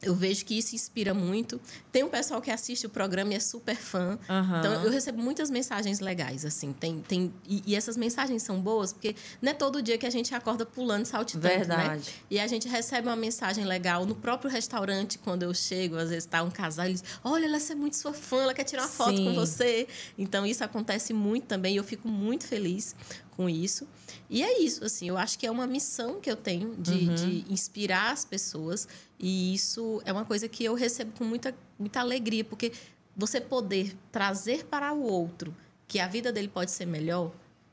eu 0.03 0.15
vejo 0.15 0.45
que 0.47 0.57
isso 0.57 0.75
inspira 0.75 1.13
muito. 1.13 1.61
Tem 1.93 2.03
um 2.03 2.09
pessoal 2.09 2.41
que 2.41 2.51
assiste 2.51 2.87
o 2.87 2.89
programa 2.89 3.33
e 3.35 3.37
é 3.37 3.41
super 3.41 3.77
fã. 3.77 4.19
Uhum. 4.29 4.59
Então, 4.59 4.73
eu 4.85 4.91
recebo 4.91 5.21
muitas 5.21 5.51
mensagens 5.51 6.01
legais, 6.01 6.45
assim. 6.45 6.73
Tem, 6.73 7.01
tem, 7.01 7.33
e, 7.47 7.63
e, 7.67 7.77
essas 7.77 7.99
mensagens 7.99 8.43
são 8.43 8.61
boas, 8.61 8.93
porque 8.93 9.15
não 9.43 9.51
é 9.51 9.55
todo 9.55 9.83
dia 9.83 9.99
que 9.99 10.07
a 10.07 10.11
gente 10.11 10.35
acorda 10.35 10.65
pulando, 10.65 11.05
saltitando, 11.05 11.49
né? 11.49 11.59
Verdade. 11.59 12.07
né? 12.07 12.15
E 12.31 12.41
a 12.41 12.47
gente 12.47 12.67
recebe 12.67 13.09
uma 13.09 13.17
mensagem 13.17 13.65
legal 13.65 14.07
no 14.07 14.15
próprio 14.15 14.51
restaurante, 14.51 15.19
quando 15.19 15.43
eu 15.43 15.53
chego, 15.53 15.97
às 15.97 16.09
vezes 16.09 16.25
está 16.25 16.43
um 16.43 16.51
casal 16.51 16.87
e 16.89 16.95
diz, 16.95 17.05
olha, 17.23 17.45
ela 17.45 17.59
é 17.59 17.75
muito 17.75 17.97
sua 17.97 18.15
fã, 18.15 18.43
ela 18.43 18.55
quer 18.55 18.65
tirar 18.65 18.83
uma 18.83 18.89
Sim. 18.89 18.97
foto 18.97 19.17
com 19.17 19.35
você. 19.35 19.87
Então, 20.17 20.47
isso 20.47 20.65
acontece 20.65 21.13
muito 21.13 21.45
também 21.45 21.75
e 21.75 21.77
eu 21.77 21.85
fico 21.85 22.09
muito 22.09 22.47
feliz 22.47 22.97
com 23.40 23.48
isso. 23.48 23.88
E 24.29 24.42
é 24.42 24.61
isso, 24.61 24.85
assim, 24.85 25.09
eu 25.09 25.16
acho 25.16 25.38
que 25.38 25.46
é 25.46 25.50
uma 25.50 25.66
missão 25.66 26.20
que 26.20 26.31
eu 26.31 26.37
tenho 26.37 26.76
de, 26.76 27.09
uhum. 27.09 27.14
de 27.14 27.44
inspirar 27.50 28.12
as 28.12 28.22
pessoas. 28.22 28.87
E 29.18 29.55
isso 29.55 30.03
é 30.05 30.12
uma 30.12 30.26
coisa 30.26 30.46
que 30.46 30.62
eu 30.62 30.74
recebo 30.74 31.12
com 31.16 31.24
muita, 31.24 31.55
muita 31.79 32.00
alegria, 32.00 32.44
porque 32.44 32.70
você 33.16 33.40
poder 33.40 33.96
trazer 34.12 34.66
para 34.66 34.92
o 34.92 35.03
outro 35.03 35.57
que 35.88 35.98
a 35.98 36.07
vida 36.07 36.31
dele 36.31 36.48
pode 36.48 36.70
ser 36.70 36.85
melhor, 36.85 37.33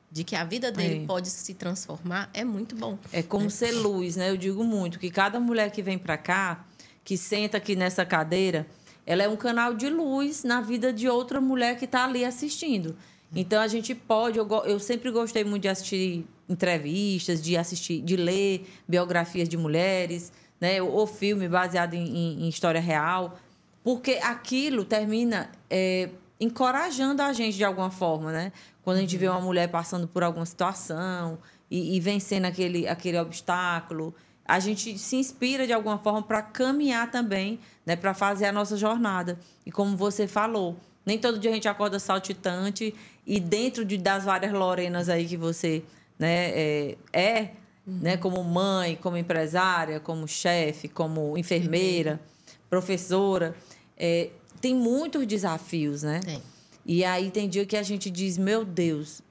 de 0.10 0.24
que 0.24 0.38
a 0.38 0.46
vida 0.46 0.72
dele 0.72 1.04
é. 1.04 1.06
pode 1.06 1.30
se 1.30 1.54
transformar, 1.54 2.30
é 2.34 2.46
muito 2.46 2.74
bom. 2.74 2.98
É 3.12 3.22
como 3.22 3.44
né? 3.44 3.50
ser 3.50 3.72
luz, 3.72 4.16
né? 4.16 4.30
Eu 4.30 4.38
digo 4.38 4.64
muito 4.64 4.98
que 4.98 5.12
cada 5.12 5.38
mulher 5.38 5.70
que 5.70 5.84
vem 5.84 6.00
para 6.00 6.18
cá, 6.18 6.66
que 7.04 7.18
senta 7.18 7.58
aqui 7.58 7.76
nessa 7.76 8.06
cadeira, 8.06 8.66
ela 9.06 9.22
é 9.22 9.28
um 9.28 9.36
canal 9.36 9.74
de 9.74 9.90
luz 9.90 10.46
na 10.46 10.62
vida 10.62 10.94
de 10.94 11.10
outra 11.10 11.42
mulher 11.42 11.78
que 11.78 11.84
está 11.84 12.06
ali 12.06 12.24
assistindo. 12.24 12.96
Então 13.36 13.62
a 13.62 13.68
gente 13.68 13.94
pode, 13.94 14.38
eu, 14.38 14.48
eu 14.66 14.80
sempre 14.80 15.12
gostei 15.12 15.44
muito 15.44 15.64
de 15.64 15.68
assistir 15.68 16.26
entrevistas, 16.48 17.42
de 17.42 17.58
assistir, 17.58 18.02
de 18.02 18.16
ler 18.16 18.68
biografias 18.88 19.50
de 19.50 19.58
mulheres, 19.58 20.32
né? 20.60 20.82
Ou 20.82 21.06
filme 21.06 21.48
baseado 21.48 21.94
em, 21.94 22.08
em, 22.08 22.46
em 22.46 22.50
história 22.50 22.80
real, 22.80 23.38
porque 23.84 24.20
aquilo 24.24 24.86
termina 24.86 25.50
é, 25.70 26.10
encorajando 26.40 27.22
a 27.22 27.34
gente 27.34 27.58
de 27.58 27.64
alguma 27.64 27.92
forma, 27.92 28.32
né? 28.32 28.52
Quando 28.84 28.98
a 28.98 29.02
gente 29.02 29.18
vê 29.18 29.28
uma 29.28 29.42
mulher 29.42 29.68
passando 29.70 30.08
por 30.08 30.24
alguma 30.24 30.46
situação 30.46 31.38
e, 31.70 31.96
e 31.96 32.00
vencendo 32.00 32.46
aquele, 32.46 32.88
aquele 32.88 33.20
obstáculo, 33.20 34.16
a 34.46 34.60
gente 34.60 34.98
se 34.98 35.18
inspira 35.18 35.68
de 35.68 35.74
alguma 35.74 35.98
forma 35.98 36.24
para 36.24 36.42
caminhar 36.42 37.12
também, 37.12 37.60
né? 37.86 37.96
Para 37.96 38.14
fazer 38.14 38.46
a 38.46 38.52
nossa 38.52 38.78
jornada. 38.78 39.38
E 39.66 39.72
como 39.72 39.98
você 39.98 40.28
falou, 40.28 40.78
nem 41.08 41.18
todo 41.18 41.40
dia 41.40 41.50
a 41.50 41.54
gente 41.54 41.70
acorda 41.70 41.98
saltitante 42.00 42.94
e 43.26 43.40
dentro 43.40 43.86
de, 43.86 43.98
das 43.98 44.26
várias 44.26 44.52
Lorenas 44.52 45.08
aí 45.08 45.26
que 45.26 45.38
você 45.38 45.82
né, 46.20 46.50
é, 46.50 46.98
é 47.14 47.52
uhum. 47.88 48.00
né, 48.02 48.18
como 48.18 48.44
mãe, 48.44 48.98
como 49.02 49.16
empresária, 49.16 50.02
como 50.02 50.28
chefe, 50.28 50.90
como 50.90 51.38
enfermeira, 51.38 52.12
uhum. 52.12 52.56
professora, 52.70 53.56
é, 53.98 54.32
tem 54.60 54.76
muitos 54.76 55.26
desafios, 55.26 56.04
né? 56.04 56.20
Tem. 56.20 56.44
E 56.86 57.06
aí 57.06 57.32
tem 57.32 57.48
dia 57.48 57.66
que 57.66 57.78
a 57.78 57.84
gente 57.84 58.10
diz, 58.10 58.38
meu 58.38 58.66
Deus, 58.66 59.22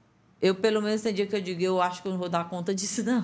eu 0.41 0.55
pelo 0.55 0.81
menos 0.81 1.01
tem 1.01 1.13
dia 1.13 1.27
que 1.27 1.35
eu 1.35 1.41
digo, 1.41 1.61
eu 1.61 1.79
acho 1.79 2.01
que 2.01 2.07
eu 2.07 2.11
não 2.11 2.19
vou 2.19 2.29
dar 2.29 2.49
conta 2.49 2.73
disso, 2.73 3.03
não. 3.03 3.23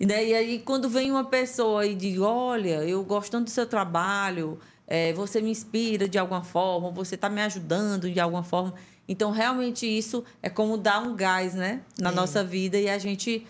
E, 0.00 0.06
né, 0.06 0.24
e 0.24 0.34
aí 0.34 0.58
quando 0.60 0.88
vem 0.88 1.10
uma 1.10 1.24
pessoa 1.24 1.84
e 1.84 1.94
diz, 1.94 2.18
olha, 2.18 2.84
eu 2.84 3.04
gostando 3.04 3.44
do 3.44 3.50
seu 3.50 3.66
trabalho, 3.66 4.58
é, 4.86 5.12
você 5.12 5.40
me 5.40 5.50
inspira 5.50 6.08
de 6.08 6.18
alguma 6.18 6.42
forma, 6.42 6.90
você 6.90 7.16
está 7.16 7.28
me 7.28 7.42
ajudando 7.42 8.10
de 8.10 8.20
alguma 8.20 8.44
forma. 8.44 8.74
Então, 9.08 9.30
realmente, 9.30 9.86
isso 9.86 10.24
é 10.42 10.48
como 10.48 10.76
dar 10.76 11.00
um 11.00 11.14
gás, 11.14 11.54
né? 11.54 11.82
Na 11.98 12.10
é. 12.10 12.14
nossa 12.14 12.42
vida 12.44 12.78
e 12.78 12.88
a 12.88 12.98
gente 12.98 13.46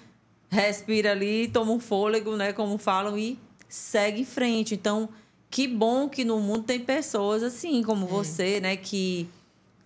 respira 0.51 1.13
ali, 1.13 1.49
toma 1.49 1.73
um 1.73 1.81
fôlego, 1.81 2.37
né? 2.37 2.53
Como 2.53 2.79
falam, 2.79 3.19
e 3.19 3.39
segue 3.69 4.23
em 4.23 4.25
frente. 4.25 4.75
Então, 4.75 5.09
que 5.51 5.67
bom 5.67 6.09
que 6.09 6.25
no 6.25 6.41
mundo 6.41 6.65
tem 6.65 6.81
pessoas 6.81 7.43
assim 7.43 7.83
como 7.83 8.07
é. 8.07 8.09
você, 8.09 8.61
né? 8.61 8.77
Que, 8.77 9.29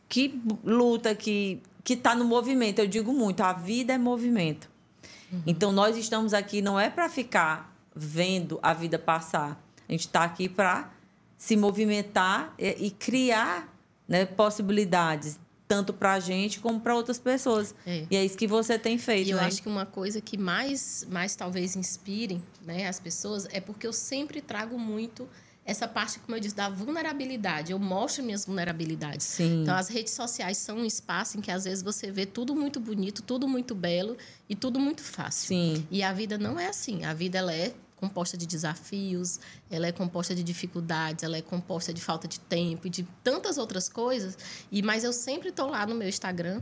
que 0.08 0.40
luta, 0.64 1.14
que, 1.14 1.60
que 1.82 1.96
tá 1.96 2.14
no 2.14 2.24
movimento. 2.24 2.80
Eu 2.80 2.86
digo 2.86 3.12
muito, 3.12 3.40
a 3.40 3.52
vida 3.52 3.92
é 3.92 3.98
movimento. 3.98 4.68
Uhum. 5.32 5.42
Então, 5.46 5.72
nós 5.72 5.96
estamos 5.96 6.32
aqui 6.34 6.62
não 6.62 6.78
é 6.78 6.90
para 6.90 7.08
ficar 7.08 7.76
vendo 7.94 8.58
a 8.62 8.72
vida 8.72 8.98
passar. 8.98 9.60
A 9.88 9.92
gente 9.92 10.06
está 10.06 10.24
aqui 10.24 10.48
para 10.48 10.90
se 11.40 11.56
movimentar 11.56 12.54
e, 12.58 12.86
e 12.86 12.90
criar 12.90 13.74
né, 14.06 14.26
possibilidades 14.26 15.40
tanto 15.66 15.92
para 15.92 16.12
a 16.14 16.20
gente 16.20 16.60
como 16.60 16.78
para 16.80 16.94
outras 16.94 17.18
pessoas. 17.18 17.74
É. 17.86 18.06
E 18.10 18.16
é 18.16 18.24
isso 18.24 18.36
que 18.36 18.46
você 18.46 18.78
tem 18.78 18.98
feito. 18.98 19.28
E 19.28 19.30
eu 19.30 19.38
né? 19.38 19.44
acho 19.44 19.62
que 19.62 19.68
uma 19.68 19.86
coisa 19.86 20.20
que 20.20 20.36
mais, 20.36 21.06
mais 21.08 21.34
talvez 21.34 21.76
inspire 21.76 22.42
né, 22.62 22.86
as 22.86 23.00
pessoas 23.00 23.48
é 23.52 23.58
porque 23.58 23.86
eu 23.86 23.92
sempre 23.92 24.42
trago 24.42 24.78
muito 24.78 25.26
essa 25.64 25.88
parte, 25.88 26.18
como 26.18 26.36
eu 26.36 26.40
disse, 26.40 26.54
da 26.54 26.68
vulnerabilidade. 26.68 27.72
Eu 27.72 27.78
mostro 27.78 28.22
minhas 28.22 28.44
vulnerabilidades. 28.44 29.24
Sim. 29.24 29.62
Então, 29.62 29.76
as 29.76 29.88
redes 29.88 30.12
sociais 30.12 30.58
são 30.58 30.78
um 30.78 30.84
espaço 30.84 31.38
em 31.38 31.40
que, 31.40 31.50
às 31.50 31.64
vezes, 31.64 31.82
você 31.82 32.10
vê 32.10 32.26
tudo 32.26 32.54
muito 32.54 32.78
bonito, 32.80 33.22
tudo 33.22 33.48
muito 33.48 33.74
belo 33.74 34.16
e 34.48 34.54
tudo 34.54 34.78
muito 34.78 35.02
fácil. 35.02 35.48
Sim. 35.48 35.86
E 35.90 36.02
a 36.02 36.12
vida 36.12 36.36
não 36.36 36.58
é 36.58 36.66
assim. 36.66 37.04
A 37.04 37.14
vida, 37.14 37.38
ela 37.38 37.54
é 37.54 37.72
composta 38.00 38.36
de 38.36 38.46
desafios, 38.46 39.38
ela 39.70 39.86
é 39.86 39.92
composta 39.92 40.34
de 40.34 40.42
dificuldades, 40.42 41.22
ela 41.22 41.36
é 41.36 41.42
composta 41.42 41.92
de 41.92 42.00
falta 42.00 42.26
de 42.26 42.40
tempo 42.40 42.86
e 42.86 42.90
de 42.90 43.02
tantas 43.22 43.58
outras 43.58 43.88
coisas. 43.88 44.36
E 44.72 44.82
mas 44.82 45.04
eu 45.04 45.12
sempre 45.12 45.50
estou 45.50 45.68
lá 45.68 45.86
no 45.86 45.94
meu 45.94 46.08
Instagram 46.08 46.60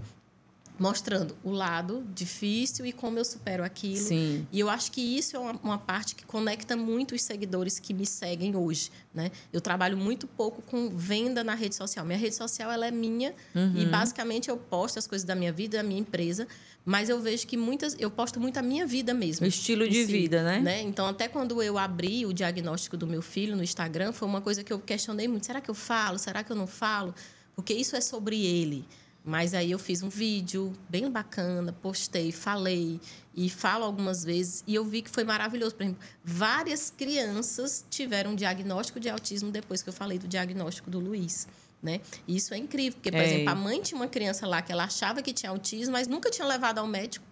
mostrando 0.79 1.37
o 1.43 1.51
lado 1.51 2.07
difícil 2.15 2.87
e 2.87 2.93
como 2.93 3.19
eu 3.19 3.25
supero 3.25 3.65
aquilo. 3.65 3.97
Sim. 3.97 4.47
E 4.53 4.61
eu 4.61 4.71
acho 4.71 4.93
que 4.93 5.01
isso 5.01 5.37
é 5.37 5.39
uma, 5.39 5.53
uma, 5.63 5.79
parte 5.79 6.15
que 6.15 6.25
conecta 6.25 6.77
muito 6.77 7.15
os 7.15 7.23
seguidores 7.23 7.79
que 7.79 7.93
me 7.93 8.07
seguem 8.07 8.55
hoje, 8.55 8.91
né? 9.13 9.31
Eu 9.53 9.61
trabalho 9.61 9.97
muito 9.97 10.27
pouco 10.27 10.63
com 10.63 10.91
venda 10.91 11.43
na 11.43 11.55
rede 11.55 11.75
social. 11.75 12.07
Minha 12.07 12.19
rede 12.19 12.37
social 12.37 12.71
ela 12.71 12.87
é 12.87 12.91
minha 12.91 13.35
uhum. 13.55 13.75
e 13.77 13.87
basicamente 13.87 14.49
eu 14.49 14.57
posto 14.57 14.99
as 14.99 15.07
coisas 15.07 15.27
da 15.27 15.35
minha 15.35 15.53
vida, 15.53 15.79
da 15.79 15.83
minha 15.83 16.01
empresa, 16.01 16.47
mas 16.85 17.09
eu 17.09 17.21
vejo 17.21 17.47
que 17.47 17.57
muitas 17.57 17.97
eu 17.99 18.11
posto 18.11 18.39
muito 18.39 18.59
a 18.59 18.63
minha 18.63 18.87
vida 18.87 19.13
mesmo. 19.13 19.45
O 19.45 19.49
estilo 19.49 19.89
de 19.89 20.07
si, 20.07 20.13
vida, 20.13 20.45
né? 20.45 20.61
né? 20.61 20.83
Então 20.83 21.07
até 21.07 21.27
quando 21.27 21.61
eu 21.63 21.77
abri 21.77 22.25
o 22.25 22.33
diagnóstico 22.33 22.97
do 22.97 23.07
meu 23.07 23.21
filho 23.21 23.57
no 23.57 23.65
Instagram, 23.65 24.13
foi 24.13 24.29
uma 24.29 24.41
coisa 24.41 24.63
que 24.63 24.73
eu 24.73 24.79
questionei 24.79 25.27
muito. 25.27 25.47
Será 25.47 25.61
que 25.61 25.71
eu 25.71 25.75
falo? 25.75 26.19
Será 26.19 26.45
que 26.45 26.53
eu 26.53 26.57
não 26.57 26.67
falo? 26.67 27.15
Porque 27.57 27.75
isso 27.75 27.97
é 27.97 28.01
sobre 28.01 28.47
ele. 28.47 28.87
Mas 29.29 29.53
aí 29.53 29.73
eu 29.73 29.79
fiz 29.79 30.03
um 30.03 30.09
vídeo 30.09 30.73
bem 30.89 31.11
bacana, 31.11 31.71
postei, 31.71 32.33
falei 32.33 32.99
e 33.37 33.51
falo 33.51 33.85
algumas 33.85 34.25
vezes 34.25 34.65
e 34.67 34.75
eu 34.75 34.83
vi 34.87 35.03
que 35.03 35.11
foi 35.11 35.23
maravilhoso. 35.23 35.75
Por 35.75 35.83
exemplo, 35.83 36.01
várias 36.25 36.89
crianças 36.89 37.85
tiveram 37.91 38.35
diagnóstico 38.35 38.99
de 38.99 39.11
autismo 39.11 39.51
depois 39.51 39.83
que 39.83 39.91
eu 39.91 39.93
falei 39.93 40.19
do 40.19 40.27
diagnóstico 40.27 40.89
do 40.89 40.99
Luiz. 40.99 41.47
Né? 41.83 42.01
E 42.27 42.37
isso 42.37 42.55
é 42.55 42.57
incrível, 42.57 42.95
porque, 42.95 43.11
por 43.11 43.21
é. 43.21 43.27
exemplo, 43.27 43.51
a 43.51 43.55
mãe 43.55 43.83
tinha 43.83 44.01
uma 44.01 44.09
criança 44.09 44.47
lá 44.47 44.63
que 44.63 44.73
ela 44.73 44.85
achava 44.85 45.21
que 45.21 45.35
tinha 45.35 45.51
autismo, 45.51 45.93
mas 45.93 46.09
nunca 46.09 46.31
tinha 46.31 46.49
levado 46.49 46.79
ao 46.79 46.87
médico. 46.87 47.28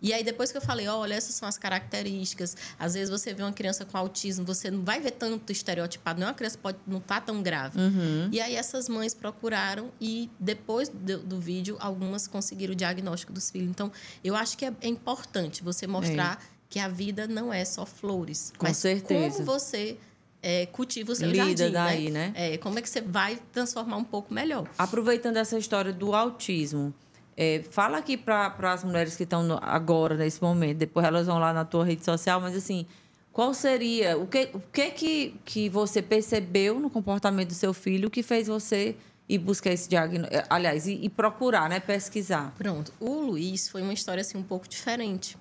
E 0.00 0.12
aí, 0.12 0.22
depois 0.22 0.52
que 0.52 0.56
eu 0.56 0.62
falei, 0.62 0.86
olha, 0.86 1.14
essas 1.14 1.34
são 1.34 1.48
as 1.48 1.58
características. 1.58 2.56
Às 2.78 2.94
vezes 2.94 3.10
você 3.10 3.34
vê 3.34 3.42
uma 3.42 3.52
criança 3.52 3.84
com 3.84 3.98
autismo, 3.98 4.44
você 4.44 4.70
não 4.70 4.84
vai 4.84 5.00
ver 5.00 5.12
tanto 5.12 5.50
estereotipado, 5.50 6.20
não 6.20 6.28
é 6.28 6.30
uma 6.30 6.36
criança 6.36 6.58
pode 6.58 6.78
não 6.86 7.00
tá 7.00 7.20
tão 7.20 7.42
grave. 7.42 7.78
Uhum. 7.78 8.28
E 8.30 8.40
aí 8.40 8.54
essas 8.54 8.88
mães 8.88 9.12
procuraram 9.12 9.90
e 10.00 10.30
depois 10.38 10.88
do, 10.88 11.18
do, 11.18 11.40
vídeo, 11.40 11.76
algumas 11.80 12.26
conseguiram 12.26 12.72
o 12.72 12.76
diagnóstico 12.76 13.32
dos 13.32 13.50
filhos. 13.50 13.68
Então, 13.68 13.90
eu 14.22 14.36
acho 14.36 14.56
que 14.56 14.64
é, 14.64 14.72
é 14.80 14.88
importante 14.88 15.62
você 15.62 15.86
mostrar 15.86 16.40
é. 16.40 16.46
que 16.68 16.78
a 16.78 16.88
vida 16.88 17.26
não 17.26 17.52
é 17.52 17.64
só 17.64 17.84
flores. 17.84 18.52
Com 18.56 18.66
mas 18.66 18.76
certeza. 18.76 19.36
como 19.36 19.44
você 19.46 19.98
é, 20.42 20.66
cultiva 20.66 21.12
o 21.12 21.14
seu 21.14 21.28
Lida 21.28 21.68
jardim, 21.68 21.72
daí, 21.72 22.10
né? 22.10 22.32
né? 22.34 22.54
É, 22.54 22.58
como 22.58 22.78
é 22.78 22.82
que 22.82 22.88
você 22.88 23.00
vai 23.00 23.38
transformar 23.52 23.96
um 23.96 24.04
pouco 24.04 24.32
melhor? 24.32 24.68
Aproveitando 24.78 25.36
essa 25.36 25.58
história 25.58 25.92
do 25.92 26.14
autismo, 26.14 26.94
é, 27.40 27.62
fala 27.70 27.98
aqui 27.98 28.16
para 28.16 28.52
as 28.62 28.82
mulheres 28.82 29.14
que 29.16 29.22
estão 29.22 29.60
agora, 29.62 30.16
nesse 30.16 30.42
momento, 30.42 30.78
depois 30.78 31.06
elas 31.06 31.28
vão 31.28 31.38
lá 31.38 31.52
na 31.52 31.64
tua 31.64 31.84
rede 31.84 32.04
social, 32.04 32.40
mas 32.40 32.56
assim, 32.56 32.84
qual 33.32 33.54
seria, 33.54 34.18
o 34.18 34.26
que, 34.26 34.50
o 34.52 34.60
que, 34.72 34.90
que, 34.90 35.34
que 35.44 35.68
você 35.68 36.02
percebeu 36.02 36.80
no 36.80 36.90
comportamento 36.90 37.50
do 37.50 37.54
seu 37.54 37.72
filho 37.72 38.10
que 38.10 38.24
fez 38.24 38.48
você 38.48 38.96
ir 39.28 39.38
buscar 39.38 39.70
esse 39.70 39.88
diagnóstico, 39.88 40.36
é, 40.36 40.44
aliás, 40.50 40.88
e, 40.88 40.94
e 40.94 41.08
procurar, 41.08 41.68
né, 41.68 41.78
pesquisar? 41.78 42.52
Pronto, 42.58 42.92
o 42.98 43.20
Luiz 43.20 43.68
foi 43.68 43.82
uma 43.82 43.92
história 43.92 44.20
assim 44.20 44.36
um 44.36 44.42
pouco 44.42 44.68
diferente. 44.68 45.38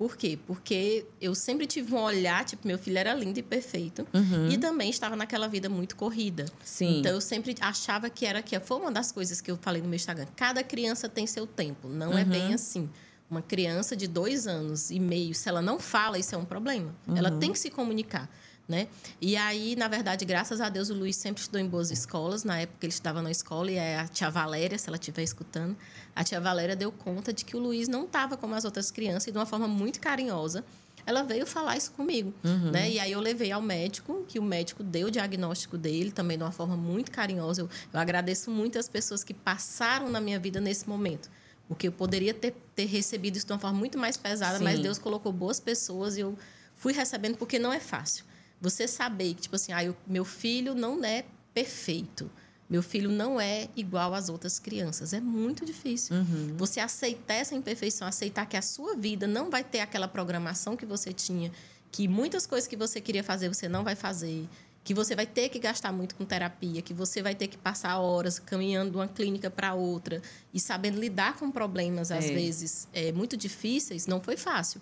Por 0.00 0.16
quê? 0.16 0.38
Porque 0.46 1.04
eu 1.20 1.34
sempre 1.34 1.66
tive 1.66 1.94
um 1.94 1.98
olhar, 1.98 2.42
tipo, 2.42 2.66
meu 2.66 2.78
filho 2.78 2.96
era 2.96 3.12
lindo 3.12 3.38
e 3.38 3.42
perfeito. 3.42 4.08
Uhum. 4.14 4.48
E 4.48 4.56
também 4.56 4.88
estava 4.88 5.14
naquela 5.14 5.46
vida 5.46 5.68
muito 5.68 5.94
corrida. 5.94 6.46
Sim. 6.64 7.00
Então 7.00 7.12
eu 7.12 7.20
sempre 7.20 7.54
achava 7.60 8.08
que 8.08 8.24
era 8.24 8.40
que 8.40 8.58
foi 8.60 8.78
uma 8.78 8.90
das 8.90 9.12
coisas 9.12 9.42
que 9.42 9.50
eu 9.50 9.58
falei 9.58 9.82
no 9.82 9.88
meu 9.88 9.96
Instagram. 9.96 10.26
Cada 10.34 10.64
criança 10.64 11.06
tem 11.06 11.26
seu 11.26 11.46
tempo. 11.46 11.86
Não 11.86 12.12
uhum. 12.12 12.18
é 12.18 12.24
bem 12.24 12.46
uhum. 12.46 12.54
assim. 12.54 12.88
Uma 13.30 13.42
criança 13.42 13.94
de 13.94 14.08
dois 14.08 14.46
anos 14.46 14.90
e 14.90 14.98
meio, 14.98 15.34
se 15.34 15.50
ela 15.50 15.60
não 15.60 15.78
fala, 15.78 16.18
isso 16.18 16.34
é 16.34 16.38
um 16.38 16.46
problema. 16.46 16.96
Uhum. 17.06 17.18
Ela 17.18 17.32
tem 17.32 17.52
que 17.52 17.58
se 17.58 17.68
comunicar 17.68 18.26
né? 18.70 18.86
E 19.20 19.36
aí, 19.36 19.74
na 19.74 19.88
verdade, 19.88 20.24
graças 20.24 20.60
a 20.60 20.68
Deus, 20.68 20.88
o 20.88 20.94
Luiz 20.94 21.16
sempre 21.16 21.42
estudou 21.42 21.60
em 21.60 21.66
boas 21.66 21.90
escolas. 21.90 22.44
Na 22.44 22.60
época 22.60 22.86
ele 22.86 22.92
estava 22.92 23.20
na 23.20 23.30
escola 23.30 23.70
e 23.70 23.78
a 23.78 24.06
tia 24.06 24.30
Valéria, 24.30 24.78
se 24.78 24.88
ela 24.88 24.96
estiver 24.96 25.24
escutando, 25.24 25.76
a 26.14 26.22
tia 26.22 26.40
Valéria 26.40 26.76
deu 26.76 26.92
conta 26.92 27.32
de 27.32 27.44
que 27.44 27.56
o 27.56 27.58
Luiz 27.58 27.88
não 27.88 28.04
estava 28.04 28.36
como 28.36 28.54
as 28.54 28.64
outras 28.64 28.90
crianças 28.90 29.26
e 29.26 29.32
de 29.32 29.38
uma 29.38 29.44
forma 29.44 29.66
muito 29.66 30.00
carinhosa. 30.00 30.64
Ela 31.04 31.22
veio 31.22 31.46
falar 31.46 31.76
isso 31.76 31.90
comigo, 31.92 32.32
uhum. 32.44 32.70
né? 32.70 32.90
E 32.90 33.00
aí 33.00 33.10
eu 33.10 33.20
levei 33.20 33.50
ao 33.50 33.60
médico, 33.60 34.24
que 34.28 34.38
o 34.38 34.42
médico 34.42 34.84
deu 34.84 35.08
o 35.08 35.10
diagnóstico 35.10 35.76
dele, 35.76 36.12
também 36.12 36.36
de 36.38 36.44
uma 36.44 36.52
forma 36.52 36.76
muito 36.76 37.10
carinhosa. 37.10 37.62
Eu, 37.62 37.70
eu 37.92 37.98
agradeço 37.98 38.50
muito 38.50 38.78
as 38.78 38.88
pessoas 38.88 39.24
que 39.24 39.34
passaram 39.34 40.08
na 40.10 40.20
minha 40.20 40.38
vida 40.38 40.60
nesse 40.60 40.88
momento 40.88 41.28
porque 41.70 41.86
eu 41.86 41.92
poderia 41.92 42.34
ter, 42.34 42.52
ter 42.74 42.86
recebido 42.86 43.36
isso 43.36 43.46
de 43.46 43.52
uma 43.52 43.58
forma 43.60 43.78
muito 43.78 43.96
mais 43.96 44.16
pesada, 44.16 44.58
Sim. 44.58 44.64
mas 44.64 44.80
Deus 44.80 44.98
colocou 44.98 45.32
boas 45.32 45.60
pessoas 45.60 46.16
e 46.16 46.20
eu 46.20 46.36
fui 46.74 46.92
recebendo 46.92 47.36
porque 47.36 47.60
não 47.60 47.72
é 47.72 47.78
fácil. 47.78 48.24
Você 48.60 48.86
saber 48.86 49.34
que, 49.34 49.42
tipo 49.42 49.56
assim, 49.56 49.72
ah, 49.72 49.84
eu, 49.84 49.96
meu 50.06 50.24
filho 50.24 50.74
não 50.74 51.02
é 51.04 51.24
perfeito. 51.54 52.30
Meu 52.68 52.82
filho 52.82 53.10
não 53.10 53.40
é 53.40 53.68
igual 53.74 54.14
às 54.14 54.28
outras 54.28 54.60
crianças. 54.60 55.12
É 55.12 55.20
muito 55.20 55.64
difícil. 55.64 56.14
Uhum. 56.14 56.54
Você 56.56 56.78
aceitar 56.78 57.34
essa 57.34 57.54
imperfeição, 57.54 58.06
aceitar 58.06 58.46
que 58.46 58.56
a 58.56 58.62
sua 58.62 58.94
vida 58.94 59.26
não 59.26 59.50
vai 59.50 59.64
ter 59.64 59.80
aquela 59.80 60.06
programação 60.06 60.76
que 60.76 60.86
você 60.86 61.12
tinha, 61.12 61.50
que 61.90 62.06
muitas 62.06 62.46
coisas 62.46 62.68
que 62.68 62.76
você 62.76 63.00
queria 63.00 63.24
fazer 63.24 63.48
você 63.48 63.68
não 63.68 63.82
vai 63.82 63.96
fazer, 63.96 64.48
que 64.84 64.94
você 64.94 65.16
vai 65.16 65.26
ter 65.26 65.48
que 65.48 65.58
gastar 65.58 65.92
muito 65.92 66.14
com 66.14 66.24
terapia, 66.24 66.80
que 66.80 66.94
você 66.94 67.20
vai 67.22 67.34
ter 67.34 67.48
que 67.48 67.58
passar 67.58 67.98
horas 67.98 68.38
caminhando 68.38 68.92
de 68.92 68.96
uma 68.96 69.08
clínica 69.08 69.50
para 69.50 69.74
outra 69.74 70.22
e 70.54 70.60
sabendo 70.60 71.00
lidar 71.00 71.36
com 71.36 71.50
problemas, 71.50 72.10
às 72.10 72.26
é. 72.26 72.32
vezes, 72.32 72.88
é, 72.92 73.10
muito 73.10 73.36
difíceis, 73.36 74.06
não 74.06 74.20
foi 74.20 74.36
fácil. 74.36 74.80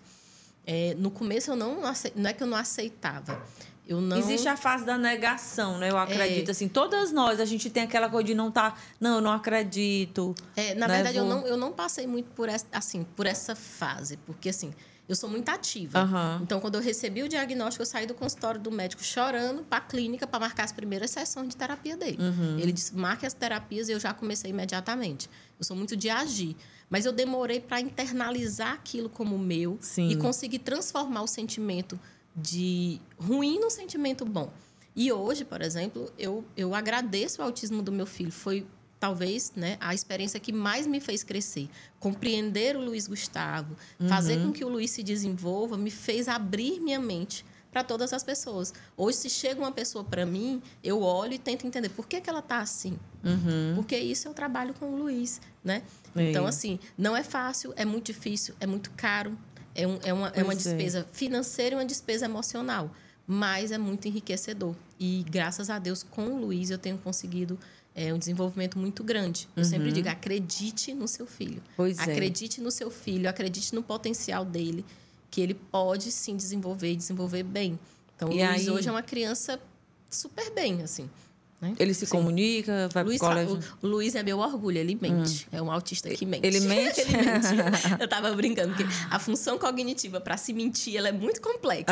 É, 0.71 0.95
no 0.99 1.11
começo 1.11 1.51
eu 1.51 1.57
não 1.57 1.81
não 2.15 2.29
é 2.29 2.33
que 2.35 2.43
eu 2.43 2.47
não 2.47 2.59
aceitava. 2.59 3.43
Eu 3.87 4.03
não... 4.03 4.19
Existe 4.19 4.47
a 4.47 4.55
fase 4.55 4.85
da 4.85 4.99
negação, 4.99 5.79
né? 5.79 5.89
Eu 5.89 5.97
acredito, 5.97 6.49
é... 6.49 6.51
assim, 6.51 6.69
todas 6.69 7.11
nós, 7.11 7.41
a 7.41 7.47
gente 7.47 7.71
tem 7.71 7.85
aquela 7.85 8.11
coisa 8.11 8.27
de 8.27 8.35
não 8.35 8.49
estar, 8.49 8.73
tá, 8.73 8.77
não, 9.01 9.15
eu 9.15 9.21
não 9.23 9.33
acredito. 9.33 10.35
É, 10.55 10.75
na 10.75 10.87
né? 10.87 10.97
verdade, 10.97 11.19
Vou... 11.19 11.27
eu, 11.27 11.35
não, 11.35 11.47
eu 11.47 11.57
não 11.57 11.73
passei 11.73 12.07
muito 12.07 12.31
por 12.33 12.51
essa, 12.51 12.67
assim, 12.71 13.03
por 13.17 13.25
essa 13.25 13.57
fase, 13.57 14.19
porque 14.27 14.51
assim, 14.51 14.75
eu 15.09 15.17
sou 15.17 15.29
muito 15.29 15.49
ativa. 15.49 16.05
Uhum. 16.05 16.43
Então, 16.43 16.61
quando 16.61 16.75
eu 16.75 16.83
recebi 16.83 17.23
o 17.23 17.29
diagnóstico, 17.29 17.83
eu 17.83 17.87
saí 17.87 18.07
do 18.07 18.15
consultório 18.15 18.61
do 18.61 18.71
médico 18.71 19.03
chorando 19.03 19.63
para 19.63 19.79
a 19.79 19.81
clínica 19.81 20.27
para 20.27 20.39
marcar 20.39 20.65
as 20.65 20.73
primeiras 20.73 21.11
sessões 21.11 21.49
de 21.49 21.57
terapia 21.57 21.97
dele. 21.97 22.19
Uhum. 22.21 22.59
Ele 22.59 22.73
disse: 22.73 22.95
marque 22.95 23.25
as 23.25 23.33
terapias 23.33 23.89
e 23.89 23.93
eu 23.93 24.01
já 24.01 24.13
comecei 24.13 24.51
imediatamente. 24.51 25.31
Eu 25.59 25.65
sou 25.65 25.77
muito 25.77 25.97
de 25.97 26.11
agir. 26.11 26.55
Mas 26.91 27.05
eu 27.05 27.13
demorei 27.13 27.61
para 27.61 27.81
internalizar 27.81 28.73
aquilo 28.73 29.09
como 29.09 29.39
meu 29.39 29.79
Sim. 29.81 30.09
e 30.09 30.17
conseguir 30.17 30.61
transformar 30.61 31.23
o 31.23 31.27
sentimento 31.27 31.99
de 32.35 33.01
ruim 33.19 33.59
num 33.59 33.71
sentimento 33.71 34.25
bom. 34.25 34.51
E 34.97 35.13
hoje, 35.13 35.45
por 35.45 35.63
exemplo, 35.63 36.11
eu, 36.19 36.45
eu 36.57 36.75
agradeço 36.75 37.41
o 37.41 37.45
autismo 37.45 37.83
do 37.83 37.93
meu 37.93 38.07
filho. 38.07 38.33
Foi 38.33 38.67
talvez 38.99 39.53
né, 39.55 39.77
a 39.81 39.95
experiência 39.95 40.41
que 40.41 40.53
mais 40.53 40.87
me 40.87 41.01
fez 41.01 41.23
crescer. 41.23 41.69
Compreender 42.01 42.77
o 42.77 42.81
Luiz 42.81 43.07
Gustavo, 43.07 43.77
uhum. 43.99 44.09
fazer 44.09 44.43
com 44.43 44.53
que 44.53 44.65
o 44.65 44.69
Luiz 44.69 44.91
se 44.91 45.03
desenvolva, 45.03 45.77
me 45.77 45.91
fez 45.91 46.29
abrir 46.29 46.81
minha 46.81 47.01
mente 47.01 47.45
para 47.71 47.85
todas 47.85 48.13
as 48.13 48.23
pessoas. 48.23 48.73
Hoje, 48.97 49.19
se 49.19 49.31
chega 49.31 49.61
uma 49.61 49.73
pessoa 49.73 50.03
para 50.03 50.25
mim, 50.25 50.63
eu 50.83 51.03
olho 51.03 51.35
e 51.35 51.39
tento 51.39 51.67
entender 51.67 51.91
por 51.91 52.07
que, 52.07 52.21
que 52.21 52.29
ela 52.29 52.41
está 52.41 52.59
assim. 52.59 52.99
Uhum. 53.23 53.75
Porque 53.75 53.97
isso 53.97 54.27
eu 54.27 54.35
trabalho 54.35 54.75
com 54.75 54.87
o 54.87 54.97
Luiz, 54.97 55.41
né? 55.63 55.83
Então, 56.17 56.47
assim, 56.47 56.81
não 56.97 57.17
é 57.17 57.23
fácil, 57.23 57.73
é 57.77 57.85
muito 57.85 58.07
difícil, 58.07 58.55
é 58.59 58.67
muito 58.67 58.91
caro, 58.97 59.39
é, 59.75 59.87
um, 59.87 59.99
é, 60.03 60.13
uma, 60.13 60.29
é 60.29 60.43
uma 60.43 60.55
é. 60.55 60.57
despesa 60.57 61.07
financeira 61.13 61.77
e 61.77 61.79
uma 61.79 61.85
despesa 61.85 62.25
emocional. 62.25 62.91
Mas 63.27 63.71
é 63.71 63.79
muito 63.79 64.09
enriquecedor. 64.09 64.75
E 64.99 65.25
graças 65.31 65.69
a 65.69 65.79
Deus, 65.79 66.03
com 66.03 66.29
o 66.29 66.41
Luiz, 66.41 66.71
eu 66.71 66.79
tenho 66.79 66.97
conseguido 66.97 67.59
é, 67.99 68.15
um 68.15 68.19
desenvolvimento 68.19 68.79
muito 68.79 69.03
grande. 69.03 69.49
Eu 69.57 69.65
uhum. 69.65 69.69
sempre 69.69 69.91
digo: 69.91 70.09
acredite 70.09 70.95
no 70.95 71.09
seu 71.09 71.27
filho. 71.27 71.61
Pois 71.77 71.99
é. 71.99 72.03
acredite 72.03 72.61
é. 72.61 72.63
no 72.63 72.71
seu 72.71 72.93
filho, 72.93 73.29
acredite 73.29 73.75
no 73.75 73.83
potencial 73.83 74.45
dele, 74.45 74.85
que 75.29 75.41
ele 75.41 75.55
pode 75.55 76.13
sim 76.13 76.37
desenvolver 76.37 76.93
e 76.93 76.97
desenvolver 76.97 77.43
bem. 77.43 77.77
Então, 78.15 78.31
e 78.31 78.41
o 78.41 78.47
Luiz 78.47 78.69
aí... 78.69 78.71
hoje 78.71 78.89
é 78.89 78.93
uma 78.93 79.03
criança 79.03 79.61
super 80.09 80.53
bem, 80.55 80.81
assim. 80.83 81.11
Né? 81.61 81.75
Ele 81.77 81.93
se 81.93 82.07
Sim. 82.07 82.13
comunica, 82.17 82.89
vai 82.93 83.03
Luiz, 83.03 83.19
pro 83.19 83.29
colégio? 83.29 83.59
O, 83.83 83.87
o, 83.87 83.91
Luiz 83.91 84.15
é 84.15 84.23
meu 84.23 84.39
orgulho, 84.39 84.79
ele 84.79 84.97
mente. 85.01 85.49
Hum. 85.53 85.57
É 85.57 85.63
um 85.63 85.73
autista 85.73 86.09
que 86.09 86.25
mente. 86.25 86.47
Ele 86.47 86.61
mente? 86.61 87.01
ele 87.03 87.17
mente. 87.17 87.49
Eu 87.99 88.07
tava 88.07 88.33
brincando, 88.33 88.69
porque 88.75 88.87
a 89.11 89.19
função 89.19 89.59
cognitiva 89.59 90.21
para 90.21 90.37
se 90.37 90.53
mentir, 90.53 90.97
ela 90.97 91.09
é 91.09 91.13
muito 91.13 91.41
complexa. 91.41 91.87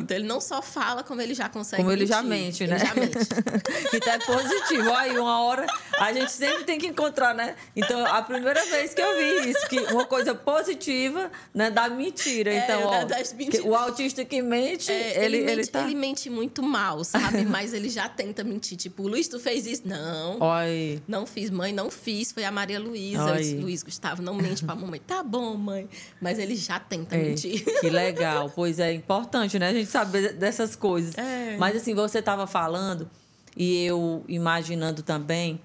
Então, 0.00 0.16
ele 0.16 0.26
não 0.26 0.40
só 0.40 0.62
fala, 0.62 1.02
como 1.02 1.20
ele 1.20 1.34
já 1.34 1.50
consegue 1.50 1.82
Como 1.82 1.90
mentir. 1.90 2.02
ele 2.02 2.10
já 2.10 2.22
mente, 2.22 2.66
né? 2.66 2.76
Ele 2.76 2.86
já 2.86 2.94
mente. 2.94 3.18
então, 3.92 4.12
é 4.12 4.18
positivo. 4.18 4.90
Aí, 4.94 5.18
uma 5.18 5.42
hora, 5.42 5.66
a 5.98 6.12
gente 6.14 6.32
sempre 6.32 6.64
tem 6.64 6.78
que 6.78 6.86
encontrar, 6.86 7.34
né? 7.34 7.56
Então, 7.76 8.04
a 8.06 8.22
primeira 8.22 8.64
vez 8.66 8.94
que 8.94 9.02
eu 9.02 9.16
vi 9.18 9.50
isso, 9.50 9.68
que 9.68 9.80
uma 9.92 10.06
coisa 10.06 10.34
positiva, 10.34 11.30
né, 11.52 11.70
da 11.70 11.90
mentira. 11.90 12.54
É, 12.54 12.64
então, 12.64 12.82
ó, 12.84 13.68
o 13.68 13.74
autista 13.74 14.24
que 14.24 14.40
mente, 14.40 14.90
é, 14.90 15.24
ele, 15.24 15.36
ele, 15.36 15.44
mente, 15.44 15.52
ele, 15.52 15.66
tá... 15.66 15.82
ele 15.82 15.94
mente 15.94 16.30
muito 16.30 16.62
mal, 16.62 17.04
sabe? 17.04 17.44
Mas 17.44 17.74
ele 17.74 17.90
já 17.90 18.08
tenta 18.08 18.42
mentir. 18.42 18.78
Tipo, 18.78 19.09
Luiz, 19.10 19.28
tu 19.28 19.40
fez 19.40 19.66
isso? 19.66 19.82
Não. 19.84 20.38
Oi. 20.40 21.02
Não 21.06 21.26
fiz, 21.26 21.50
mãe, 21.50 21.72
não 21.72 21.90
fiz. 21.90 22.32
Foi 22.32 22.44
a 22.44 22.50
Maria 22.50 22.78
Luísa. 22.78 23.34
Luiz 23.60 23.82
Gustavo, 23.82 24.22
não 24.22 24.34
mente 24.34 24.64
pra 24.64 24.74
mamãe. 24.74 25.00
Tá 25.00 25.22
bom, 25.22 25.56
mãe. 25.56 25.88
Mas 26.20 26.38
ele 26.38 26.54
já 26.54 26.78
tenta 26.78 27.16
é, 27.16 27.22
mentir. 27.22 27.64
Que 27.80 27.90
legal. 27.90 28.50
Pois 28.54 28.78
é, 28.78 28.92
importante, 28.92 29.58
né? 29.58 29.68
A 29.68 29.72
gente 29.72 29.90
saber 29.90 30.34
dessas 30.34 30.76
coisas. 30.76 31.16
É. 31.18 31.56
Mas 31.58 31.76
assim, 31.76 31.94
você 31.94 32.20
estava 32.20 32.46
falando, 32.46 33.10
e 33.56 33.84
eu 33.84 34.24
imaginando 34.28 35.02
também, 35.02 35.60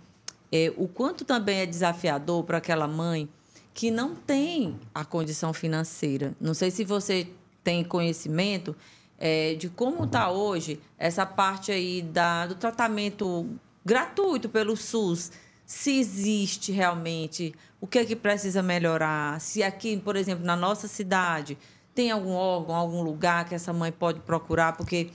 é, 0.52 0.74
o 0.76 0.88
quanto 0.88 1.24
também 1.24 1.60
é 1.60 1.66
desafiador 1.66 2.44
para 2.44 2.58
aquela 2.58 2.88
mãe 2.88 3.30
que 3.74 3.92
não 3.92 4.16
tem 4.16 4.80
a 4.94 5.04
condição 5.04 5.54
financeira. 5.54 6.34
Não 6.40 6.54
sei 6.54 6.72
se 6.72 6.84
você 6.84 7.28
tem 7.64 7.84
conhecimento 7.84 8.76
é, 9.18 9.56
de 9.56 9.70
como 9.70 10.06
está 10.06 10.30
hoje 10.30 10.80
essa 10.98 11.26
parte 11.26 11.72
aí 11.72 12.02
da, 12.02 12.48
do 12.48 12.56
tratamento 12.56 13.48
gratuito 13.84 14.50
pelo 14.50 14.76
SUS. 14.76 15.32
Se 15.66 15.98
existe 16.00 16.72
realmente, 16.72 17.56
o 17.82 17.88
que 17.88 18.00
é 18.00 18.06
que 18.06 18.16
precisa 18.16 18.62
melhorar? 18.62 19.40
Se 19.42 19.64
aqui, 19.64 19.98
por 19.98 20.16
exemplo, 20.16 20.46
na 20.46 20.56
nossa 20.56 20.88
cidade, 20.88 21.58
tem 21.94 22.12
algum 22.12 22.34
órgão, 22.34 22.76
algum 22.76 23.02
lugar 23.02 23.46
que 23.46 23.56
essa 23.56 23.74
mãe 23.74 23.92
pode 23.92 24.20
procurar, 24.20 24.74
porque 24.78 25.10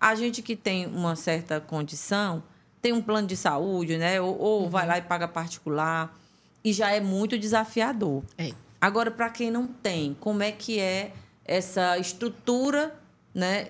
a 0.00 0.14
gente 0.14 0.42
que 0.42 0.54
tem 0.54 0.86
uma 0.86 1.16
certa 1.16 1.60
condição 1.60 2.42
tem 2.80 2.92
um 2.92 3.02
plano 3.02 3.26
de 3.26 3.36
saúde, 3.36 3.98
né? 3.98 4.20
Ou, 4.20 4.38
ou 4.38 4.62
uhum. 4.62 4.70
vai 4.70 4.86
lá 4.86 4.98
e 4.98 5.02
paga 5.02 5.26
particular, 5.26 6.16
e 6.62 6.72
já 6.72 6.92
é 6.92 7.00
muito 7.00 7.36
desafiador. 7.36 8.22
É. 8.38 8.52
Agora, 8.80 9.10
para 9.10 9.28
quem 9.30 9.50
não 9.50 9.66
tem, 9.66 10.16
como 10.20 10.42
é 10.42 10.52
que 10.52 10.78
é 10.78 11.12
essa 11.44 11.98
estrutura 11.98 12.94
né, 13.36 13.68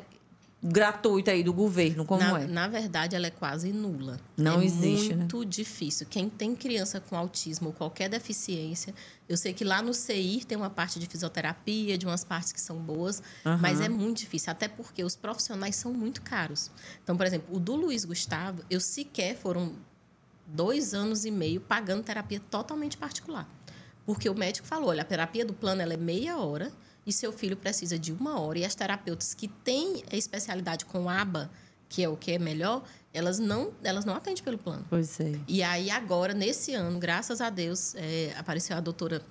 gratuita 0.62 1.33
aí 1.33 1.42
do 1.42 1.52
governo, 1.52 2.05
como 2.05 2.22
na, 2.22 2.40
é? 2.40 2.46
Na 2.46 2.68
verdade, 2.68 3.16
ela 3.16 3.26
é 3.26 3.31
quase 3.31 3.72
nula. 3.72 4.20
Não 4.37 4.61
é 4.61 4.64
existe, 4.64 5.11
né? 5.11 5.16
muito 5.16 5.40
né? 5.40 5.46
difícil. 5.46 6.07
Quem 6.09 6.29
tem 6.29 6.55
criança 6.55 7.00
com 7.00 7.16
autismo 7.16 7.68
ou 7.68 7.72
qualquer 7.72 8.09
deficiência, 8.09 8.94
eu 9.29 9.37
sei 9.37 9.52
que 9.52 9.64
lá 9.64 9.83
no 9.83 9.92
CEIR 9.92 10.44
tem 10.44 10.57
uma 10.57 10.70
parte 10.70 11.00
de 11.00 11.07
fisioterapia, 11.07 11.98
de 11.98 12.07
umas 12.07 12.22
partes 12.22 12.52
que 12.52 12.61
são 12.61 12.76
boas, 12.76 13.20
uhum. 13.44 13.59
mas 13.59 13.81
é 13.81 13.88
muito 13.88 14.18
difícil, 14.18 14.52
até 14.52 14.68
porque 14.68 15.02
os 15.02 15.16
profissionais 15.16 15.74
são 15.74 15.92
muito 15.92 16.22
caros. 16.22 16.70
Então, 17.02 17.16
por 17.16 17.26
exemplo, 17.26 17.55
o 17.55 17.59
do 17.59 17.74
Luiz 17.74 18.05
Gustavo, 18.05 18.62
eu 18.70 18.81
sequer 18.81 19.37
foram 19.37 19.72
dois 20.46 20.94
anos 20.94 21.24
e 21.24 21.31
meio 21.31 21.61
pagando 21.61 22.05
terapia 22.05 22.40
totalmente 22.40 22.96
particular. 22.96 23.48
Porque 24.07 24.29
o 24.29 24.35
médico 24.35 24.66
falou, 24.66 24.90
olha, 24.90 25.02
a 25.02 25.05
terapia 25.05 25.44
do 25.44 25.52
plano 25.52 25.83
ela 25.83 25.92
é 25.92 25.96
meia 25.96 26.38
hora, 26.38 26.72
e 27.06 27.12
seu 27.12 27.32
filho 27.32 27.56
precisa 27.56 27.98
de 27.98 28.12
uma 28.12 28.40
hora. 28.40 28.58
E 28.58 28.64
as 28.64 28.74
terapeutas 28.74 29.32
que 29.32 29.46
têm 29.46 30.02
a 30.10 30.16
especialidade 30.16 30.84
com 30.84 31.08
aba, 31.08 31.50
que 31.88 32.02
é 32.02 32.08
o 32.08 32.16
que 32.16 32.32
é 32.32 32.38
melhor, 32.38 32.82
elas 33.14 33.38
não, 33.38 33.72
elas 33.82 34.04
não 34.04 34.14
atendem 34.14 34.42
pelo 34.42 34.58
plano. 34.58 34.84
Pois 34.90 35.20
é. 35.20 35.38
E 35.46 35.62
aí, 35.62 35.88
agora, 35.90 36.34
nesse 36.34 36.74
ano, 36.74 36.98
graças 36.98 37.40
a 37.40 37.48
Deus, 37.48 37.94
é, 37.94 38.34
apareceu 38.36 38.76
a 38.76 38.80
doutora. 38.80 39.22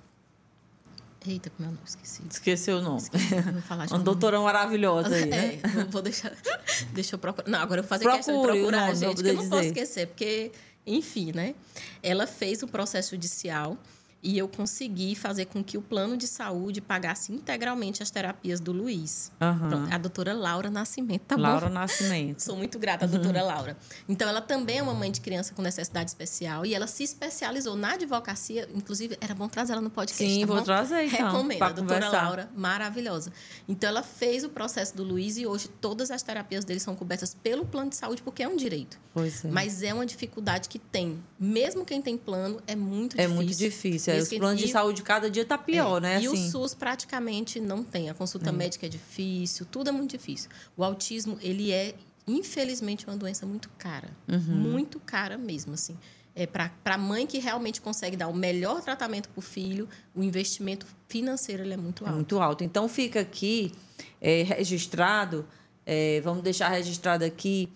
Eita, 1.26 1.50
como 1.50 1.68
é 1.68 1.72
o 1.72 1.74
nome? 1.74 1.84
Esqueci. 1.86 2.22
Esqueceu 2.30 2.78
o 2.78 2.80
nome. 2.80 2.98
Esqueci, 2.98 3.34
vou 3.40 3.62
falar 3.62 3.86
de 3.86 3.92
Uma 3.94 3.98
doutora 3.98 4.40
maravilhosa 4.40 5.14
aí, 5.14 5.26
né? 5.26 5.60
É, 5.62 5.84
vou 5.84 6.00
deixar. 6.00 6.32
deixa 6.94 7.16
eu 7.16 7.18
procurar. 7.18 7.48
Não, 7.48 7.58
agora 7.58 7.80
eu 7.80 7.82
vou 7.82 7.88
fazer 7.88 8.04
Procure 8.04 8.24
questão 8.24 8.40
de 8.40 8.48
procurar, 8.48 8.86
nome, 8.86 8.96
gente, 8.96 9.14
porque 9.16 9.30
eu 9.30 9.34
não 9.34 9.48
posso 9.48 9.64
esquecer, 9.64 10.06
porque, 10.06 10.52
enfim, 10.86 11.32
né? 11.32 11.54
Ela 12.02 12.26
fez 12.26 12.62
o 12.62 12.68
processo 12.68 13.10
judicial 13.10 13.76
e 14.22 14.36
eu 14.36 14.48
consegui 14.48 15.14
fazer 15.14 15.46
com 15.46 15.62
que 15.62 15.78
o 15.78 15.82
plano 15.82 16.16
de 16.16 16.26
saúde 16.26 16.80
pagasse 16.80 17.32
integralmente 17.32 18.02
as 18.02 18.10
terapias 18.10 18.58
do 18.58 18.72
Luiz. 18.72 19.30
Uhum. 19.40 19.68
Pronto, 19.68 19.94
a 19.94 19.98
doutora 19.98 20.34
Laura 20.34 20.70
Nascimento, 20.70 21.22
tá 21.22 21.36
Laura 21.36 21.68
bom? 21.68 21.74
Nascimento. 21.74 22.40
Sou 22.40 22.56
muito 22.56 22.78
grata 22.78 23.04
à 23.04 23.08
doutora 23.08 23.40
uhum. 23.40 23.46
Laura. 23.46 23.76
Então, 24.08 24.28
ela 24.28 24.40
também 24.40 24.78
é 24.78 24.82
uma 24.82 24.94
mãe 24.94 25.10
de 25.12 25.20
criança 25.20 25.54
com 25.54 25.62
necessidade 25.62 26.10
especial 26.10 26.66
e 26.66 26.74
ela 26.74 26.86
se 26.86 27.04
especializou 27.04 27.76
na 27.76 27.92
advocacia. 27.92 28.68
Inclusive, 28.74 29.16
era 29.20 29.34
bom 29.34 29.48
trazer 29.48 29.74
ela 29.74 29.82
no 29.82 29.90
podcast. 29.90 30.24
Sim, 30.24 30.40
tá 30.40 30.46
vou 30.46 30.56
bom? 30.56 30.62
trazer 30.62 31.04
então. 31.04 31.30
Recomendo, 31.30 31.62
a 31.62 31.68
doutora 31.72 32.00
conversar. 32.00 32.22
Laura, 32.24 32.50
maravilhosa. 32.56 33.32
Então, 33.68 33.88
ela 33.88 34.02
fez 34.02 34.42
o 34.42 34.48
processo 34.48 34.96
do 34.96 35.04
Luiz 35.04 35.36
e 35.36 35.46
hoje 35.46 35.68
todas 35.68 36.10
as 36.10 36.22
terapias 36.22 36.64
dele 36.64 36.80
são 36.80 36.96
cobertas 36.96 37.34
pelo 37.34 37.64
plano 37.64 37.90
de 37.90 37.96
saúde, 37.96 38.22
porque 38.22 38.42
é 38.42 38.48
um 38.48 38.56
direito. 38.56 38.98
Pois 39.14 39.44
é. 39.44 39.48
Mas 39.48 39.82
é 39.82 39.94
uma 39.94 40.04
dificuldade 40.04 40.68
que 40.68 40.78
tem. 40.78 41.22
Mesmo 41.38 41.84
quem 41.84 42.02
tem 42.02 42.16
plano, 42.18 42.60
é 42.66 42.74
muito 42.74 43.14
é 43.14 43.22
difícil. 43.22 43.32
É 43.32 43.34
muito 43.34 43.56
difícil. 43.56 44.05
É, 44.08 44.20
os 44.20 44.28
planos 44.28 44.60
de 44.60 44.68
saúde 44.68 45.02
cada 45.02 45.30
dia 45.30 45.42
está 45.42 45.56
pior, 45.56 45.98
é. 45.98 46.00
né? 46.00 46.22
E 46.22 46.26
assim. 46.26 46.48
o 46.48 46.50
SUS 46.50 46.74
praticamente 46.74 47.60
não 47.60 47.82
tem. 47.82 48.10
A 48.10 48.14
consulta 48.14 48.50
é. 48.50 48.52
médica 48.52 48.86
é 48.86 48.88
difícil, 48.88 49.66
tudo 49.70 49.88
é 49.88 49.92
muito 49.92 50.10
difícil. 50.10 50.50
O 50.76 50.84
autismo, 50.84 51.38
ele 51.40 51.72
é, 51.72 51.94
infelizmente, 52.26 53.06
uma 53.06 53.16
doença 53.16 53.46
muito 53.46 53.68
cara. 53.78 54.10
Uhum. 54.28 54.38
Muito 54.38 55.00
cara 55.00 55.36
mesmo, 55.36 55.74
assim. 55.74 55.96
É 56.34 56.46
para 56.46 56.70
a 56.84 56.98
mãe 56.98 57.26
que 57.26 57.38
realmente 57.38 57.80
consegue 57.80 58.16
dar 58.16 58.28
o 58.28 58.34
melhor 58.34 58.82
tratamento 58.82 59.28
para 59.30 59.38
o 59.38 59.42
filho, 59.42 59.88
o 60.14 60.22
investimento 60.22 60.86
financeiro 61.08 61.62
ele 61.62 61.72
é 61.74 61.78
muito 61.78 62.04
alto. 62.04 62.12
É 62.12 62.14
muito 62.14 62.40
alto. 62.40 62.64
Então, 62.64 62.88
fica 62.88 63.20
aqui 63.20 63.72
é, 64.20 64.42
registrado, 64.42 65.46
é, 65.86 66.20
vamos 66.20 66.42
deixar 66.42 66.68
registrado 66.68 67.24
aqui, 67.24 67.70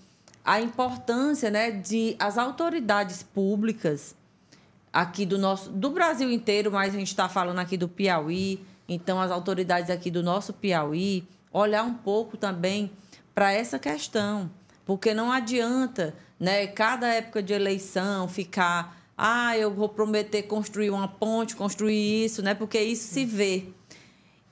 a 0.44 0.60
importância 0.60 1.50
né, 1.50 1.70
de 1.70 2.16
as 2.18 2.38
autoridades 2.38 3.22
públicas 3.22 4.14
aqui 4.92 5.24
do 5.24 5.38
nosso 5.38 5.70
do 5.70 5.90
Brasil 5.90 6.30
inteiro, 6.30 6.70
mas 6.70 6.94
a 6.94 6.98
gente 6.98 7.08
está 7.08 7.28
falando 7.28 7.58
aqui 7.58 7.76
do 7.76 7.88
Piauí. 7.88 8.64
Então, 8.88 9.20
as 9.20 9.30
autoridades 9.30 9.90
aqui 9.90 10.10
do 10.10 10.22
nosso 10.22 10.52
Piauí 10.52 11.26
olhar 11.52 11.84
um 11.84 11.94
pouco 11.94 12.36
também 12.36 12.90
para 13.34 13.52
essa 13.52 13.78
questão, 13.78 14.50
porque 14.84 15.14
não 15.14 15.30
adianta, 15.30 16.14
né? 16.38 16.66
Cada 16.66 17.08
época 17.08 17.42
de 17.42 17.52
eleição 17.52 18.28
ficar, 18.28 18.96
ah, 19.16 19.56
eu 19.56 19.72
vou 19.72 19.88
prometer 19.88 20.42
construir 20.42 20.90
uma 20.90 21.06
ponte, 21.06 21.54
construir 21.54 22.24
isso, 22.24 22.42
né? 22.42 22.54
Porque 22.54 22.80
isso 22.80 23.12
se 23.12 23.24
vê 23.24 23.66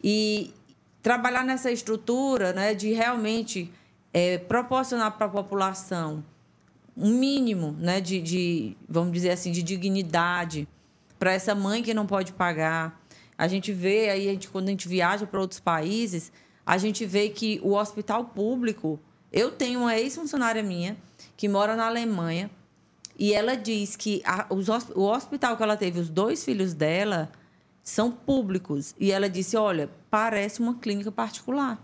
e 0.02 0.54
trabalhar 1.02 1.44
nessa 1.44 1.70
estrutura, 1.70 2.52
né? 2.52 2.74
De 2.74 2.92
realmente 2.92 3.72
é, 4.12 4.38
proporcionar 4.38 5.12
para 5.16 5.26
a 5.26 5.30
população 5.30 6.24
um 6.98 7.10
mínimo 7.10 7.76
né, 7.78 8.00
de, 8.00 8.20
de, 8.20 8.76
vamos 8.88 9.12
dizer 9.12 9.30
assim, 9.30 9.52
de 9.52 9.62
dignidade 9.62 10.66
para 11.18 11.32
essa 11.32 11.54
mãe 11.54 11.82
que 11.82 11.94
não 11.94 12.06
pode 12.06 12.32
pagar. 12.32 13.00
A 13.36 13.46
gente 13.46 13.72
vê 13.72 14.10
aí, 14.10 14.28
a 14.28 14.32
gente, 14.32 14.48
quando 14.48 14.66
a 14.66 14.70
gente 14.70 14.88
viaja 14.88 15.26
para 15.26 15.40
outros 15.40 15.60
países, 15.60 16.32
a 16.66 16.76
gente 16.76 17.06
vê 17.06 17.28
que 17.28 17.60
o 17.62 17.74
hospital 17.74 18.24
público. 18.24 18.98
Eu 19.32 19.52
tenho 19.52 19.80
uma 19.80 19.96
ex-funcionária 19.96 20.62
minha 20.62 20.96
que 21.36 21.48
mora 21.48 21.76
na 21.76 21.86
Alemanha 21.86 22.50
e 23.18 23.32
ela 23.32 23.56
diz 23.56 23.94
que 23.94 24.22
a, 24.24 24.46
os, 24.48 24.68
o 24.94 25.02
hospital 25.02 25.56
que 25.56 25.62
ela 25.62 25.76
teve, 25.76 26.00
os 26.00 26.08
dois 26.08 26.44
filhos 26.44 26.72
dela, 26.72 27.30
são 27.82 28.10
públicos. 28.10 28.94
E 28.98 29.10
ela 29.10 29.28
disse: 29.28 29.56
olha, 29.56 29.90
parece 30.10 30.60
uma 30.60 30.74
clínica 30.74 31.10
particular. 31.10 31.82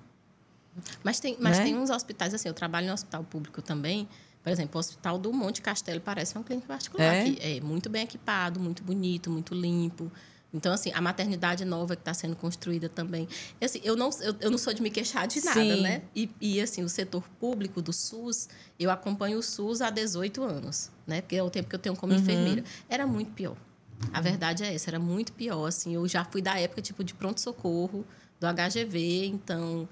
Mas 1.02 1.20
tem, 1.20 1.36
mas 1.40 1.58
né? 1.58 1.64
tem 1.64 1.76
uns 1.76 1.90
hospitais, 1.90 2.34
assim, 2.34 2.48
eu 2.48 2.54
trabalho 2.54 2.86
no 2.86 2.92
hospital 2.92 3.22
público 3.24 3.62
também, 3.62 4.08
por 4.44 4.50
exemplo, 4.50 4.76
o 4.76 4.78
Hospital 4.78 5.16
do 5.18 5.32
Monte 5.32 5.62
Castelo 5.62 6.02
parece 6.02 6.36
uma 6.36 6.44
clínica 6.44 6.68
particular. 6.68 7.14
É? 7.14 7.24
Que 7.24 7.38
é 7.40 7.60
muito 7.62 7.88
bem 7.88 8.02
equipado, 8.02 8.60
muito 8.60 8.84
bonito, 8.84 9.30
muito 9.30 9.54
limpo. 9.54 10.12
Então, 10.52 10.70
assim, 10.70 10.92
a 10.94 11.00
maternidade 11.00 11.64
nova 11.64 11.96
que 11.96 12.02
está 12.02 12.12
sendo 12.12 12.36
construída 12.36 12.86
também. 12.86 13.26
Assim, 13.60 13.80
eu, 13.82 13.96
não, 13.96 14.10
eu, 14.20 14.36
eu, 14.42 14.50
não 14.50 14.58
sou 14.58 14.74
de 14.74 14.82
me 14.82 14.90
queixar 14.90 15.26
de 15.26 15.42
nada, 15.42 15.60
Sim. 15.60 15.80
né? 15.80 16.02
E, 16.14 16.30
e, 16.38 16.60
assim, 16.60 16.84
o 16.84 16.88
setor 16.90 17.24
público 17.40 17.80
do 17.80 17.92
SUS, 17.92 18.50
eu 18.78 18.90
acompanho 18.90 19.38
o 19.38 19.42
SUS 19.42 19.80
há 19.80 19.88
18 19.88 20.42
anos, 20.44 20.90
né? 21.06 21.22
Porque 21.22 21.36
é 21.36 21.42
o 21.42 21.48
tempo 21.48 21.70
que 21.70 21.74
eu 21.74 21.80
tenho 21.80 21.96
como 21.96 22.12
uhum. 22.12 22.20
enfermeira. 22.20 22.62
Era 22.86 23.06
muito 23.06 23.32
pior. 23.32 23.56
A 24.12 24.20
verdade 24.20 24.62
é 24.62 24.74
essa, 24.74 24.90
era 24.90 24.98
muito 24.98 25.32
pior. 25.32 25.64
Assim, 25.66 25.94
eu 25.94 26.06
já 26.06 26.22
fui 26.22 26.42
da 26.42 26.60
época, 26.60 26.82
tipo, 26.82 27.02
de 27.02 27.14
pronto-socorro, 27.14 28.04
do 28.38 28.46
HGV, 28.46 29.26
então 29.26 29.88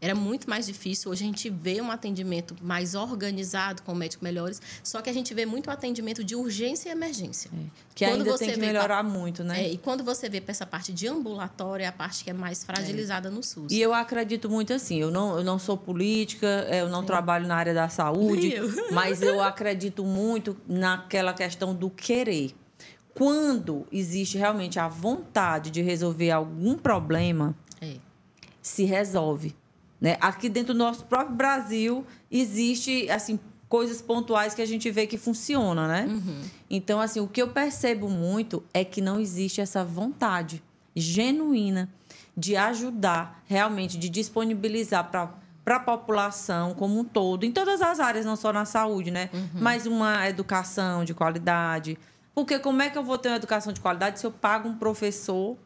era 0.00 0.14
muito 0.14 0.48
mais 0.48 0.66
difícil. 0.66 1.10
Hoje 1.10 1.24
a 1.24 1.26
gente 1.26 1.48
vê 1.48 1.80
um 1.80 1.90
atendimento 1.90 2.54
mais 2.60 2.94
organizado 2.94 3.82
com 3.82 3.94
médicos 3.94 4.22
melhores, 4.22 4.60
só 4.82 5.00
que 5.00 5.08
a 5.08 5.12
gente 5.12 5.32
vê 5.32 5.46
muito 5.46 5.70
atendimento 5.70 6.22
de 6.22 6.34
urgência 6.34 6.90
e 6.90 6.92
emergência. 6.92 7.50
É, 7.54 7.64
que 7.94 8.04
quando 8.04 8.22
ainda 8.22 8.38
tem 8.38 8.50
que 8.50 8.60
melhorar 8.60 9.02
pra, 9.02 9.02
muito, 9.02 9.42
né? 9.42 9.64
É, 9.64 9.72
e 9.72 9.78
quando 9.78 10.04
você 10.04 10.28
vê 10.28 10.40
para 10.40 10.50
essa 10.52 10.66
parte 10.66 10.92
de 10.92 11.08
ambulatório, 11.08 11.84
é 11.84 11.86
a 11.86 11.92
parte 11.92 12.24
que 12.24 12.30
é 12.30 12.32
mais 12.32 12.62
fragilizada 12.62 13.28
é. 13.28 13.30
no 13.30 13.42
SUS. 13.42 13.72
E 13.72 13.80
eu 13.80 13.94
acredito 13.94 14.50
muito 14.50 14.72
assim, 14.72 15.00
eu 15.00 15.10
não, 15.10 15.38
eu 15.38 15.44
não 15.44 15.58
sou 15.58 15.76
política, 15.76 16.66
é, 16.68 16.82
eu 16.82 16.88
não 16.88 17.02
trabalho 17.02 17.46
na 17.46 17.56
área 17.56 17.72
da 17.72 17.88
saúde, 17.88 18.52
eu. 18.52 18.68
mas 18.92 19.22
eu 19.22 19.40
acredito 19.40 20.04
muito 20.04 20.56
naquela 20.68 21.32
questão 21.32 21.74
do 21.74 21.88
querer. 21.88 22.54
Quando 23.14 23.86
existe 23.90 24.36
realmente 24.36 24.78
a 24.78 24.88
vontade 24.88 25.70
de 25.70 25.80
resolver 25.80 26.30
algum 26.30 26.76
problema, 26.76 27.56
é. 27.80 27.94
se 28.60 28.84
resolve. 28.84 29.56
Né? 30.00 30.16
Aqui 30.20 30.48
dentro 30.48 30.74
do 30.74 30.78
nosso 30.78 31.04
próprio 31.04 31.34
Brasil 31.34 32.04
existe 32.30 33.08
assim 33.10 33.38
coisas 33.68 34.00
pontuais 34.00 34.54
que 34.54 34.62
a 34.62 34.66
gente 34.66 34.90
vê 34.90 35.06
que 35.06 35.18
funciona, 35.18 35.88
né? 35.88 36.06
Uhum. 36.08 36.42
Então 36.70 37.00
assim 37.00 37.20
o 37.20 37.26
que 37.26 37.40
eu 37.40 37.48
percebo 37.48 38.08
muito 38.08 38.62
é 38.72 38.84
que 38.84 39.00
não 39.00 39.18
existe 39.18 39.60
essa 39.60 39.84
vontade 39.84 40.62
genuína 40.94 41.88
de 42.36 42.56
ajudar 42.56 43.42
realmente 43.46 43.98
de 43.98 44.08
disponibilizar 44.08 45.10
para 45.10 45.32
para 45.66 45.76
a 45.76 45.80
população 45.80 46.74
como 46.74 46.96
um 46.96 47.02
todo, 47.02 47.42
em 47.42 47.50
todas 47.50 47.82
as 47.82 47.98
áreas, 47.98 48.24
não 48.24 48.36
só 48.36 48.52
na 48.52 48.64
saúde, 48.64 49.10
né? 49.10 49.28
Uhum. 49.34 49.48
Mas 49.54 49.84
uma 49.84 50.28
educação 50.28 51.04
de 51.04 51.12
qualidade. 51.12 51.98
Porque 52.32 52.60
como 52.60 52.80
é 52.82 52.88
que 52.88 52.96
eu 52.96 53.02
vou 53.02 53.18
ter 53.18 53.30
uma 53.30 53.36
educação 53.36 53.72
de 53.72 53.80
qualidade 53.80 54.20
se 54.20 54.24
eu 54.24 54.30
pago 54.30 54.68
um 54.68 54.76
professor. 54.76 55.56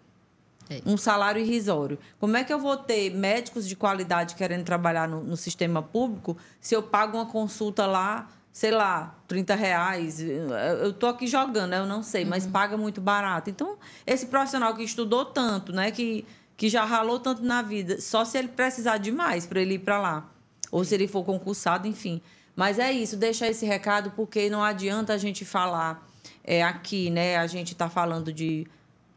Um 0.87 0.97
salário 0.97 1.41
irrisório. 1.41 1.99
Como 2.19 2.37
é 2.37 2.45
que 2.45 2.53
eu 2.53 2.59
vou 2.59 2.77
ter 2.77 3.11
médicos 3.11 3.67
de 3.67 3.75
qualidade 3.75 4.35
querendo 4.35 4.65
trabalhar 4.65 5.09
no, 5.09 5.23
no 5.23 5.37
sistema 5.37 5.83
público 5.83 6.37
se 6.61 6.75
eu 6.75 6.83
pago 6.83 7.17
uma 7.17 7.27
consulta 7.27 7.87
lá, 7.87 8.29
sei 8.53 8.71
lá, 8.71 9.17
30 9.27 9.55
reais? 9.55 10.21
Eu 10.21 10.91
estou 10.91 11.09
aqui 11.09 11.27
jogando, 11.27 11.71
né? 11.71 11.79
eu 11.79 11.87
não 11.87 12.03
sei, 12.03 12.25
uhum. 12.25 12.31
mas 12.31 12.47
paga 12.47 12.77
muito 12.77 13.01
barato. 13.01 13.51
Então, 13.51 13.77
esse 14.07 14.27
profissional 14.27 14.75
que 14.75 14.83
estudou 14.83 15.25
tanto, 15.25 15.73
né? 15.73 15.91
que, 15.91 16.25
que 16.57 16.69
já 16.69 16.85
ralou 16.85 17.19
tanto 17.19 17.43
na 17.43 17.63
vida, 17.63 18.01
só 18.01 18.25
se 18.25 18.39
ele 18.39 18.49
precisar 18.49 18.99
de 18.99 19.11
mais 19.11 19.47
para 19.47 19.61
ele 19.61 19.75
ir 19.75 19.81
para 19.81 20.01
lá. 20.01 20.31
Ou 20.71 20.85
se 20.85 20.95
ele 20.95 21.09
for 21.09 21.25
concursado, 21.25 21.89
enfim. 21.89 22.23
Mas 22.55 22.79
é 22.79 22.93
isso, 22.93 23.17
deixa 23.17 23.49
esse 23.49 23.67
recado, 23.67 24.13
porque 24.13 24.49
não 24.49 24.63
adianta 24.63 25.15
a 25.15 25.19
gente 25.19 25.45
falar 25.45 26.07
é, 26.45 26.63
aqui, 26.63 27.11
né? 27.11 27.37
A 27.37 27.47
gente 27.47 27.73
está 27.73 27.89
falando 27.89 28.33
de 28.33 28.67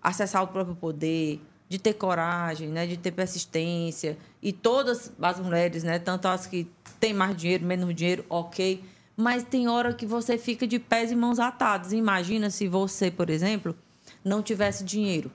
acessar 0.03 0.43
o 0.43 0.47
próprio 0.47 0.75
poder, 0.75 1.39
de 1.69 1.79
ter 1.79 1.93
coragem, 1.93 2.67
né, 2.67 2.85
de 2.85 2.97
ter 2.97 3.11
persistência. 3.11 4.17
E 4.41 4.51
todas 4.51 5.11
as 5.19 5.39
mulheres, 5.39 5.83
né, 5.83 5.97
tanto 5.97 6.27
as 6.27 6.45
que 6.45 6.67
têm 6.99 7.13
mais 7.13 7.35
dinheiro, 7.35 7.65
menos 7.65 7.95
dinheiro, 7.95 8.25
ok. 8.29 8.83
Mas 9.15 9.43
tem 9.43 9.67
hora 9.67 9.93
que 9.93 10.05
você 10.05 10.37
fica 10.37 10.67
de 10.67 10.77
pés 10.77 11.11
e 11.11 11.15
mãos 11.15 11.39
atados. 11.39 11.93
Imagina 11.93 12.49
se 12.49 12.67
você, 12.67 13.09
por 13.09 13.29
exemplo, 13.29 13.75
não 14.23 14.41
tivesse 14.41 14.83
dinheiro 14.83 15.31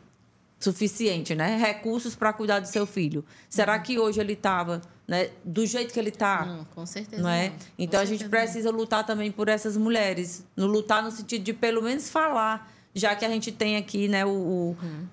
suficiente, 0.60 1.34
né? 1.34 1.56
Recursos 1.56 2.16
para 2.16 2.32
cuidar 2.32 2.60
do 2.60 2.66
seu 2.66 2.86
filho. 2.86 3.24
Será 3.48 3.78
que 3.78 3.98
hoje 3.98 4.20
ele 4.20 4.32
estava 4.32 4.80
né, 5.06 5.30
do 5.44 5.64
jeito 5.64 5.92
que 5.92 6.00
ele 6.00 6.08
está? 6.08 6.44
Não, 6.44 6.64
com 6.66 6.84
certeza. 6.84 7.22
Não 7.22 7.30
é? 7.30 7.50
Não. 7.50 7.56
Então 7.78 8.00
a 8.00 8.04
gente 8.04 8.28
precisa 8.28 8.70
lutar 8.70 9.06
também 9.06 9.30
por 9.30 9.48
essas 9.48 9.76
mulheres. 9.76 10.44
No 10.56 10.66
lutar 10.66 11.02
no 11.02 11.10
sentido 11.10 11.44
de 11.44 11.52
pelo 11.52 11.82
menos 11.82 12.10
falar 12.10 12.72
já 12.98 13.14
que 13.14 13.24
a 13.24 13.28
gente 13.28 13.52
tem 13.52 13.76
aqui 13.76 14.08
né, 14.08 14.24
o, 14.24 14.28
o, 14.28 14.76
uhum. 14.82 15.06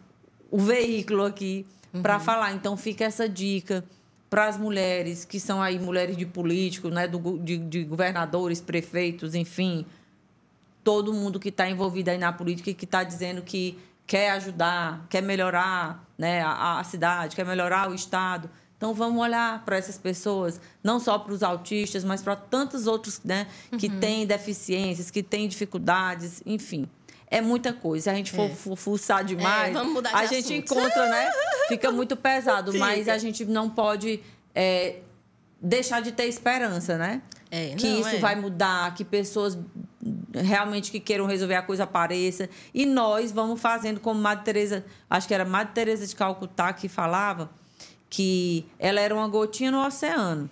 o 0.52 0.58
veículo 0.58 1.24
aqui 1.24 1.66
uhum. 1.94 2.02
para 2.02 2.20
falar. 2.20 2.54
Então 2.54 2.76
fica 2.76 3.06
essa 3.06 3.30
dica 3.30 3.84
para 4.30 4.48
as 4.48 4.58
mulheres 4.58 5.24
que 5.24 5.40
são 5.40 5.62
aí 5.62 5.80
mulheres 5.80 6.18
de 6.18 6.26
políticos, 6.26 6.92
né, 6.92 7.08
do, 7.08 7.38
de, 7.40 7.58
de 7.58 7.84
governadores, 7.84 8.60
prefeitos, 8.60 9.36
enfim, 9.36 9.86
todo 10.84 11.14
mundo 11.14 11.40
que 11.40 11.50
está 11.50 11.70
envolvido 11.70 12.10
aí 12.10 12.18
na 12.18 12.34
política 12.34 12.70
e 12.70 12.74
que 12.74 12.86
está 12.86 13.04
dizendo 13.04 13.42
que 13.42 13.78
quer 14.06 14.32
ajudar, 14.32 15.06
quer 15.10 15.22
melhorar 15.22 16.06
né, 16.18 16.42
a, 16.42 16.80
a 16.80 16.84
cidade, 16.84 17.36
quer 17.36 17.46
melhorar 17.46 17.90
o 17.90 17.96
estado. 17.96 18.50
Então 18.78 18.94
vamos 18.94 19.22
olhar 19.22 19.64
para 19.64 19.78
essas 19.78 19.98
pessoas, 19.98 20.60
não 20.84 21.00
só 21.00 21.18
para 21.18 21.34
os 21.34 21.42
autistas, 21.42 22.04
mas 22.04 22.22
para 22.22 22.36
tantos 22.36 22.88
outros 22.88 23.22
né, 23.24 23.48
que 23.80 23.88
uhum. 23.88 24.00
têm 24.00 24.28
deficiências, 24.28 25.10
que 25.10 25.24
têm 25.24 25.48
dificuldades, 25.48 26.42
enfim 26.46 26.90
é 27.36 27.42
muita 27.42 27.74
coisa. 27.74 28.06
Se 28.06 28.10
a 28.10 28.14
gente 28.14 28.32
for 28.32 28.50
é. 28.50 28.76
fuçar 28.78 29.22
demais, 29.22 29.72
é, 29.72 29.74
vamos 29.74 29.94
mudar 29.94 30.10
de 30.12 30.16
a 30.16 30.20
assunto. 30.20 30.36
gente 30.36 30.54
encontra, 30.54 31.10
né? 31.10 31.30
Fica 31.68 31.92
muito 31.92 32.16
pesado, 32.16 32.72
Fica. 32.72 32.86
mas 32.86 33.10
a 33.10 33.18
gente 33.18 33.44
não 33.44 33.70
pode 33.70 34.24
é, 34.54 35.00
deixar 35.62 36.02
de 36.02 36.14
ter 36.14 36.28
esperança, 36.28 36.98
né? 36.98 37.22
É, 37.52 37.76
que 37.76 37.90
não, 37.90 38.00
isso 38.00 38.16
é. 38.16 38.20
vai 38.20 38.38
mudar, 38.38 38.94
que 38.94 39.04
pessoas 39.04 39.58
realmente 40.34 40.90
que 40.90 41.00
queiram 41.00 41.26
resolver 41.26 41.56
a 41.56 41.62
coisa 41.62 41.84
apareça. 41.84 42.50
E 42.74 42.86
nós 42.86 43.34
vamos 43.34 43.60
fazendo 43.60 44.00
como 44.00 44.18
Madre 44.18 44.46
Teresa, 44.46 44.86
acho 45.10 45.28
que 45.28 45.34
era 45.34 45.44
Madre 45.44 45.74
Teresa 45.74 46.08
de 46.08 46.16
Calcutá 46.16 46.72
que 46.72 46.88
falava 46.88 47.50
que 48.10 48.66
ela 48.80 49.02
era 49.02 49.14
uma 49.14 49.28
gotinha 49.28 49.72
no 49.72 49.86
oceano. 49.86 50.50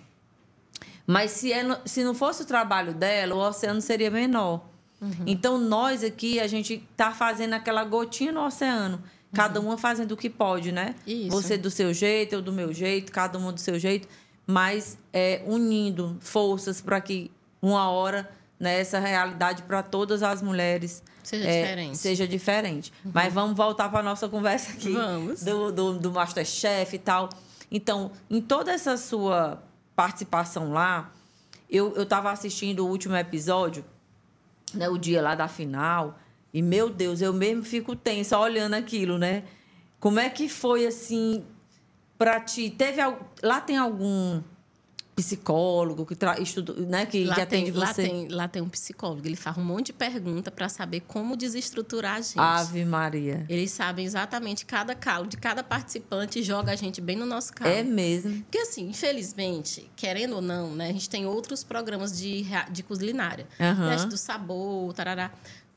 Mas 1.06 1.30
se, 1.30 1.50
é, 1.50 1.64
se 1.86 2.04
não 2.04 2.14
fosse 2.14 2.42
o 2.42 2.44
trabalho 2.46 2.92
dela, 2.92 3.34
o 3.34 3.38
oceano 3.38 3.80
seria 3.80 4.10
menor. 4.10 4.73
Uhum. 5.04 5.24
Então, 5.26 5.58
nós 5.58 6.02
aqui, 6.02 6.40
a 6.40 6.46
gente 6.46 6.82
está 6.90 7.12
fazendo 7.12 7.52
aquela 7.52 7.84
gotinha 7.84 8.32
no 8.32 8.44
oceano. 8.44 9.02
Cada 9.32 9.60
uhum. 9.60 9.66
uma 9.66 9.76
fazendo 9.76 10.12
o 10.12 10.16
que 10.16 10.30
pode, 10.30 10.72
né? 10.72 10.94
Isso. 11.06 11.30
Você 11.30 11.58
do 11.58 11.70
seu 11.70 11.92
jeito, 11.92 12.34
eu 12.34 12.42
do 12.42 12.52
meu 12.52 12.72
jeito, 12.72 13.12
cada 13.12 13.36
uma 13.36 13.52
do 13.52 13.60
seu 13.60 13.78
jeito. 13.78 14.08
Mas 14.46 14.96
é, 15.12 15.42
unindo 15.46 16.16
forças 16.20 16.80
para 16.80 17.00
que 17.00 17.30
uma 17.60 17.90
hora 17.90 18.30
né, 18.58 18.78
essa 18.78 18.98
realidade 18.98 19.62
para 19.64 19.82
todas 19.82 20.22
as 20.22 20.40
mulheres 20.40 21.02
seja 21.22 21.48
é, 21.48 21.62
diferente. 21.62 21.98
Seja 21.98 22.28
diferente. 22.28 22.92
Uhum. 23.04 23.10
Mas 23.12 23.32
vamos 23.34 23.56
voltar 23.56 23.88
para 23.88 24.00
a 24.00 24.02
nossa 24.02 24.28
conversa 24.28 24.72
aqui. 24.72 24.92
Vamos. 24.92 25.42
Do, 25.42 25.72
do, 25.72 25.98
do 25.98 26.12
Masterchef 26.12 26.94
e 26.94 26.98
tal. 26.98 27.28
Então, 27.70 28.12
em 28.30 28.40
toda 28.40 28.72
essa 28.72 28.96
sua 28.96 29.62
participação 29.96 30.72
lá, 30.72 31.10
eu 31.68 32.02
estava 32.02 32.30
assistindo 32.30 32.86
o 32.86 32.88
último 32.88 33.16
episódio 33.16 33.84
né, 34.74 34.88
o 34.88 34.98
dia 34.98 35.22
lá 35.22 35.34
da 35.34 35.48
final. 35.48 36.18
E, 36.52 36.62
meu 36.62 36.88
Deus, 36.88 37.20
eu 37.20 37.32
mesmo 37.32 37.64
fico 37.64 37.96
tensa 37.96 38.38
olhando 38.38 38.74
aquilo, 38.74 39.18
né? 39.18 39.44
Como 39.98 40.20
é 40.20 40.28
que 40.28 40.48
foi, 40.48 40.86
assim, 40.86 41.44
para 42.16 42.40
ti? 42.40 42.70
Teve, 42.70 43.00
lá 43.42 43.60
tem 43.60 43.76
algum 43.76 44.40
psicólogo 45.14 46.04
que 46.04 46.16
estuda, 46.42 46.72
né, 46.74 47.06
que, 47.06 47.24
que 47.24 47.40
atende 47.40 47.70
tem, 47.70 47.72
você? 47.72 47.80
Lá 47.80 47.94
tem, 47.94 48.28
lá 48.28 48.48
tem 48.48 48.62
um 48.62 48.68
psicólogo. 48.68 49.26
Ele 49.26 49.36
faz 49.36 49.56
um 49.56 49.64
monte 49.64 49.86
de 49.86 49.92
pergunta 49.92 50.50
para 50.50 50.68
saber 50.68 51.00
como 51.00 51.36
desestruturar 51.36 52.16
a 52.16 52.20
gente. 52.20 52.38
Ave 52.38 52.84
Maria. 52.84 53.46
Eles 53.48 53.70
sabem 53.70 54.04
exatamente 54.04 54.66
cada 54.66 54.94
calo 54.94 55.26
de 55.26 55.36
cada 55.36 55.62
participante 55.62 56.40
e 56.40 56.42
joga 56.42 56.72
a 56.72 56.76
gente 56.76 57.00
bem 57.00 57.16
no 57.16 57.26
nosso 57.26 57.52
calo. 57.52 57.70
É 57.70 57.82
mesmo. 57.82 58.42
Porque 58.42 58.58
assim, 58.58 58.88
infelizmente, 58.88 59.90
querendo 59.94 60.36
ou 60.36 60.42
não, 60.42 60.74
né, 60.74 60.90
a 60.90 60.92
gente 60.92 61.08
tem 61.08 61.26
outros 61.26 61.62
programas 61.62 62.18
de, 62.18 62.44
de 62.70 62.82
culinária. 62.82 63.46
Uhum. 63.60 63.88
Teste 63.88 64.08
do 64.08 64.16
sabor, 64.16 64.92
tarará. 64.92 65.30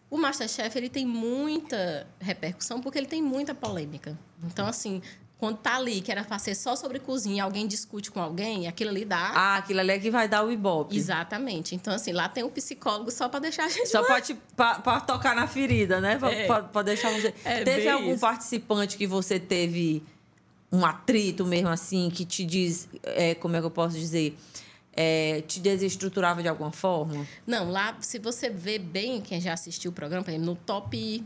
O 0.10 0.18
Masterchef 0.18 0.78
ele 0.78 0.90
tem 0.90 1.06
muita 1.06 2.08
repercussão 2.20 2.82
porque 2.82 2.98
ele 2.98 3.08
tem 3.08 3.22
muita 3.22 3.54
polêmica. 3.54 4.18
Então, 4.46 4.66
assim, 4.66 5.02
quando 5.38 5.58
tá 5.58 5.76
ali, 5.76 6.02
que 6.02 6.12
era 6.12 6.24
pra 6.24 6.40
ser 6.40 6.56
só 6.56 6.76
sobre 6.76 7.00
cozinha, 7.00 7.44
alguém 7.44 7.68
discute 7.68 8.10
com 8.10 8.20
alguém, 8.20 8.68
aquilo 8.68 8.90
ali 8.90 9.06
dá. 9.06 9.32
Ah, 9.36 9.58
aquilo 9.58 9.80
ali 9.80 9.92
é 9.92 10.00
que 10.00 10.10
vai 10.10 10.28
dar 10.28 10.44
o 10.44 10.52
ibope. 10.52 10.98
Exatamente. 10.98 11.76
Então, 11.76 11.94
assim, 11.94 12.12
lá 12.12 12.28
tem 12.28 12.44
um 12.44 12.50
psicólogo 12.50 13.12
só 13.12 13.30
para 13.30 13.42
deixar 13.42 13.66
a 13.66 13.70
gente. 13.70 13.88
Só 13.88 14.04
para 14.04 14.24
pra, 14.56 14.80
pra, 14.80 15.00
tocar 15.00 15.36
na 15.36 15.48
ferida, 15.48 16.02
né? 16.02 16.18
Pra, 16.18 16.32
é. 16.32 16.48
pra, 16.48 16.64
pra 16.64 16.82
deixar 16.82 17.12
você. 17.12 17.36
É 17.46 17.64
teve 17.64 17.88
algum 17.88 18.14
isso. 18.14 18.22
participante 18.22 18.98
que 18.98 19.06
você 19.06 19.40
teve 19.40 20.04
um 20.72 20.84
atrito 20.84 21.46
mesmo 21.46 21.70
assim, 21.70 22.10
que 22.10 22.26
te 22.26 22.44
diz. 22.44 22.90
É, 23.04 23.36
como 23.36 23.56
é 23.56 23.60
que 23.60 23.66
eu 23.68 23.72
posso 23.72 23.96
dizer? 23.96 24.36
É, 24.92 25.44
te 25.48 25.60
desestruturava 25.60 26.42
de 26.42 26.48
alguma 26.48 26.72
forma? 26.72 27.28
Não, 27.46 27.70
lá, 27.70 27.96
se 28.00 28.18
você 28.18 28.50
vê 28.50 28.80
bem, 28.80 29.22
quem 29.22 29.40
já 29.40 29.54
assistiu 29.54 29.92
o 29.92 29.94
programa, 29.94 30.26
no 30.40 30.56
top 30.56 31.24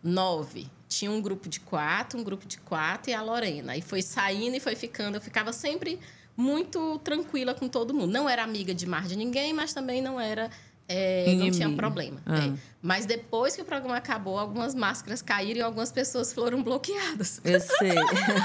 9 0.00 0.70
tinha 0.92 1.10
um 1.10 1.20
grupo 1.20 1.48
de 1.48 1.60
quatro, 1.60 2.18
um 2.18 2.24
grupo 2.24 2.46
de 2.46 2.58
quatro 2.58 3.10
e 3.10 3.14
a 3.14 3.22
Lorena. 3.22 3.76
E 3.76 3.82
foi 3.82 4.02
saindo 4.02 4.56
e 4.56 4.60
foi 4.60 4.74
ficando. 4.74 5.16
Eu 5.16 5.20
ficava 5.20 5.52
sempre 5.52 5.98
muito 6.36 6.98
tranquila 7.00 7.54
com 7.54 7.68
todo 7.68 7.94
mundo. 7.94 8.12
Não 8.12 8.28
era 8.28 8.42
amiga 8.42 8.74
de 8.74 8.86
mais 8.86 9.08
de 9.08 9.16
ninguém, 9.16 9.52
mas 9.52 9.72
também 9.72 10.02
não 10.02 10.20
era. 10.20 10.50
É, 10.88 11.32
não 11.34 11.50
tinha 11.50 11.70
problema. 11.70 12.20
Ah. 12.26 12.46
É. 12.46 12.52
Mas 12.82 13.06
depois 13.06 13.54
que 13.54 13.62
o 13.62 13.64
programa 13.64 13.96
acabou, 13.96 14.38
algumas 14.38 14.74
máscaras 14.74 15.22
caíram 15.22 15.60
e 15.60 15.62
algumas 15.62 15.90
pessoas 15.90 16.32
foram 16.32 16.62
bloqueadas. 16.62 17.40
Eu 17.44 17.60
sei. 17.60 17.92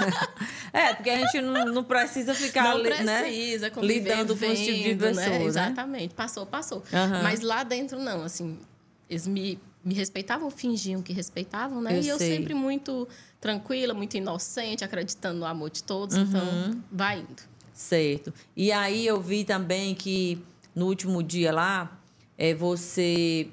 é, 0.72 0.94
porque 0.94 1.10
a 1.10 1.18
gente 1.18 1.42
não, 1.42 1.66
não 1.66 1.84
precisa 1.84 2.34
ficar 2.34 2.76
não 2.76 2.84
né, 2.84 2.90
precisa 2.90 3.68
né, 3.68 3.76
lidando 3.82 4.38
com 4.38 4.46
esse 4.46 4.66
tipo 4.66 4.90
de 4.90 4.96
pessoa. 4.96 5.26
Né? 5.26 5.40
né? 5.40 5.46
Exatamente. 5.46 6.14
Passou, 6.14 6.46
passou. 6.46 6.84
Uhum. 6.94 7.24
Mas 7.24 7.42
lá 7.42 7.64
dentro, 7.64 8.00
não. 8.00 8.24
Assim, 8.24 8.60
eles 9.10 9.26
me 9.28 9.60
me 9.88 9.94
respeitavam, 9.94 10.52
fingiam 10.52 11.02
que 11.02 11.14
respeitavam, 11.14 11.82
né? 11.82 11.98
Eu 11.98 12.02
e 12.02 12.08
eu 12.10 12.18
sei. 12.18 12.36
sempre 12.36 12.54
muito 12.54 13.08
tranquila, 13.40 13.94
muito 13.94 14.18
inocente, 14.18 14.84
acreditando 14.84 15.40
no 15.40 15.46
amor 15.46 15.70
de 15.70 15.82
todos. 15.82 16.18
Uhum. 16.18 16.24
Então, 16.24 16.84
vai 16.92 17.20
indo. 17.20 17.42
Certo. 17.74 18.34
E 18.56 18.70
aí 18.70 19.08
eu 19.08 19.22
vi 19.22 19.46
também 19.46 19.96
que 19.96 20.44
no 20.76 20.88
último 20.88 21.24
dia 21.24 21.54
lá, 21.54 21.98
é, 22.38 22.54
você 22.54 23.48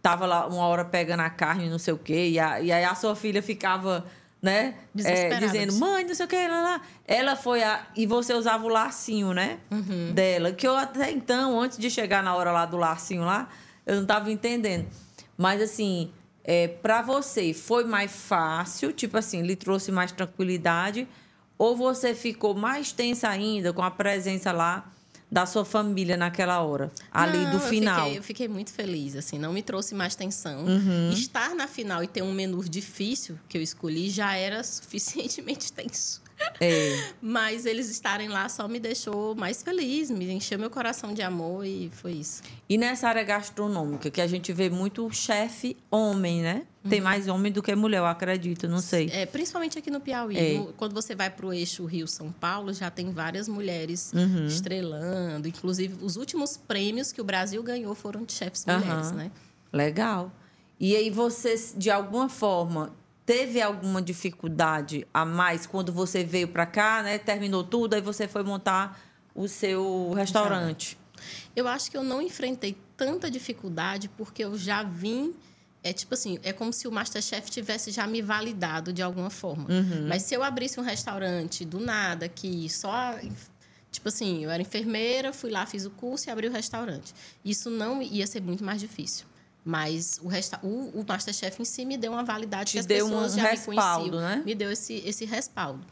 tava 0.00 0.24
lá 0.24 0.46
uma 0.46 0.66
hora 0.66 0.86
pegando 0.86 1.20
a 1.20 1.28
carne, 1.28 1.68
não 1.68 1.78
sei 1.78 1.92
o 1.92 1.98
quê, 1.98 2.28
e, 2.30 2.38
a, 2.38 2.62
e 2.62 2.72
aí 2.72 2.84
a 2.84 2.94
sua 2.94 3.14
filha 3.14 3.42
ficava, 3.42 4.06
né? 4.40 4.76
É, 5.04 5.38
dizendo, 5.38 5.74
mãe, 5.74 6.02
não 6.04 6.14
sei 6.14 6.24
o 6.24 6.28
quê, 6.28 6.48
lá, 6.48 6.62
lá. 6.62 6.80
Ela 7.06 7.36
foi 7.36 7.62
a. 7.62 7.86
E 7.94 8.06
você 8.06 8.32
usava 8.32 8.64
o 8.64 8.68
lacinho, 8.68 9.34
né? 9.34 9.58
Uhum. 9.70 10.12
Dela. 10.14 10.50
Que 10.50 10.66
eu 10.66 10.74
até 10.74 11.10
então, 11.10 11.60
antes 11.60 11.76
de 11.76 11.90
chegar 11.90 12.22
na 12.22 12.34
hora 12.34 12.50
lá 12.52 12.64
do 12.64 12.78
lacinho 12.78 13.22
lá, 13.22 13.50
eu 13.84 13.96
não 13.96 14.06
tava 14.06 14.32
entendendo. 14.32 14.86
Mas 15.36 15.60
assim, 15.60 16.10
é, 16.42 16.68
para 16.68 17.02
você, 17.02 17.52
foi 17.54 17.84
mais 17.84 18.12
fácil, 18.12 18.92
tipo 18.92 19.16
assim, 19.16 19.42
lhe 19.42 19.56
trouxe 19.56 19.90
mais 19.90 20.12
tranquilidade 20.12 21.08
ou 21.56 21.76
você 21.76 22.14
ficou 22.14 22.54
mais 22.54 22.92
tensa 22.92 23.28
ainda 23.28 23.72
com 23.72 23.82
a 23.82 23.90
presença 23.90 24.52
lá 24.52 24.90
da 25.30 25.46
sua 25.46 25.64
família 25.64 26.16
naquela 26.16 26.60
hora, 26.60 26.92
ali 27.10 27.38
não, 27.38 27.52
do 27.52 27.60
final? 27.60 27.98
Eu 27.98 28.04
fiquei, 28.04 28.18
eu 28.18 28.22
fiquei, 28.22 28.48
muito 28.48 28.72
feliz, 28.72 29.16
assim, 29.16 29.38
não 29.38 29.52
me 29.52 29.62
trouxe 29.62 29.94
mais 29.94 30.14
tensão. 30.14 30.64
Uhum. 30.64 31.10
Estar 31.10 31.54
na 31.54 31.66
final 31.66 32.04
e 32.04 32.06
ter 32.06 32.22
um 32.22 32.32
menu 32.32 32.62
difícil 32.62 33.36
que 33.48 33.58
eu 33.58 33.62
escolhi 33.62 34.10
já 34.10 34.36
era 34.36 34.62
suficientemente 34.62 35.72
tenso. 35.74 36.22
É. 36.60 37.10
Mas 37.20 37.66
eles 37.66 37.90
estarem 37.90 38.28
lá 38.28 38.48
só 38.48 38.66
me 38.68 38.78
deixou 38.78 39.34
mais 39.34 39.62
feliz, 39.62 40.10
me 40.10 40.30
encheu 40.30 40.58
meu 40.58 40.70
coração 40.70 41.12
de 41.12 41.22
amor 41.22 41.64
e 41.64 41.90
foi 41.92 42.12
isso. 42.12 42.42
E 42.68 42.78
nessa 42.78 43.08
área 43.08 43.22
gastronômica, 43.22 44.10
que 44.10 44.20
a 44.20 44.26
gente 44.26 44.52
vê 44.52 44.70
muito 44.70 45.10
chefe 45.10 45.76
homem, 45.90 46.42
né? 46.42 46.62
Tem 46.88 46.98
uhum. 46.98 47.04
mais 47.04 47.28
homem 47.28 47.50
do 47.50 47.62
que 47.62 47.74
mulher, 47.74 47.98
eu 47.98 48.06
acredito, 48.06 48.68
não 48.68 48.78
sei. 48.78 49.08
É, 49.10 49.24
principalmente 49.24 49.78
aqui 49.78 49.90
no 49.90 50.00
Piauí. 50.00 50.36
É. 50.36 50.58
No, 50.58 50.72
quando 50.74 50.92
você 50.92 51.14
vai 51.14 51.30
para 51.30 51.46
o 51.46 51.52
eixo 51.52 51.86
Rio-São 51.86 52.30
Paulo, 52.30 52.74
já 52.74 52.90
tem 52.90 53.10
várias 53.10 53.48
mulheres 53.48 54.12
uhum. 54.12 54.46
estrelando. 54.46 55.48
Inclusive, 55.48 56.04
os 56.04 56.16
últimos 56.16 56.58
prêmios 56.58 57.10
que 57.10 57.22
o 57.22 57.24
Brasil 57.24 57.62
ganhou 57.62 57.94
foram 57.94 58.22
de 58.24 58.34
chefes 58.34 58.66
mulheres, 58.66 59.08
uhum. 59.08 59.16
né? 59.16 59.30
Legal. 59.72 60.30
E 60.78 60.94
aí 60.94 61.08
você, 61.08 61.54
de 61.74 61.90
alguma 61.90 62.28
forma, 62.28 62.92
teve 63.26 63.60
alguma 63.60 64.02
dificuldade 64.02 65.06
a 65.12 65.24
mais 65.24 65.66
quando 65.66 65.92
você 65.92 66.22
veio 66.24 66.48
para 66.48 66.66
cá, 66.66 67.02
né? 67.02 67.18
Terminou 67.18 67.64
tudo, 67.64 67.94
aí 67.94 68.00
você 68.00 68.28
foi 68.28 68.42
montar 68.42 69.00
o 69.34 69.48
seu 69.48 70.12
restaurante? 70.14 70.98
Eu 71.56 71.66
acho 71.66 71.90
que 71.90 71.96
eu 71.96 72.04
não 72.04 72.20
enfrentei 72.20 72.76
tanta 72.96 73.30
dificuldade 73.30 74.08
porque 74.08 74.44
eu 74.44 74.56
já 74.58 74.82
vim 74.82 75.34
é 75.84 75.92
tipo 75.92 76.14
assim, 76.14 76.38
é 76.42 76.50
como 76.50 76.72
se 76.72 76.88
o 76.88 76.90
Masterchef 76.90 77.50
tivesse 77.50 77.90
já 77.90 78.06
me 78.06 78.22
validado 78.22 78.90
de 78.90 79.02
alguma 79.02 79.28
forma. 79.28 79.70
Uhum. 79.70 80.08
Mas 80.08 80.22
se 80.22 80.34
eu 80.34 80.42
abrisse 80.42 80.80
um 80.80 80.82
restaurante 80.82 81.62
do 81.62 81.78
nada, 81.78 82.26
que 82.26 82.70
só. 82.70 83.14
Tipo 83.92 84.08
assim, 84.08 84.42
eu 84.42 84.50
era 84.50 84.62
enfermeira, 84.62 85.30
fui 85.30 85.50
lá, 85.50 85.66
fiz 85.66 85.84
o 85.84 85.90
curso 85.90 86.28
e 86.28 86.30
abri 86.30 86.48
o 86.48 86.50
restaurante. 86.50 87.14
Isso 87.44 87.68
não 87.68 88.00
ia 88.00 88.26
ser 88.26 88.40
muito 88.40 88.64
mais 88.64 88.80
difícil. 88.80 89.26
Mas 89.64 90.20
o, 90.22 90.28
resta 90.28 90.60
o, 90.62 90.90
o 91.00 91.04
Masterchef 91.08 91.60
em 91.62 91.64
si 91.64 91.86
me 91.86 91.96
deu 91.96 92.12
uma 92.12 92.22
validade 92.22 92.70
Te 92.70 92.72
que 92.74 92.78
as 92.80 92.86
deu 92.86 93.06
pessoas 93.06 93.32
um 93.32 93.36
já 93.36 93.50
respaldo, 93.50 94.04
me 94.04 94.10
conheciam. 94.10 94.36
Né? 94.36 94.42
Me 94.44 94.54
deu 94.54 94.70
esse, 94.70 95.02
esse 95.06 95.24
respaldo. 95.24 95.84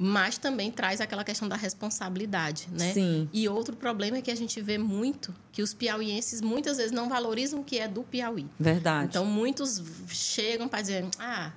Mas 0.00 0.38
também 0.38 0.70
traz 0.70 1.00
aquela 1.00 1.24
questão 1.24 1.48
da 1.48 1.56
responsabilidade, 1.56 2.68
né? 2.70 2.92
Sim. 2.92 3.28
E 3.32 3.48
outro 3.48 3.74
problema 3.74 4.18
é 4.18 4.22
que 4.22 4.30
a 4.30 4.34
gente 4.34 4.60
vê 4.60 4.78
muito 4.78 5.34
que 5.50 5.60
os 5.60 5.74
piauienses 5.74 6.40
muitas 6.40 6.76
vezes 6.76 6.92
não 6.92 7.08
valorizam 7.08 7.60
o 7.60 7.64
que 7.64 7.80
é 7.80 7.88
do 7.88 8.04
Piauí. 8.04 8.46
Verdade. 8.60 9.08
Então 9.08 9.24
muitos 9.24 9.82
chegam 10.08 10.68
para 10.68 10.82
dizer, 10.82 11.04
ah, 11.18 11.50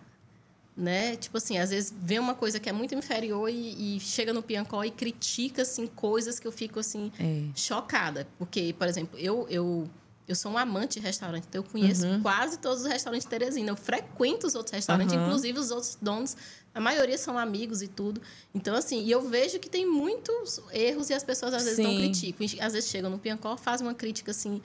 né? 0.75 1.15
Tipo 1.17 1.37
assim, 1.37 1.59
às 1.59 1.69
vezes 1.69 1.93
vê 1.95 2.17
uma 2.17 2.33
coisa 2.33 2.59
que 2.59 2.67
é 2.67 2.71
muito 2.71 2.95
inferior 2.95 3.47
e, 3.47 3.97
e 3.97 3.99
chega 3.99 4.33
no 4.33 4.41
Piancó 4.41 4.83
e 4.83 4.89
critica 4.89 5.61
assim 5.61 5.85
coisas 5.85 6.39
que 6.39 6.47
eu 6.47 6.51
fico 6.51 6.79
assim 6.79 7.11
é. 7.19 7.43
chocada, 7.53 8.27
porque, 8.39 8.73
por 8.77 8.87
exemplo, 8.87 9.19
eu 9.19 9.45
eu 9.49 9.87
eu 10.27 10.35
sou 10.35 10.51
um 10.51 10.57
amante 10.57 10.99
de 10.99 11.05
restaurante, 11.05 11.45
então 11.49 11.61
eu 11.61 11.69
conheço 11.69 12.05
uhum. 12.05 12.21
quase 12.21 12.57
todos 12.57 12.81
os 12.81 12.87
restaurantes 12.87 13.25
de 13.25 13.29
Teresina. 13.29 13.69
Eu 13.69 13.75
frequento 13.75 14.47
os 14.47 14.55
outros 14.55 14.73
restaurantes, 14.73 15.13
uhum. 15.15 15.23
inclusive 15.23 15.59
os 15.59 15.71
outros 15.71 15.97
donos. 16.01 16.37
A 16.73 16.79
maioria 16.79 17.17
são 17.17 17.37
amigos 17.37 17.81
e 17.81 17.87
tudo. 17.87 18.21
Então, 18.55 18.75
assim, 18.75 19.03
e 19.03 19.11
eu 19.11 19.21
vejo 19.21 19.59
que 19.59 19.69
tem 19.69 19.85
muitos 19.85 20.61
erros 20.71 21.09
e 21.09 21.13
as 21.13 21.23
pessoas 21.23 21.53
às 21.53 21.63
vezes 21.63 21.77
Sim. 21.77 21.83
não 21.83 21.95
criticam. 21.97 22.65
Às 22.65 22.73
vezes 22.73 22.89
chegam 22.89 23.09
no 23.09 23.19
Piancó, 23.19 23.57
fazem 23.57 23.85
uma 23.85 23.93
crítica 23.93 24.31
assim, 24.31 24.61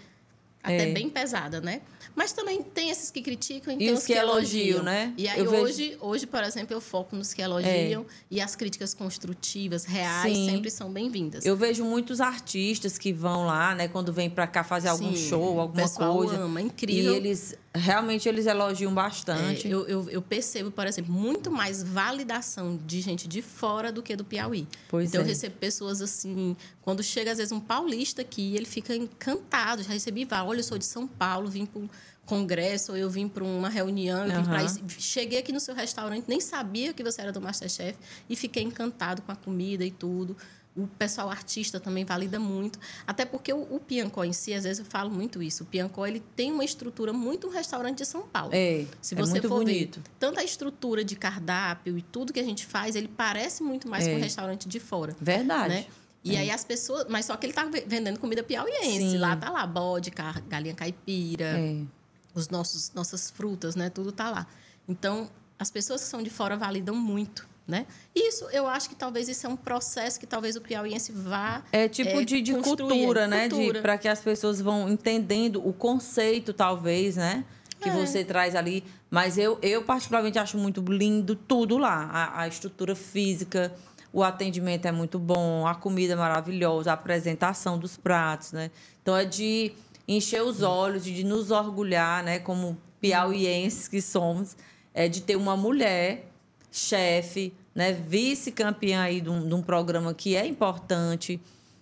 até 0.66 0.90
é. 0.90 0.92
bem 0.92 1.08
pesada, 1.08 1.60
né? 1.60 1.80
Mas 2.14 2.32
também 2.32 2.62
tem 2.62 2.88
esses 2.88 3.10
que 3.10 3.20
criticam 3.20 3.76
e, 3.78 3.84
e 3.84 3.92
os 3.92 4.06
que, 4.06 4.14
que 4.14 4.18
elogiam, 4.18 4.82
né? 4.82 5.12
E 5.18 5.28
aí 5.28 5.46
hoje, 5.46 5.88
vejo... 5.90 5.98
hoje, 6.00 6.26
por 6.26 6.42
exemplo, 6.42 6.74
eu 6.74 6.80
foco 6.80 7.14
nos 7.14 7.34
que 7.34 7.42
elogiam 7.42 8.02
é. 8.02 8.14
e 8.30 8.40
as 8.40 8.56
críticas 8.56 8.94
construtivas, 8.94 9.84
reais, 9.84 10.34
Sim. 10.34 10.48
sempre 10.48 10.70
são 10.70 10.90
bem-vindas. 10.90 11.44
Eu 11.44 11.56
vejo 11.56 11.84
muitos 11.84 12.20
artistas 12.20 12.96
que 12.96 13.12
vão 13.12 13.44
lá, 13.44 13.74
né, 13.74 13.86
quando 13.86 14.14
vêm 14.14 14.30
para 14.30 14.46
cá 14.46 14.64
fazer 14.64 14.88
algum 14.88 15.14
Sim. 15.14 15.28
show, 15.28 15.60
alguma 15.60 15.84
o 15.84 15.88
pessoal 15.88 16.16
coisa. 16.16 16.36
ama, 16.38 16.60
é 16.60 16.62
incrível. 16.62 17.12
E 17.12 17.16
eles 17.16 17.54
realmente 17.76 18.28
eles 18.28 18.46
elogiam 18.46 18.92
bastante. 18.92 19.66
É, 19.66 19.70
eu, 19.70 19.86
eu, 19.86 20.10
eu, 20.10 20.22
percebo, 20.22 20.70
por 20.70 20.86
exemplo, 20.86 21.12
muito 21.12 21.50
mais 21.50 21.82
validação 21.82 22.78
de 22.84 23.00
gente 23.00 23.28
de 23.28 23.42
fora 23.42 23.92
do 23.92 24.02
que 24.02 24.16
do 24.16 24.24
Piauí. 24.24 24.66
Pois 24.88 25.08
então 25.08 25.20
é. 25.20 25.24
eu 25.24 25.28
recebo 25.28 25.56
pessoas 25.56 26.00
assim, 26.00 26.56
quando 26.82 27.02
chega 27.02 27.32
às 27.32 27.38
vezes 27.38 27.52
um 27.52 27.60
paulista 27.60 28.22
aqui, 28.22 28.56
ele 28.56 28.66
fica 28.66 28.94
encantado. 28.94 29.82
Já 29.82 29.92
recebi, 29.92 30.26
olha, 30.30 30.60
eu 30.60 30.64
sou 30.64 30.78
de 30.78 30.84
São 30.84 31.06
Paulo, 31.06 31.48
vim 31.48 31.66
para 31.66 31.82
congresso, 32.26 32.92
ou 32.92 32.98
eu 32.98 33.08
vim 33.08 33.28
para 33.28 33.44
uma 33.44 33.68
reunião, 33.68 34.26
eu 34.26 34.40
uhum. 34.40 34.64
isso. 34.64 34.80
cheguei 34.98 35.38
aqui 35.38 35.52
no 35.52 35.60
seu 35.60 35.74
restaurante, 35.74 36.24
nem 36.26 36.40
sabia 36.40 36.92
que 36.92 37.02
você 37.02 37.22
era 37.22 37.32
do 37.32 37.40
Masterchef 37.40 37.96
e 38.28 38.34
fiquei 38.34 38.64
encantado 38.64 39.22
com 39.22 39.30
a 39.30 39.36
comida 39.36 39.84
e 39.84 39.90
tudo. 39.90 40.36
O 40.76 40.86
pessoal 40.86 41.30
artista 41.30 41.80
também 41.80 42.04
valida 42.04 42.38
muito, 42.38 42.78
até 43.06 43.24
porque 43.24 43.52
o, 43.52 43.62
o 43.74 43.80
Piancó 43.80 44.24
em 44.24 44.32
si, 44.32 44.52
às 44.52 44.64
vezes 44.64 44.80
eu 44.80 44.84
falo 44.84 45.10
muito 45.10 45.42
isso. 45.42 45.62
O 45.62 45.66
Piancó 45.66 46.06
ele 46.06 46.20
tem 46.34 46.52
uma 46.52 46.64
estrutura 46.64 47.12
muito 47.12 47.46
um 47.46 47.50
restaurante 47.50 47.98
de 47.98 48.04
São 48.04 48.22
Paulo. 48.22 48.50
É, 48.52 48.84
Se 49.00 49.14
é 49.14 49.18
você 49.18 49.32
muito 49.32 49.48
for 49.48 49.64
bonito. 49.64 50.00
ver, 50.00 50.10
tanto 50.18 50.38
a 50.38 50.44
estrutura 50.44 51.02
de 51.02 51.16
cardápio 51.16 51.96
e 51.96 52.02
tudo 52.02 52.32
que 52.32 52.40
a 52.40 52.44
gente 52.44 52.66
faz, 52.66 52.94
ele 52.94 53.08
parece 53.08 53.62
muito 53.62 53.88
mais 53.88 54.06
é. 54.06 54.10
com 54.10 54.18
um 54.18 54.20
restaurante 54.20 54.68
de 54.68 54.78
fora. 54.78 55.16
Verdade. 55.20 55.68
Né? 55.68 55.86
E 56.22 56.36
é. 56.36 56.40
aí 56.40 56.50
as 56.50 56.64
pessoas. 56.64 57.06
Mas 57.08 57.24
só 57.26 57.36
que 57.36 57.46
ele 57.46 57.52
tá 57.52 57.64
vendendo 57.86 58.18
comida 58.18 58.42
piauiense. 58.42 59.12
Sim. 59.12 59.18
Lá 59.18 59.36
tá 59.36 59.48
lá, 59.48 59.66
bode, 59.66 60.10
galinha 60.48 60.74
caipira. 60.74 61.58
É 61.58 61.96
os 62.36 62.50
nossos 62.50 62.92
nossas 62.92 63.30
frutas, 63.30 63.74
né? 63.74 63.88
Tudo 63.88 64.12
tá 64.12 64.30
lá. 64.30 64.46
Então, 64.86 65.28
as 65.58 65.70
pessoas 65.70 66.02
que 66.02 66.08
são 66.08 66.22
de 66.22 66.30
fora 66.30 66.56
validam 66.56 66.94
muito, 66.94 67.48
né? 67.66 67.86
Isso, 68.14 68.44
eu 68.52 68.66
acho 68.66 68.88
que 68.88 68.94
talvez 68.94 69.28
isso 69.28 69.46
é 69.46 69.50
um 69.50 69.56
processo 69.56 70.20
que 70.20 70.26
talvez 70.26 70.54
o 70.54 70.60
piauiense 70.60 71.10
vá 71.10 71.62
É 71.72 71.88
tipo 71.88 72.20
é, 72.20 72.24
de, 72.24 72.40
de 72.40 72.54
cultura, 72.54 73.26
né? 73.26 73.48
Para 73.82 73.98
que 73.98 74.08
as 74.08 74.20
pessoas 74.20 74.60
vão 74.60 74.88
entendendo 74.88 75.66
o 75.66 75.72
conceito, 75.72 76.52
talvez, 76.52 77.16
né? 77.16 77.44
Que 77.80 77.88
é. 77.88 77.92
você 77.92 78.24
traz 78.24 78.54
ali. 78.54 78.84
Mas 79.10 79.36
eu, 79.36 79.58
eu 79.62 79.82
particularmente 79.82 80.38
acho 80.38 80.56
muito 80.56 80.80
lindo 80.80 81.34
tudo 81.34 81.76
lá. 81.76 82.08
A, 82.12 82.42
a 82.42 82.48
estrutura 82.48 82.94
física, 82.94 83.74
o 84.12 84.22
atendimento 84.22 84.86
é 84.86 84.92
muito 84.92 85.18
bom, 85.18 85.66
a 85.66 85.74
comida 85.74 86.12
é 86.12 86.16
maravilhosa, 86.16 86.90
a 86.90 86.94
apresentação 86.94 87.78
dos 87.78 87.96
pratos, 87.96 88.52
né? 88.52 88.70
Então 89.02 89.16
é 89.16 89.24
de 89.24 89.72
encher 90.08 90.42
os 90.42 90.62
olhos 90.62 91.04
de 91.04 91.24
nos 91.24 91.50
orgulhar, 91.50 92.22
né, 92.22 92.38
como 92.38 92.78
piauienses 93.00 93.88
que 93.88 94.00
somos, 94.00 94.56
é, 94.94 95.08
de 95.08 95.20
ter 95.20 95.36
uma 95.36 95.56
mulher 95.56 96.30
chefe, 96.78 97.54
né, 97.74 97.92
vice-campeã 97.92 99.02
aí 99.02 99.20
de 99.20 99.30
um, 99.30 99.46
de 99.46 99.54
um, 99.54 99.62
programa 99.62 100.12
que 100.12 100.36
é 100.36 100.46
importante, 100.46 101.40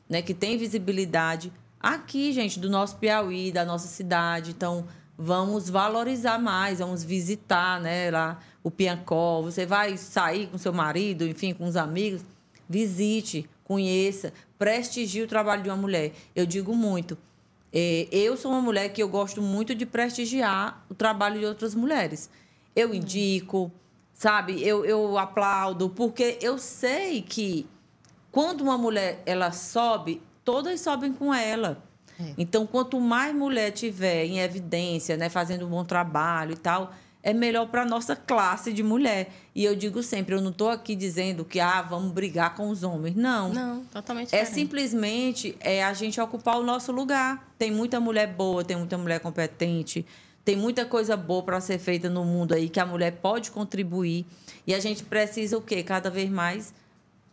né, 0.09 0.23
que 0.23 0.33
tem 0.33 0.57
visibilidade 0.57 1.53
aqui, 1.81 2.33
gente, 2.33 2.59
do 2.61 2.71
nosso 2.71 2.97
Piauí, 2.97 3.51
da 3.51 3.65
nossa 3.65 3.89
cidade. 3.89 4.53
Então, 4.53 4.87
vamos 5.19 5.69
valorizar 5.69 6.39
mais, 6.39 6.79
vamos 6.79 7.03
visitar, 7.03 7.81
né, 7.81 8.11
lá 8.11 8.39
o 8.63 8.71
Piancó. 8.71 9.43
Você 9.43 9.67
vai 9.67 9.97
sair 9.97 10.47
com 10.47 10.59
seu 10.59 10.73
marido, 10.73 11.27
enfim, 11.27 11.53
com 11.53 11.65
os 11.65 11.77
amigos, 11.77 12.23
visite, 12.69 13.49
conheça, 13.65 14.33
prestigie 14.59 15.23
o 15.23 15.29
trabalho 15.29 15.63
de 15.63 15.69
uma 15.69 15.77
mulher. 15.77 16.13
Eu 16.35 16.47
digo 16.47 16.75
muito. 16.75 17.19
É, 17.73 18.07
eu 18.13 18.37
sou 18.37 18.53
uma 18.53 18.61
mulher 18.61 18.91
que 18.91 19.03
eu 19.03 19.09
gosto 19.09 19.43
muito 19.43 19.75
de 19.75 19.85
prestigiar 19.85 20.85
o 20.89 20.95
trabalho 20.95 21.41
de 21.41 21.47
outras 21.47 21.75
mulheres. 21.75 22.31
Eu 22.77 22.95
indico, 22.95 23.73
sabe? 24.15 24.67
Eu, 24.67 24.85
eu 24.85 25.19
aplaudo, 25.19 25.91
porque 25.91 26.39
eu 26.41 26.57
sei 26.59 27.21
que 27.21 27.67
quando 28.31 28.63
uma 28.63 28.79
mulher 28.79 29.23
ela 29.27 29.53
sobe, 29.53 30.23
todas 30.45 30.81
sobem 30.81 31.13
com 31.13 31.35
ela. 31.35 31.83
É. 32.19 32.33
Então, 32.39 32.67
quanto 32.67 33.01
mais 33.01 33.35
mulher 33.35 33.73
tiver 33.73 34.25
em 34.25 34.39
evidência, 34.39 35.17
né, 35.17 35.29
fazendo 35.29 35.67
um 35.67 35.71
bom 35.71 35.85
trabalho 35.85 36.53
e 36.53 36.57
tal, 36.57 36.93
é 37.25 37.33
melhor 37.33 37.67
para 37.69 37.83
a 37.83 37.85
nossa 37.85 38.15
classe 38.15 38.73
de 38.73 38.83
mulher. 38.83 39.31
E 39.55 39.65
eu 39.65 39.75
digo 39.75 40.03
sempre, 40.03 40.35
eu 40.35 40.41
não 40.41 40.51
estou 40.51 40.69
aqui 40.69 40.95
dizendo 40.95 41.45
que 41.45 41.59
ah, 41.59 41.81
vamos 41.83 42.13
brigar 42.13 42.55
com 42.55 42.69
os 42.69 42.83
homens. 42.83 43.17
Não. 43.17 43.49
Não, 43.53 43.85
totalmente 43.87 44.35
É 44.35 44.41
diferente. 44.41 44.55
simplesmente 44.55 45.57
é 45.59 45.83
a 45.83 45.93
gente 45.95 46.21
ocupar 46.21 46.59
o 46.59 46.63
nosso 46.63 46.93
lugar. 46.93 47.49
Tem 47.59 47.71
muita 47.71 47.99
mulher 47.99 48.27
boa, 48.29 48.63
tem 48.63 48.77
muita 48.77 48.99
mulher 48.99 49.21
competente, 49.21 50.05
tem 50.45 50.57
muita 50.57 50.85
coisa 50.85 51.17
boa 51.17 51.43
para 51.43 51.61
ser 51.61 51.79
feita 51.79 52.11
no 52.11 52.25
mundo 52.25 52.55
aí 52.55 52.69
que 52.69 52.79
a 52.79 52.85
mulher 52.85 53.13
pode 53.13 53.51
contribuir. 53.51 54.27
E 54.67 54.75
a 54.75 54.81
gente 54.81 55.03
precisa 55.03 55.57
o 55.57 55.63
quê? 55.63 55.83
Cada 55.83 56.11
vez 56.11 56.29
mais 56.31 56.75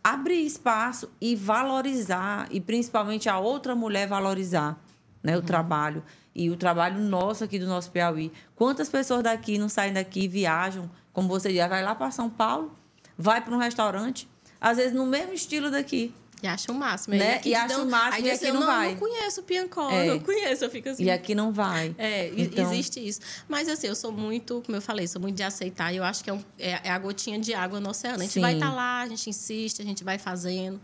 abrir 0.02 0.44
espaço 0.44 1.10
e 1.20 1.36
valorizar, 1.36 2.48
e 2.50 2.60
principalmente 2.60 3.28
a 3.28 3.38
outra 3.38 3.74
mulher 3.74 4.08
valorizar 4.08 4.82
né, 5.22 5.36
o 5.36 5.40
uhum. 5.40 5.44
trabalho. 5.44 6.02
E 6.34 6.50
o 6.50 6.56
trabalho 6.56 6.98
nosso 6.98 7.44
aqui 7.44 7.58
do 7.58 7.66
nosso 7.66 7.90
Piauí. 7.90 8.32
Quantas 8.56 8.88
pessoas 8.88 9.22
daqui 9.22 9.58
não 9.58 9.68
saem 9.68 9.92
daqui, 9.92 10.26
viajam, 10.26 10.90
como 11.12 11.28
você 11.28 11.54
já 11.54 11.68
vai 11.68 11.84
lá 11.84 11.94
para 11.94 12.10
São 12.10 12.30
Paulo, 12.30 12.76
vai 13.16 13.42
para 13.42 13.54
um 13.54 13.58
restaurante, 13.58 14.26
às 14.58 14.78
vezes 14.78 14.94
no 14.94 15.04
mesmo 15.04 15.34
estilo 15.34 15.70
daqui. 15.70 16.14
E 16.42 16.46
acha 16.46 16.72
o 16.72 16.74
máximo. 16.74 17.14
Né? 17.14 17.40
E, 17.44 17.50
e 17.50 17.54
acha 17.54 17.68
dão... 17.68 17.86
o 17.86 17.90
máximo 17.90 18.26
e 18.26 18.30
aqui 18.30 18.50
não, 18.50 18.60
não 18.60 18.66
vai. 18.66 18.86
Eu 18.88 18.90
não 18.92 18.98
conheço 18.98 19.40
o 19.40 19.44
Piancó, 19.44 19.90
é. 19.90 20.06
não 20.06 20.18
conheço. 20.18 20.64
Eu 20.64 20.70
fico 20.70 20.88
assim. 20.88 21.04
E 21.04 21.10
aqui 21.10 21.34
não 21.34 21.52
vai. 21.52 21.94
É, 21.96 22.32
então... 22.36 22.72
existe 22.72 22.98
isso. 22.98 23.20
Mas 23.48 23.68
assim, 23.68 23.86
eu 23.86 23.94
sou 23.94 24.10
muito, 24.10 24.60
como 24.66 24.76
eu 24.76 24.82
falei, 24.82 25.06
sou 25.06 25.20
muito 25.20 25.36
de 25.36 25.44
aceitar. 25.44 25.92
E 25.92 25.98
eu 25.98 26.04
acho 26.04 26.24
que 26.24 26.30
é, 26.30 26.32
um, 26.32 26.42
é, 26.58 26.80
é 26.82 26.90
a 26.90 26.98
gotinha 26.98 27.38
de 27.38 27.54
água 27.54 27.78
no 27.78 27.90
oceano. 27.90 28.16
A 28.16 28.22
gente 28.22 28.32
Sim. 28.32 28.40
vai 28.40 28.54
estar 28.54 28.70
tá 28.70 28.74
lá, 28.74 29.02
a 29.02 29.08
gente 29.08 29.30
insiste, 29.30 29.80
a 29.80 29.84
gente 29.84 30.02
vai 30.02 30.18
fazendo. 30.18 30.80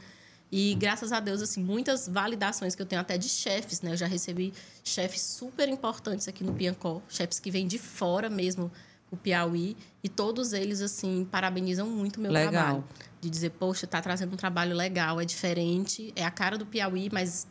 E 0.51 0.75
graças 0.77 1.13
a 1.13 1.21
Deus, 1.21 1.43
assim, 1.43 1.63
muitas 1.63 2.09
validações 2.09 2.75
que 2.75 2.81
eu 2.81 2.87
tenho 2.87 3.01
até 3.01 3.19
de 3.19 3.29
chefes, 3.29 3.83
né? 3.83 3.93
Eu 3.93 3.97
já 3.97 4.07
recebi 4.07 4.55
chefes 4.83 5.21
super 5.21 5.69
importantes 5.69 6.27
aqui 6.27 6.43
no 6.43 6.55
Piancó, 6.55 7.03
chefes 7.09 7.39
que 7.39 7.51
vêm 7.51 7.67
de 7.67 7.79
fora 7.79 8.31
mesmo, 8.31 8.71
o 9.11 9.17
Piauí, 9.17 9.77
e 10.03 10.09
todos 10.09 10.53
eles, 10.53 10.81
assim, 10.81 11.27
parabenizam 11.31 11.89
muito 11.89 12.19
o 12.19 12.21
meu 12.21 12.31
Legal. 12.31 12.53
trabalho 12.53 12.85
de 13.21 13.29
dizer, 13.29 13.51
poxa, 13.51 13.85
está 13.85 14.01
trazendo 14.01 14.33
um 14.35 14.37
trabalho 14.37 14.77
legal, 14.77 15.21
é 15.21 15.25
diferente, 15.25 16.13
é 16.15 16.25
a 16.25 16.31
cara 16.31 16.57
do 16.57 16.67
Piauí, 16.67 17.09
mas 17.13 17.47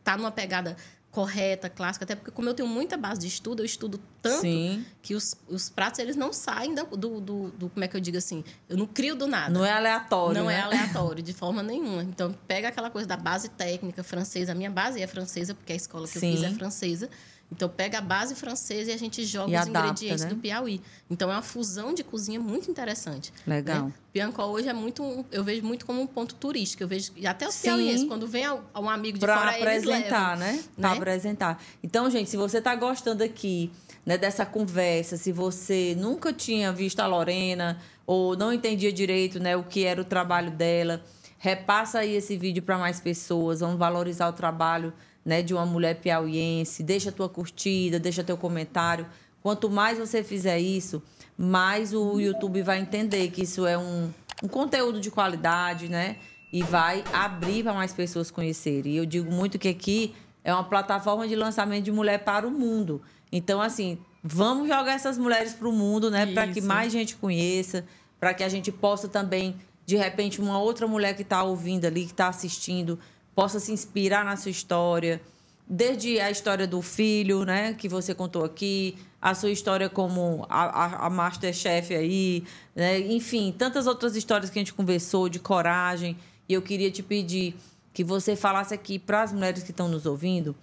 está 0.00 0.16
numa 0.16 0.32
pegada 0.32 0.76
correta, 1.12 1.68
clássica, 1.68 2.04
até 2.04 2.16
porque 2.16 2.30
como 2.30 2.48
eu 2.48 2.54
tenho 2.54 2.66
muita 2.66 2.96
base 2.96 3.20
de 3.20 3.26
estudo, 3.26 3.60
eu 3.60 3.66
estudo 3.66 4.00
tanto 4.22 4.40
Sim. 4.40 4.84
que 5.02 5.14
os, 5.14 5.36
os 5.46 5.68
pratos 5.68 6.00
eles 6.00 6.16
não 6.16 6.32
saem 6.32 6.74
do, 6.74 6.84
do, 6.86 7.20
do, 7.20 7.50
do, 7.50 7.68
como 7.68 7.84
é 7.84 7.86
que 7.86 7.94
eu 7.94 8.00
digo 8.00 8.16
assim, 8.16 8.42
eu 8.66 8.78
não 8.78 8.86
crio 8.86 9.14
do 9.14 9.26
nada. 9.26 9.50
Não 9.50 9.62
é 9.62 9.70
aleatório. 9.70 10.42
Não 10.42 10.50
é 10.50 10.54
né? 10.54 10.60
é 10.60 10.62
aleatório, 10.62 11.22
de 11.22 11.34
forma 11.34 11.62
nenhuma. 11.62 12.02
Então, 12.02 12.34
pega 12.48 12.68
aquela 12.68 12.88
coisa 12.88 13.06
da 13.06 13.18
base 13.18 13.50
técnica 13.50 14.02
francesa, 14.02 14.52
a 14.52 14.54
minha 14.54 14.70
base 14.70 15.02
é 15.02 15.06
francesa, 15.06 15.54
porque 15.54 15.74
a 15.74 15.76
escola 15.76 16.08
que 16.08 16.18
Sim. 16.18 16.30
eu 16.30 16.36
fiz 16.38 16.42
é 16.44 16.50
francesa. 16.50 17.10
Então, 17.52 17.68
pega 17.68 17.98
a 17.98 18.00
base 18.00 18.34
francesa 18.34 18.90
e 18.90 18.94
a 18.94 18.96
gente 18.96 19.24
joga 19.24 19.52
e 19.52 19.54
os 19.54 19.60
adapta, 19.60 19.90
ingredientes 19.90 20.24
né? 20.24 20.30
do 20.30 20.36
Piauí. 20.36 20.80
Então, 21.10 21.30
é 21.30 21.34
uma 21.34 21.42
fusão 21.42 21.92
de 21.92 22.02
cozinha 22.02 22.40
muito 22.40 22.70
interessante. 22.70 23.32
Legal. 23.46 23.86
Né? 23.86 23.92
Piancó 24.10 24.46
hoje 24.46 24.68
é 24.68 24.72
muito, 24.72 25.24
eu 25.30 25.44
vejo 25.44 25.62
muito 25.62 25.84
como 25.84 26.00
um 26.00 26.06
ponto 26.06 26.34
turístico. 26.34 26.82
Eu 26.82 26.88
vejo 26.88 27.12
e 27.14 27.26
até 27.26 27.46
os 27.46 27.54
Sim. 27.54 27.68
piauienses, 27.68 28.08
quando 28.08 28.26
vem 28.26 28.44
um 28.50 28.88
amigo 28.88 29.18
de 29.18 29.24
pra 29.24 29.36
fora, 29.38 29.50
apresentar, 29.50 29.94
eles 29.94 30.10
levam, 30.10 30.36
né? 30.36 30.52
né? 30.52 30.64
Para 30.76 30.92
apresentar. 30.92 31.62
Então, 31.82 32.10
gente, 32.10 32.30
se 32.30 32.36
você 32.36 32.58
está 32.58 32.74
gostando 32.74 33.22
aqui 33.22 33.70
né, 34.04 34.16
dessa 34.16 34.46
conversa, 34.46 35.18
se 35.18 35.30
você 35.30 35.94
nunca 35.98 36.32
tinha 36.32 36.72
visto 36.72 37.00
a 37.00 37.06
Lorena 37.06 37.78
ou 38.06 38.34
não 38.34 38.52
entendia 38.52 38.92
direito 38.92 39.38
né, 39.38 39.56
o 39.56 39.62
que 39.62 39.84
era 39.84 40.00
o 40.00 40.04
trabalho 40.04 40.50
dela, 40.50 41.02
repassa 41.38 41.98
aí 41.98 42.14
esse 42.14 42.36
vídeo 42.36 42.62
para 42.62 42.78
mais 42.78 42.98
pessoas. 42.98 43.60
Vamos 43.60 43.78
valorizar 43.78 44.28
o 44.28 44.32
trabalho 44.32 44.92
né, 45.24 45.42
de 45.42 45.54
uma 45.54 45.64
mulher 45.64 46.00
piauiense, 46.00 46.82
deixa 46.82 47.10
a 47.10 47.12
tua 47.12 47.28
curtida, 47.28 47.98
deixa 47.98 48.24
teu 48.24 48.36
comentário. 48.36 49.06
Quanto 49.42 49.70
mais 49.70 49.98
você 49.98 50.22
fizer 50.22 50.58
isso, 50.58 51.02
mais 51.36 51.92
o 51.92 52.20
YouTube 52.20 52.62
vai 52.62 52.80
entender 52.80 53.28
que 53.30 53.42
isso 53.42 53.66
é 53.66 53.76
um, 53.76 54.10
um 54.42 54.48
conteúdo 54.48 55.00
de 55.00 55.10
qualidade, 55.10 55.88
né? 55.88 56.16
E 56.52 56.62
vai 56.62 57.02
abrir 57.12 57.62
para 57.62 57.72
mais 57.72 57.92
pessoas 57.92 58.30
conhecerem. 58.30 58.92
E 58.92 58.96
eu 58.96 59.06
digo 59.06 59.30
muito 59.32 59.58
que 59.58 59.68
aqui 59.68 60.14
é 60.44 60.52
uma 60.52 60.64
plataforma 60.64 61.26
de 61.26 61.34
lançamento 61.34 61.84
de 61.84 61.92
mulher 61.92 62.24
para 62.24 62.46
o 62.46 62.50
mundo. 62.50 63.00
Então, 63.30 63.60
assim, 63.60 63.98
vamos 64.22 64.68
jogar 64.68 64.92
essas 64.92 65.16
mulheres 65.16 65.54
para 65.54 65.68
o 65.68 65.72
mundo, 65.72 66.10
né? 66.10 66.26
Para 66.26 66.46
que 66.48 66.60
mais 66.60 66.92
gente 66.92 67.16
conheça, 67.16 67.84
para 68.20 68.34
que 68.34 68.44
a 68.44 68.48
gente 68.48 68.70
possa 68.70 69.08
também, 69.08 69.56
de 69.86 69.96
repente, 69.96 70.40
uma 70.40 70.58
outra 70.58 70.86
mulher 70.86 71.14
que 71.14 71.22
está 71.22 71.42
ouvindo 71.42 71.86
ali, 71.86 72.04
que 72.04 72.12
está 72.12 72.28
assistindo, 72.28 72.98
possa 73.34 73.58
se 73.58 73.72
inspirar 73.72 74.24
na 74.24 74.36
sua 74.36 74.50
história, 74.50 75.20
desde 75.66 76.20
a 76.20 76.30
história 76.30 76.66
do 76.66 76.82
filho, 76.82 77.44
né, 77.44 77.72
que 77.74 77.88
você 77.88 78.14
contou 78.14 78.44
aqui, 78.44 78.96
a 79.20 79.34
sua 79.34 79.50
história 79.50 79.88
como 79.88 80.44
a, 80.48 80.64
a, 80.64 81.06
a 81.06 81.10
Masterchef 81.10 81.94
aí, 81.94 82.44
né, 82.74 82.98
enfim, 82.98 83.54
tantas 83.56 83.86
outras 83.86 84.16
histórias 84.16 84.50
que 84.50 84.58
a 84.58 84.60
gente 84.60 84.74
conversou 84.74 85.28
de 85.28 85.38
coragem. 85.38 86.16
E 86.48 86.52
eu 86.52 86.60
queria 86.60 86.90
te 86.90 87.02
pedir 87.02 87.54
que 87.94 88.02
você 88.02 88.34
falasse 88.34 88.74
aqui 88.74 88.98
para 88.98 89.22
as 89.22 89.32
mulheres 89.32 89.62
que 89.62 89.70
estão 89.70 89.88
nos 89.88 90.06
ouvindo, 90.06 90.54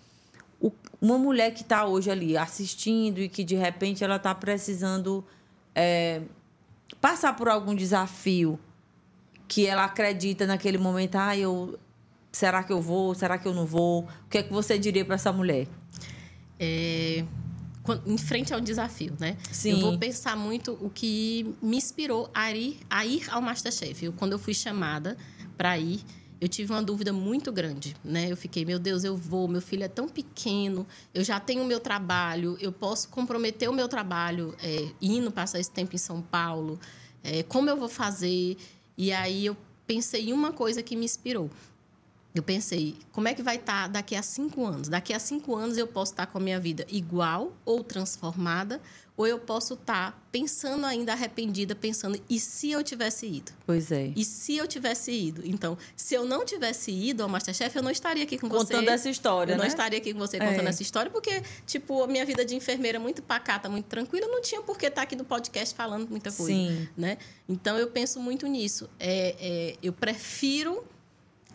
o, 0.60 0.72
uma 1.02 1.18
mulher 1.18 1.54
que 1.54 1.62
está 1.62 1.86
hoje 1.86 2.12
ali 2.12 2.38
assistindo 2.38 3.20
e 3.20 3.30
que 3.30 3.44
de 3.44 3.56
repente 3.56 4.04
ela 4.04 4.18
está 4.18 4.36
precisando 4.36 5.24
é, 5.74 6.22
passar 7.00 7.36
por 7.36 7.48
algum 7.48 7.74
desafio 7.74 8.60
que 9.48 9.66
ela 9.66 9.86
acredita 9.86 10.46
naquele 10.46 10.78
momento, 10.78 11.16
ah, 11.16 11.36
eu 11.36 11.80
Será 12.32 12.64
que 12.64 12.72
eu 12.72 12.82
vou? 12.82 13.16
Será 13.16 13.38
que 13.38 13.48
eu 13.48 13.54
não 13.54 13.66
vou? 13.66 14.04
O 14.26 14.30
que 14.30 14.38
é 14.38 14.44
que 14.44 14.54
você 14.54 14.78
diria 14.78 15.04
para 15.04 15.16
essa 15.16 15.32
mulher? 15.32 15.68
É, 16.60 17.24
em 18.06 18.18
frente 18.18 18.54
ao 18.54 18.60
desafio, 18.60 19.16
né? 19.20 19.38
Sim. 19.52 19.72
Eu 19.72 19.80
vou 19.80 19.98
pensar 19.98 20.36
muito 20.36 20.78
o 20.82 20.90
que 20.90 21.56
me 21.62 21.78
inspirou 21.78 22.30
a 22.34 22.52
ir, 22.52 22.80
a 22.90 23.06
ir 23.06 23.28
ao 23.32 23.42
Masterchef. 23.42 24.06
Eu, 24.06 24.14
quando 24.14 24.34
eu 24.34 24.40
fui 24.40 24.54
chamada 24.54 25.18
para 25.58 25.78
ir, 25.78 26.02
eu 26.40 26.48
tive 26.48 26.72
uma 26.72 26.84
dúvida 26.84 27.12
muito 27.12 27.52
grande, 27.52 27.96
né? 28.04 28.32
Eu 28.32 28.38
fiquei, 28.38 28.64
meu 28.64 28.80
Deus, 28.80 29.04
eu 29.04 29.18
vou, 29.18 29.48
meu 29.48 29.62
filho 29.62 29.84
é 29.84 29.88
tão 29.88 30.08
pequeno, 30.08 30.88
eu 31.14 31.24
já 31.24 31.40
tenho 31.40 31.64
o 31.64 31.66
meu 31.66 31.80
trabalho, 31.80 32.58
eu 32.62 32.72
posso 32.72 33.10
comprometer 33.10 33.70
o 33.70 33.74
meu 33.74 33.88
trabalho 33.88 34.56
é, 34.64 34.90
indo 35.02 35.32
passar 35.32 35.60
esse 35.60 35.72
tempo 35.72 35.96
em 35.96 35.98
São 35.98 36.22
Paulo, 36.22 36.80
é, 37.24 37.44
como 37.44 37.70
eu 37.70 37.76
vou 37.76 37.90
fazer? 37.90 38.56
E 38.98 39.12
aí 39.12 39.48
eu 39.48 39.58
pensei 39.86 40.30
em 40.30 40.34
uma 40.34 40.54
coisa 40.54 40.82
que 40.82 40.96
me 40.96 41.04
inspirou 41.04 41.50
eu 42.34 42.44
pensei, 42.44 42.96
como 43.12 43.28
é 43.28 43.34
que 43.34 43.42
vai 43.42 43.56
estar 43.56 43.84
tá 43.84 43.88
daqui 43.88 44.16
a 44.16 44.22
cinco 44.22 44.64
anos? 44.66 44.88
Daqui 44.88 45.14
a 45.14 45.20
cinco 45.20 45.56
anos 45.56 45.78
eu 45.78 45.88
posso 45.88 46.12
estar 46.14 46.28
tá 46.28 46.32
com 46.32 46.38
a 46.38 46.42
minha 46.42 46.60
vida 46.60 46.86
igual 46.90 47.54
ou 47.66 47.84
transformada, 47.84 48.80
ou 49.18 49.28
eu 49.28 49.40
posso 49.40 49.74
estar 49.74 50.12
tá 50.12 50.18
pensando 50.32 50.86
ainda 50.86 51.12
arrependida, 51.12 51.76
pensando, 51.76 52.22
e 52.30 52.40
se 52.40 52.72
eu 52.72 52.84
tivesse 52.84 53.26
ido? 53.26 53.52
Pois 53.66 53.92
é. 53.92 54.14
E 54.16 54.24
se 54.24 54.56
eu 54.56 54.68
tivesse 54.68 55.12
ido? 55.12 55.42
Então, 55.44 55.78
se 55.96 56.14
eu 56.14 56.24
não 56.24 56.46
tivesse 56.46 56.92
ido 56.92 57.24
ao 57.24 57.28
Masterchef, 57.28 57.76
eu 57.76 57.84
não 57.84 57.92
estaria 57.92 58.24
aqui 58.24 58.38
com 58.38 58.48
contando 58.48 58.68
você. 58.68 58.74
Contando 58.76 58.90
essa 58.90 59.10
história, 59.10 59.54
Eu 59.54 59.58
né? 59.58 59.64
não 59.64 59.68
estaria 59.68 59.98
aqui 59.98 60.14
com 60.14 60.20
você 60.20 60.40
contando 60.40 60.68
é. 60.68 60.70
essa 60.70 60.84
história, 60.84 61.12
porque, 61.12 61.42
tipo, 61.66 62.04
a 62.04 62.08
minha 62.08 62.26
vida 62.26 62.46
de 62.46 62.56
enfermeira 62.56 63.00
muito 63.00 63.22
pacata, 63.24 63.68
muito 63.68 63.88
tranquila, 63.88 64.28
não 64.28 64.42
tinha 64.42 64.62
por 64.62 64.78
que 64.78 64.86
estar 64.86 65.02
aqui 65.02 65.16
no 65.16 65.26
podcast 65.26 65.76
falando 65.76 66.08
muita 66.08 66.32
coisa. 66.32 66.54
Sim. 66.54 66.88
Né? 66.96 67.18
Então, 67.50 67.76
eu 67.78 67.88
penso 67.88 68.20
muito 68.22 68.48
nisso. 68.48 68.88
É, 69.00 69.36
é 69.40 69.78
eu 69.82 69.92
prefiro 69.92 70.82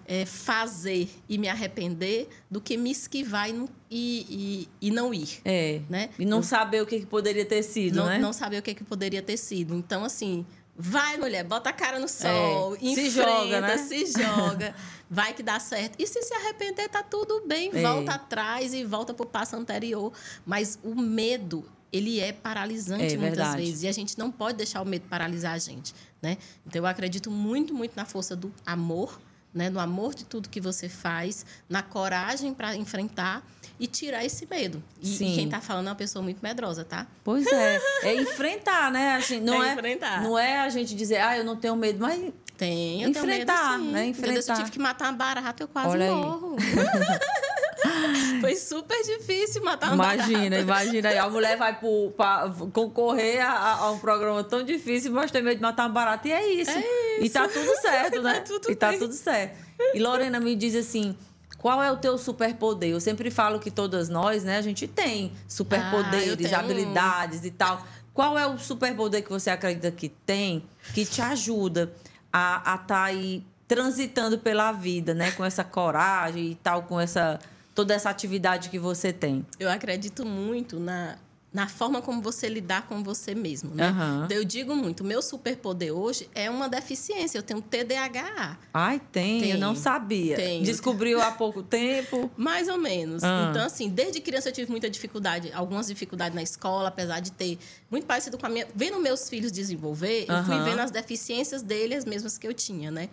é, 0.06 0.24
fazer 0.24 1.08
e 1.28 1.38
me 1.38 1.48
arrepender 1.48 2.28
do 2.50 2.60
que 2.60 2.76
me 2.76 2.90
esquivar 2.90 3.48
e 3.48 3.52
não, 3.52 3.68
e, 3.90 4.68
e, 4.80 4.88
e 4.88 4.90
não 4.90 5.12
ir. 5.14 5.40
É. 5.44 5.80
Né? 5.88 6.10
E 6.18 6.24
não 6.24 6.38
Eu, 6.38 6.42
saber 6.42 6.82
o 6.82 6.86
que, 6.86 7.00
que, 7.00 7.06
poderia 7.06 7.44
ter 7.44 7.62
sido, 7.62 7.96
não, 7.96 8.06
né? 8.06 8.18
Não 8.18 8.32
saber 8.32 8.58
o 8.58 8.62
que, 8.62 8.74
que 8.74 8.84
poderia 8.84 9.22
ter 9.22 9.36
sido. 9.36 9.74
Então, 9.74 10.04
assim, 10.04 10.44
vai, 10.76 11.16
mulher, 11.16 11.44
bota 11.44 11.70
a 11.70 11.72
cara 11.72 11.98
no 11.98 12.08
sol, 12.08 12.74
é. 12.76 12.78
se 12.78 13.10
joga, 13.10 13.60
né? 13.60 13.78
se 13.78 14.06
joga, 14.06 14.74
vai 15.08 15.32
que 15.32 15.42
dá 15.42 15.58
certo. 15.60 15.96
E 15.98 16.06
se 16.06 16.22
se 16.22 16.34
arrepender, 16.34 16.88
tá 16.88 17.02
tudo 17.02 17.44
bem, 17.46 17.70
é. 17.72 17.80
volta 17.80 18.14
atrás 18.14 18.74
e 18.74 18.84
volta 18.84 19.14
pro 19.14 19.26
passo 19.26 19.56
anterior. 19.56 20.12
Mas 20.44 20.78
o 20.82 20.94
medo, 20.94 21.64
ele 21.92 22.18
é 22.20 22.32
paralisante 22.32 23.14
é, 23.14 23.16
muitas 23.16 23.36
verdade. 23.36 23.62
vezes. 23.62 23.82
E 23.84 23.88
a 23.88 23.92
gente 23.92 24.18
não 24.18 24.30
pode 24.30 24.58
deixar 24.58 24.82
o 24.82 24.84
medo 24.84 25.06
paralisar 25.08 25.54
a 25.54 25.58
gente, 25.58 25.94
né? 26.20 26.36
Então, 26.66 26.82
eu 26.82 26.86
acredito 26.86 27.30
muito, 27.30 27.72
muito 27.72 27.94
na 27.94 28.04
força 28.04 28.34
do 28.34 28.52
amor, 28.66 29.20
né? 29.54 29.70
no 29.70 29.78
amor 29.78 30.14
de 30.14 30.24
tudo 30.24 30.48
que 30.48 30.60
você 30.60 30.88
faz, 30.88 31.46
na 31.68 31.82
coragem 31.82 32.52
para 32.52 32.74
enfrentar 32.76 33.42
e 33.78 33.86
tirar 33.86 34.24
esse 34.24 34.46
medo. 34.46 34.82
E, 35.00 35.06
Sim. 35.06 35.34
quem 35.34 35.44
está 35.46 35.60
falando 35.60 35.86
é 35.86 35.90
uma 35.90 35.96
pessoa 35.96 36.22
muito 36.22 36.40
medrosa, 36.42 36.84
tá? 36.84 37.06
Pois 37.22 37.46
é. 37.46 37.80
É 38.02 38.14
enfrentar, 38.14 38.90
né? 38.90 39.20
Gente, 39.20 39.42
não 39.42 39.62
é, 39.62 39.70
é 39.70 39.72
enfrentar. 39.72 40.22
Não 40.22 40.38
é 40.38 40.60
a 40.60 40.68
gente 40.68 40.94
dizer, 40.94 41.18
ah, 41.18 41.36
eu 41.36 41.44
não 41.44 41.56
tenho 41.56 41.76
medo, 41.76 41.98
mas. 42.00 42.32
Tem, 42.56 43.02
eu 43.02 43.08
enfrentar, 43.08 43.70
tenho 43.70 43.78
medo, 43.78 43.86
sim. 43.86 43.92
né? 43.92 44.06
Enfrentar. 44.06 44.52
Eu 44.52 44.58
tive 44.58 44.70
que 44.70 44.78
matar 44.78 45.06
uma 45.06 45.16
barata, 45.16 45.62
eu 45.62 45.68
quase 45.68 45.88
Olha 45.88 46.12
morro. 46.12 46.56
Foi 48.40 48.56
super 48.56 49.02
difícil 49.02 49.62
matar 49.62 49.92
uma 49.92 50.14
Imagina, 50.14 50.62
barata. 50.64 50.84
imagina. 50.84 51.08
Aí 51.10 51.18
a 51.18 51.28
mulher 51.28 51.56
vai 51.56 51.78
para 52.16 52.50
concorrer 52.72 53.44
a, 53.44 53.74
a, 53.74 53.90
um 53.90 53.98
programa 53.98 54.42
tão 54.44 54.62
difícil, 54.62 55.12
mas 55.12 55.30
tem 55.30 55.42
medo 55.42 55.56
de 55.56 55.62
matar 55.62 55.84
uma 55.84 55.90
barata. 55.90 56.28
E 56.28 56.32
é 56.32 56.52
isso. 56.52 56.70
É 56.70 56.80
isso. 56.80 57.24
E 57.24 57.30
tá 57.30 57.48
tudo 57.48 57.74
certo, 57.80 58.22
né? 58.22 58.34
tá 58.34 58.40
tudo 58.40 58.70
e 58.70 58.74
tá 58.74 58.92
tudo 58.92 59.14
certo. 59.14 59.56
E 59.94 59.98
Lorena 59.98 60.40
me 60.40 60.54
diz 60.54 60.74
assim. 60.74 61.16
Qual 61.58 61.82
é 61.82 61.90
o 61.90 61.96
teu 61.96 62.18
superpoder? 62.18 62.90
Eu 62.90 63.00
sempre 63.00 63.30
falo 63.30 63.58
que 63.58 63.70
todas 63.70 64.10
nós, 64.10 64.44
né, 64.44 64.58
a 64.58 64.60
gente 64.60 64.86
tem 64.86 65.32
superpoderes, 65.48 66.52
ah, 66.52 66.58
habilidades 66.58 67.42
e 67.42 67.50
tal. 67.50 67.82
Qual 68.12 68.38
é 68.38 68.46
o 68.46 68.58
superpoder 68.58 69.24
que 69.24 69.30
você 69.30 69.48
acredita 69.48 69.90
que 69.90 70.10
tem 70.10 70.62
que 70.92 71.06
te 71.06 71.22
ajuda 71.22 71.90
a 72.30 72.58
estar 72.58 72.86
tá 72.86 73.02
aí 73.04 73.42
transitando 73.66 74.38
pela 74.38 74.72
vida, 74.72 75.14
né, 75.14 75.30
com 75.30 75.42
essa 75.42 75.64
coragem 75.64 76.50
e 76.50 76.54
tal, 76.54 76.82
com 76.82 77.00
essa 77.00 77.38
toda 77.74 77.94
essa 77.94 78.08
atividade 78.08 78.70
que 78.70 78.78
você 78.78 79.12
tem? 79.12 79.44
Eu 79.58 79.70
acredito 79.70 80.24
muito 80.24 80.78
na, 80.78 81.18
na 81.52 81.68
forma 81.68 82.02
como 82.02 82.20
você 82.20 82.48
lidar 82.48 82.88
com 82.88 83.02
você 83.02 83.32
mesmo, 83.32 83.74
né? 83.74 83.94
Então, 84.24 84.36
eu 84.36 84.44
digo 84.44 84.74
muito, 84.74 85.04
meu 85.04 85.22
superpoder 85.22 85.92
hoje 85.92 86.28
é 86.34 86.50
uma 86.50 86.68
deficiência. 86.68 87.38
Eu 87.38 87.44
tenho 87.44 87.62
TDAH. 87.62 88.58
Ai, 88.72 89.00
tem, 89.12 89.36
eu 89.36 89.40
Tem. 89.52 89.56
não 89.58 89.76
sabia. 89.76 90.34
Tem. 90.34 90.64
Descobriu 90.64 91.20
há 91.22 91.30
pouco 91.30 91.62
tempo. 91.62 92.28
Mais 92.36 92.68
ou 92.68 92.76
menos. 92.76 93.22
Ah. 93.22 93.48
Então, 93.50 93.64
assim, 93.64 93.88
desde 93.88 94.20
criança 94.20 94.48
eu 94.48 94.52
tive 94.52 94.68
muita 94.68 94.90
dificuldade, 94.90 95.52
algumas 95.52 95.86
dificuldades 95.86 96.34
na 96.34 96.42
escola, 96.42 96.88
apesar 96.88 97.20
de 97.20 97.30
ter 97.30 97.56
muito 97.88 98.04
parecido 98.04 98.36
com 98.36 98.46
a 98.46 98.48
minha. 98.48 98.66
Vendo 98.74 98.98
meus 98.98 99.28
filhos 99.28 99.52
desenvolver, 99.52 100.26
eu 100.28 100.44
fui 100.44 100.58
vendo 100.60 100.80
as 100.80 100.90
deficiências 100.90 101.62
dele, 101.62 101.94
as 101.94 102.04
mesmas 102.04 102.36
que 102.36 102.48
eu 102.48 102.52
tinha, 102.52 102.90
né? 102.90 103.08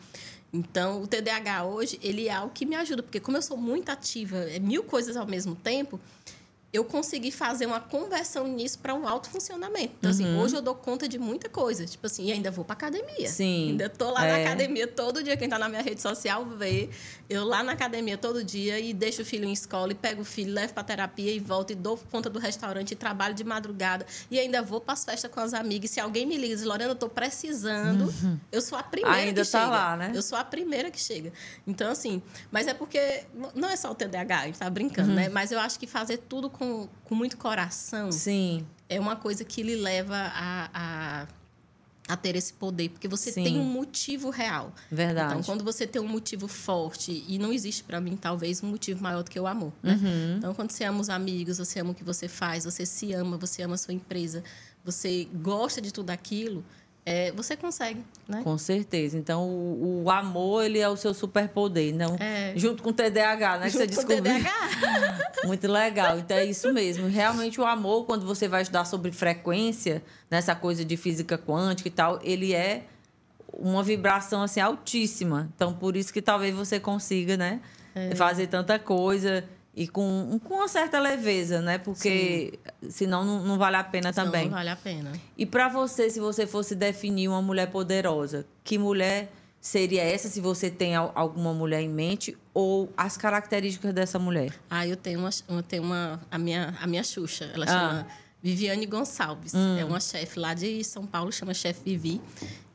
Então, 0.54 1.02
o 1.02 1.08
TDAH 1.08 1.64
hoje, 1.66 2.00
ele 2.04 2.28
é 2.28 2.34
algo 2.34 2.54
que 2.54 2.66
me 2.66 2.76
ajuda, 2.76 3.02
porque 3.02 3.20
como 3.20 3.38
eu 3.38 3.42
sou 3.42 3.56
muito 3.56 3.90
ativa, 3.90 4.38
é 4.38 4.60
mil 4.60 4.84
coisas 4.84 5.16
ao 5.16 5.26
mesmo 5.26 5.56
tempo, 5.56 6.00
eu 6.74 6.86
consegui 6.86 7.32
fazer 7.32 7.66
uma 7.66 7.82
conversão 7.82 8.48
nisso 8.48 8.80
para 8.80 8.94
um 8.96 9.06
alto 9.08 9.30
funcionamento. 9.30 9.94
Então, 10.00 10.10
assim, 10.10 10.38
hoje 10.38 10.56
eu 10.56 10.62
dou 10.62 10.74
conta 10.74 11.06
de 11.08 11.20
muita 11.20 11.50
coisa. 11.50 11.86
Tipo 11.86 12.08
assim, 12.08 12.28
e 12.28 12.32
ainda 12.32 12.50
vou 12.50 12.64
para 12.64 12.74
academia. 12.74 13.28
Sim. 13.30 13.72
Ainda 13.72 13.90
tô 13.90 14.10
lá 14.10 14.26
É. 14.26 14.32
na 14.44 14.50
academia 14.50 14.88
todo 14.88 15.22
dia. 15.22 15.36
Quem 15.36 15.50
tá 15.50 15.60
na 15.60 15.68
minha 15.68 15.82
rede 15.82 16.02
social 16.02 16.46
vê. 16.46 16.90
Eu 17.30 17.44
lá 17.46 17.62
na 17.64 17.74
academia 17.74 18.18
todo 18.18 18.44
dia 18.44 18.80
e 18.80 18.94
deixo 18.94 19.22
o 19.22 19.26
filho 19.26 19.46
em 19.46 19.52
escola 19.54 19.92
e 19.92 19.96
pego 19.96 20.22
o 20.22 20.26
filho, 20.26 20.54
levo 20.54 20.74
para 20.74 20.84
terapia 20.84 21.34
e 21.34 21.40
volto 21.40 21.72
e 21.72 21.76
dou 21.76 21.98
conta 22.12 22.30
do 22.30 22.40
restaurante 22.40 22.92
e 22.92 22.96
trabalho 22.96 23.34
de 23.34 23.44
madrugada. 23.44 24.06
E 24.30 24.40
ainda 24.40 24.62
vou 24.62 24.80
para 24.82 24.94
as 24.94 25.04
festas 25.04 25.30
com 25.32 25.40
as 25.42 25.54
amigas. 25.54 25.92
Se 25.92 26.00
alguém 26.00 26.26
me 26.26 26.36
liga 26.38 26.54
e 26.54 26.56
diz, 26.56 26.64
Lorena, 26.66 26.92
eu 26.92 26.96
tô 26.96 27.10
precisando, 27.10 28.14
eu 28.52 28.62
sou 28.62 28.78
a 28.78 28.84
primeira 28.84 29.18
Ainda 29.18 29.44
que 29.46 29.52
tá 29.52 29.60
chega. 29.64 29.72
lá, 29.72 29.98
né? 29.98 30.12
Eu 30.14 30.22
sou 30.22 30.38
a 30.38 30.44
primeira 30.44 30.92
que 30.92 31.00
chega. 31.00 31.32
Então, 31.66 31.92
assim, 31.92 32.22
mas 32.52 32.68
é 32.68 32.74
porque 32.74 33.24
não 33.56 33.70
é 33.70 33.76
só 33.76 33.92
o 33.92 33.96
TDAH, 33.96 34.40
a 34.40 34.46
gente 34.48 34.60
tá 34.60 34.70
brincando, 34.70 35.10
Uhum. 35.10 35.16
né? 35.16 35.30
Mas 35.30 35.52
eu 35.52 35.60
acho 35.60 35.80
que 35.80 35.88
fazer 35.88 36.18
tudo 36.18 36.50
com, 36.50 36.61
com 37.04 37.16
muito 37.16 37.38
coração 37.38 38.12
Sim, 38.12 38.66
é 38.88 39.00
uma 39.00 39.16
coisa 39.16 39.44
que 39.44 39.64
lhe 39.64 39.76
leva 39.76 40.16
a, 40.16 40.70
a, 40.74 41.28
a 42.08 42.18
ter 42.18 42.36
esse 42.36 42.54
poder, 42.54 42.90
porque 42.90 43.08
você 43.08 43.32
Sim. 43.32 43.44
tem 43.44 43.58
um 43.58 43.64
motivo 43.64 44.30
real. 44.30 44.74
verdade. 44.92 45.34
Então, 45.34 45.44
quando 45.44 45.64
você 45.64 45.88
tem 45.88 46.02
um 46.02 46.08
motivo 46.08 46.48
forte, 46.48 47.24
e 47.28 47.40
não 47.40 47.54
existe 47.54 47.84
para 47.84 48.02
mim, 48.02 48.18
talvez, 48.18 48.62
um 48.62 48.68
motivo 48.68 49.02
maior 49.02 49.24
do 49.24 49.32
que 49.32 49.40
o 49.40 49.48
amor. 49.48 49.72
Né? 49.82 49.94
Uhum. 49.94 50.38
Então, 50.38 50.54
quando 50.54 50.72
você 50.72 50.84
ama 50.84 51.00
os 51.00 51.10
amigos, 51.10 51.58
você 51.58 51.80
ama 51.80 51.92
o 51.92 51.96
que 51.96 52.04
você 52.04 52.28
faz, 52.28 52.66
você 52.66 52.86
se 52.86 53.14
ama, 53.14 53.38
você 53.38 53.64
ama 53.64 53.76
a 53.76 53.78
sua 53.78 53.94
empresa, 53.94 54.44
você 54.84 55.28
gosta 55.34 55.80
de 55.82 55.92
tudo 55.92 56.10
aquilo, 56.10 56.66
é, 57.04 57.32
você 57.32 57.58
consegue, 57.58 58.04
né? 58.28 58.42
Com 58.44 58.58
certeza. 58.58 59.18
Então, 59.18 59.48
o, 59.50 60.04
o 60.04 60.12
amor, 60.12 60.64
ele 60.64 60.78
é 60.78 60.88
o 60.88 60.96
seu 60.96 61.14
superpoder, 61.14 61.96
não? 61.96 62.16
É. 62.20 62.54
Junto 62.56 62.84
com 62.84 62.92
o 62.92 62.94
TDAH, 62.94 63.58
né? 63.58 63.66
que 63.66 63.72
você 63.72 63.88
Junto 63.88 63.96
com 63.96 64.02
o 64.02 64.06
descobriu. 64.08 64.40
TDAH. 64.40 65.32
Muito 65.46 65.68
legal. 65.68 66.20
Então, 66.20 66.38
é 66.38 66.46
isso 66.46 66.72
mesmo. 66.72 67.08
Realmente, 67.08 67.60
o 67.60 67.66
amor, 67.66 68.06
quando 68.06 68.26
você 68.26 68.48
vai 68.48 68.62
estudar 68.62 68.86
sobre 68.86 69.12
frequência, 69.12 70.04
nessa 70.30 70.54
coisa 70.54 70.86
de 70.86 70.96
física 70.96 71.40
quântica 71.40 71.88
e 71.88 71.92
tal, 71.92 72.20
ele 72.24 72.54
é 72.54 72.84
uma 73.52 73.82
vibração, 73.82 74.44
assim, 74.44 74.60
altíssima. 74.60 75.50
Então, 75.56 75.74
por 75.74 75.98
isso 75.98 76.14
que 76.14 76.22
talvez 76.22 76.54
você 76.54 76.80
consiga, 76.80 77.36
né? 77.36 77.62
É. 77.96 78.16
Fazer 78.16 78.46
tanta 78.48 78.78
coisa 78.78 79.44
e 79.76 79.88
com, 79.88 80.40
com 80.44 80.56
uma 80.56 80.68
certa 80.68 81.00
leveza, 81.00 81.62
né? 81.62 81.78
Porque 81.78 82.60
senão 82.90 83.24
não, 83.24 83.42
não 83.44 83.58
vale 83.58 83.78
a 83.78 83.84
pena 83.84 84.12
Senão 84.12 84.26
também. 84.28 84.46
Não 84.46 84.52
vale 84.52 84.70
a 84.70 84.76
pena. 84.76 85.12
E 85.38 85.46
para 85.46 85.70
você, 85.70 86.10
se 86.10 86.20
você 86.20 86.46
fosse 86.46 86.76
definir 86.76 87.28
uma 87.30 87.42
mulher 87.42 87.68
poderosa, 87.72 88.46
que 88.64 88.78
mulher 88.78 89.32
seria 89.62 90.04
essa? 90.04 90.28
Se 90.28 90.42
você 90.42 90.70
tem 90.70 90.96
al- 90.96 91.12
alguma 91.16 91.54
mulher 91.54 91.82
em 91.82 91.90
mente 91.90 92.36
ou 92.54 92.92
as 92.98 93.16
características 93.16 93.94
dessa 93.94 94.20
mulher? 94.20 94.54
Ah, 94.70 94.86
eu 94.86 94.98
tenho 94.98 95.20
uma, 95.20 95.30
eu 95.48 95.64
tenho 95.64 95.84
uma 95.84 96.20
a 96.30 96.38
minha 96.38 96.76
a 96.82 96.86
minha 96.88 97.04
Xuxa, 97.04 97.50
ela 97.54 97.66
Ah. 97.66 97.68
chama 97.68 98.08
Viviane 98.44 98.86
Gonçalves. 98.88 99.54
Hum. 99.54 99.78
É 99.78 99.86
uma 99.86 100.00
chefe 100.00 100.40
lá 100.40 100.54
de 100.54 100.84
São 100.84 101.06
Paulo, 101.06 101.32
chama 101.32 101.54
chefe 101.54 101.82
Vivi. 101.86 102.20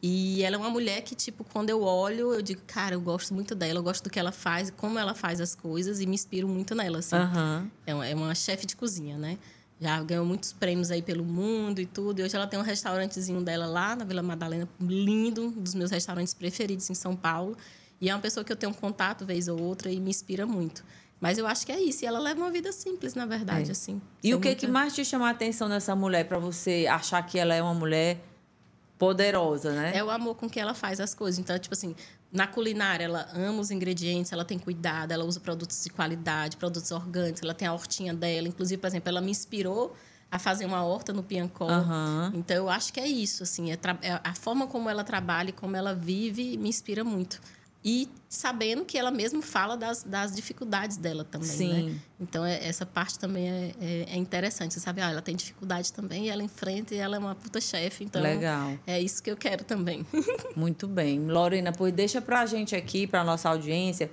E 0.09 0.43
ela 0.45 0.55
é 0.55 0.59
uma 0.59 0.71
mulher 0.71 1.01
que 1.03 1.15
tipo 1.17 1.43
quando 1.43 1.69
eu 1.71 1.83
olho, 1.83 2.33
eu 2.33 2.41
digo, 2.41 2.61
cara, 2.67 2.95
eu 2.95 3.01
gosto 3.01 3.35
muito 3.35 3.55
dela, 3.55 3.81
eu 3.81 3.83
gosto 3.83 4.05
do 4.05 4.11
que 4.11 4.19
ela 4.21 4.31
faz, 4.31 4.71
como 4.71 4.99
ela 4.99 5.15
faz 5.15 5.41
as 5.41 5.55
coisas 5.55 6.01
e 6.01 6.07
me 6.07 6.15
inspiro 6.15 6.47
muito 6.47 6.75
nela, 6.77 6.99
assim. 6.99 7.17
Aham. 7.17 7.69
É 7.87 7.95
uma, 7.95 8.07
é 8.07 8.15
uma 8.15 8.35
chefe 8.35 8.67
de 8.67 8.77
cozinha, 8.77 9.17
né? 9.19 9.37
Já 9.81 10.01
ganhou 10.03 10.25
muitos 10.25 10.53
prêmios 10.53 10.91
aí 10.91 11.03
pelo 11.03 11.25
mundo 11.25 11.81
e 11.81 11.87
tudo. 11.87 12.21
E 12.21 12.23
hoje 12.23 12.37
ela 12.37 12.47
tem 12.47 12.59
um 12.59 12.63
restaurantezinho 12.63 13.43
dela 13.43 13.67
lá 13.67 13.97
na 13.97 14.05
Vila 14.05 14.23
Madalena, 14.23 14.69
lindo, 14.81 15.47
um 15.49 15.51
dos 15.51 15.75
meus 15.75 15.91
restaurantes 15.91 16.33
preferidos 16.33 16.89
em 16.89 16.95
São 16.95 17.15
Paulo. 17.17 17.57
E 18.01 18.09
é 18.09 18.15
uma 18.15 18.21
pessoa 18.21 18.45
que 18.45 18.53
eu 18.53 18.57
tenho 18.57 18.71
um 18.73 18.75
contato 18.75 19.27
vez 19.27 19.49
ou 19.49 19.61
outra 19.61 19.91
e 19.91 19.99
me 20.01 20.11
inspira 20.11 20.47
muito. 20.47 20.85
Mas 21.21 21.37
eu 21.37 21.47
acho 21.47 21.67
que 21.67 21.73
é 21.73 21.81
isso. 21.81 22.05
E 22.05 22.07
ela 22.07 22.19
leva 22.19 22.41
uma 22.41 22.51
vida 22.51 22.71
simples, 22.73 23.15
na 23.15 23.27
verdade, 23.27 23.69
É. 23.69 23.73
assim. 23.73 24.01
E 24.23 24.35
o 24.35 24.41
que, 24.41 24.49
muita- 24.49 24.61
que 24.61 24.67
mais 24.67 24.95
te 24.95 25.05
chama 25.05 25.27
a 25.29 25.31
atenção 25.31 25.69
nessa 25.69 25.95
mulher 25.97 26.25
para 26.29 26.39
você 26.39 26.87
achar 26.89 27.23
que 27.25 27.39
ela 27.39 27.55
é 27.55 27.63
uma 27.63 27.75
mulher 27.75 28.19
poderosa, 28.99 29.73
né? 29.73 29.93
É 29.95 30.03
o 30.03 30.11
amor 30.11 30.37
com 30.37 30.49
que 30.49 30.59
ela 30.59 30.75
faz 30.75 31.01
as 31.01 31.15
coisas. 31.15 31.39
Então, 31.39 31.59
tipo 31.59 31.75
assim, 31.75 31.95
na 32.33 32.47
culinária, 32.47 33.05
ela 33.05 33.29
ama 33.35 33.61
os 33.61 33.71
ingredientes, 33.71 34.33
ela 34.33 34.45
tem 34.45 34.59
cuidado, 34.59 35.13
ela 35.13 35.25
usa 35.25 35.41
produtos 35.41 35.83
de 35.85 35.91
qualidade, 35.91 36.57
produtos 36.57 36.91
orgânicos, 36.91 37.43
ela 37.43 37.55
tem 37.55 37.69
a 37.69 37.73
hortinha 37.73 38.15
dela. 38.15 38.49
Inclusive, 38.49 38.81
por 38.81 38.87
exemplo, 38.87 39.09
ela 39.09 39.21
me 39.21 39.31
inspirou 39.31 39.95
a 40.31 40.39
fazer 40.39 40.65
uma 40.67 40.83
horta 40.85 41.13
no 41.13 41.23
Piancó. 41.23 41.69
Aham. 41.69 42.33
Então, 42.35 42.57
eu 42.57 42.69
acho 42.69 42.93
que 42.93 43.01
é 43.01 43.07
isso, 43.07 43.43
assim. 43.43 43.71
É 43.71 43.79
é 44.03 44.21
a 44.25 44.35
forma 44.35 44.67
como 44.67 44.89
ela 44.91 45.05
trabalha 45.05 45.51
e 45.51 45.53
como 45.53 45.77
ela 45.77 45.95
vive 45.95 46.57
me 46.57 46.69
inspira 46.69 47.05
muito. 47.05 47.41
E 47.89 48.09
sabendo 48.29 48.85
que 48.85 48.99
ela 48.99 49.13
mesma 49.13 49.41
fala 49.41 49.77
das, 49.77 50.03
das 50.03 50.35
dificuldades 50.35 50.97
dela 50.97 51.23
também, 51.25 51.47
Sim. 51.49 51.91
né? 51.91 51.95
Então, 52.21 52.45
é- 52.45 52.67
essa 52.67 52.85
parte 52.85 53.17
também 53.17 53.49
é, 53.49 53.75
é, 53.81 54.07
é 54.11 54.17
interessante. 54.17 54.75
Você 54.75 54.81
sabe, 54.81 55.01
ah, 55.01 55.09
ela 55.09 55.23
tem 55.23 55.37
dificuldade 55.37 55.93
também, 55.93 56.25
e 56.27 56.29
ela 56.29 56.43
enfrenta 56.43 56.97
e 56.97 56.99
ela 56.99 57.15
é 57.15 57.19
uma 57.21 57.37
puta 57.37 57.61
chefe. 57.61 58.03
Então, 58.03 58.21
Legal. 58.21 58.73
é 58.89 59.01
isso 59.01 59.23
que 59.23 59.31
eu 59.31 59.37
quero 59.37 59.63
também. 59.63 60.05
Muito 60.57 60.89
bem. 60.89 61.21
Lorena, 61.29 61.71
pois 61.71 61.93
deixa 61.93 62.21
pra 62.21 62.45
gente 62.45 62.75
aqui, 62.75 63.07
pra 63.07 63.23
nossa 63.23 63.49
audiência, 63.51 64.11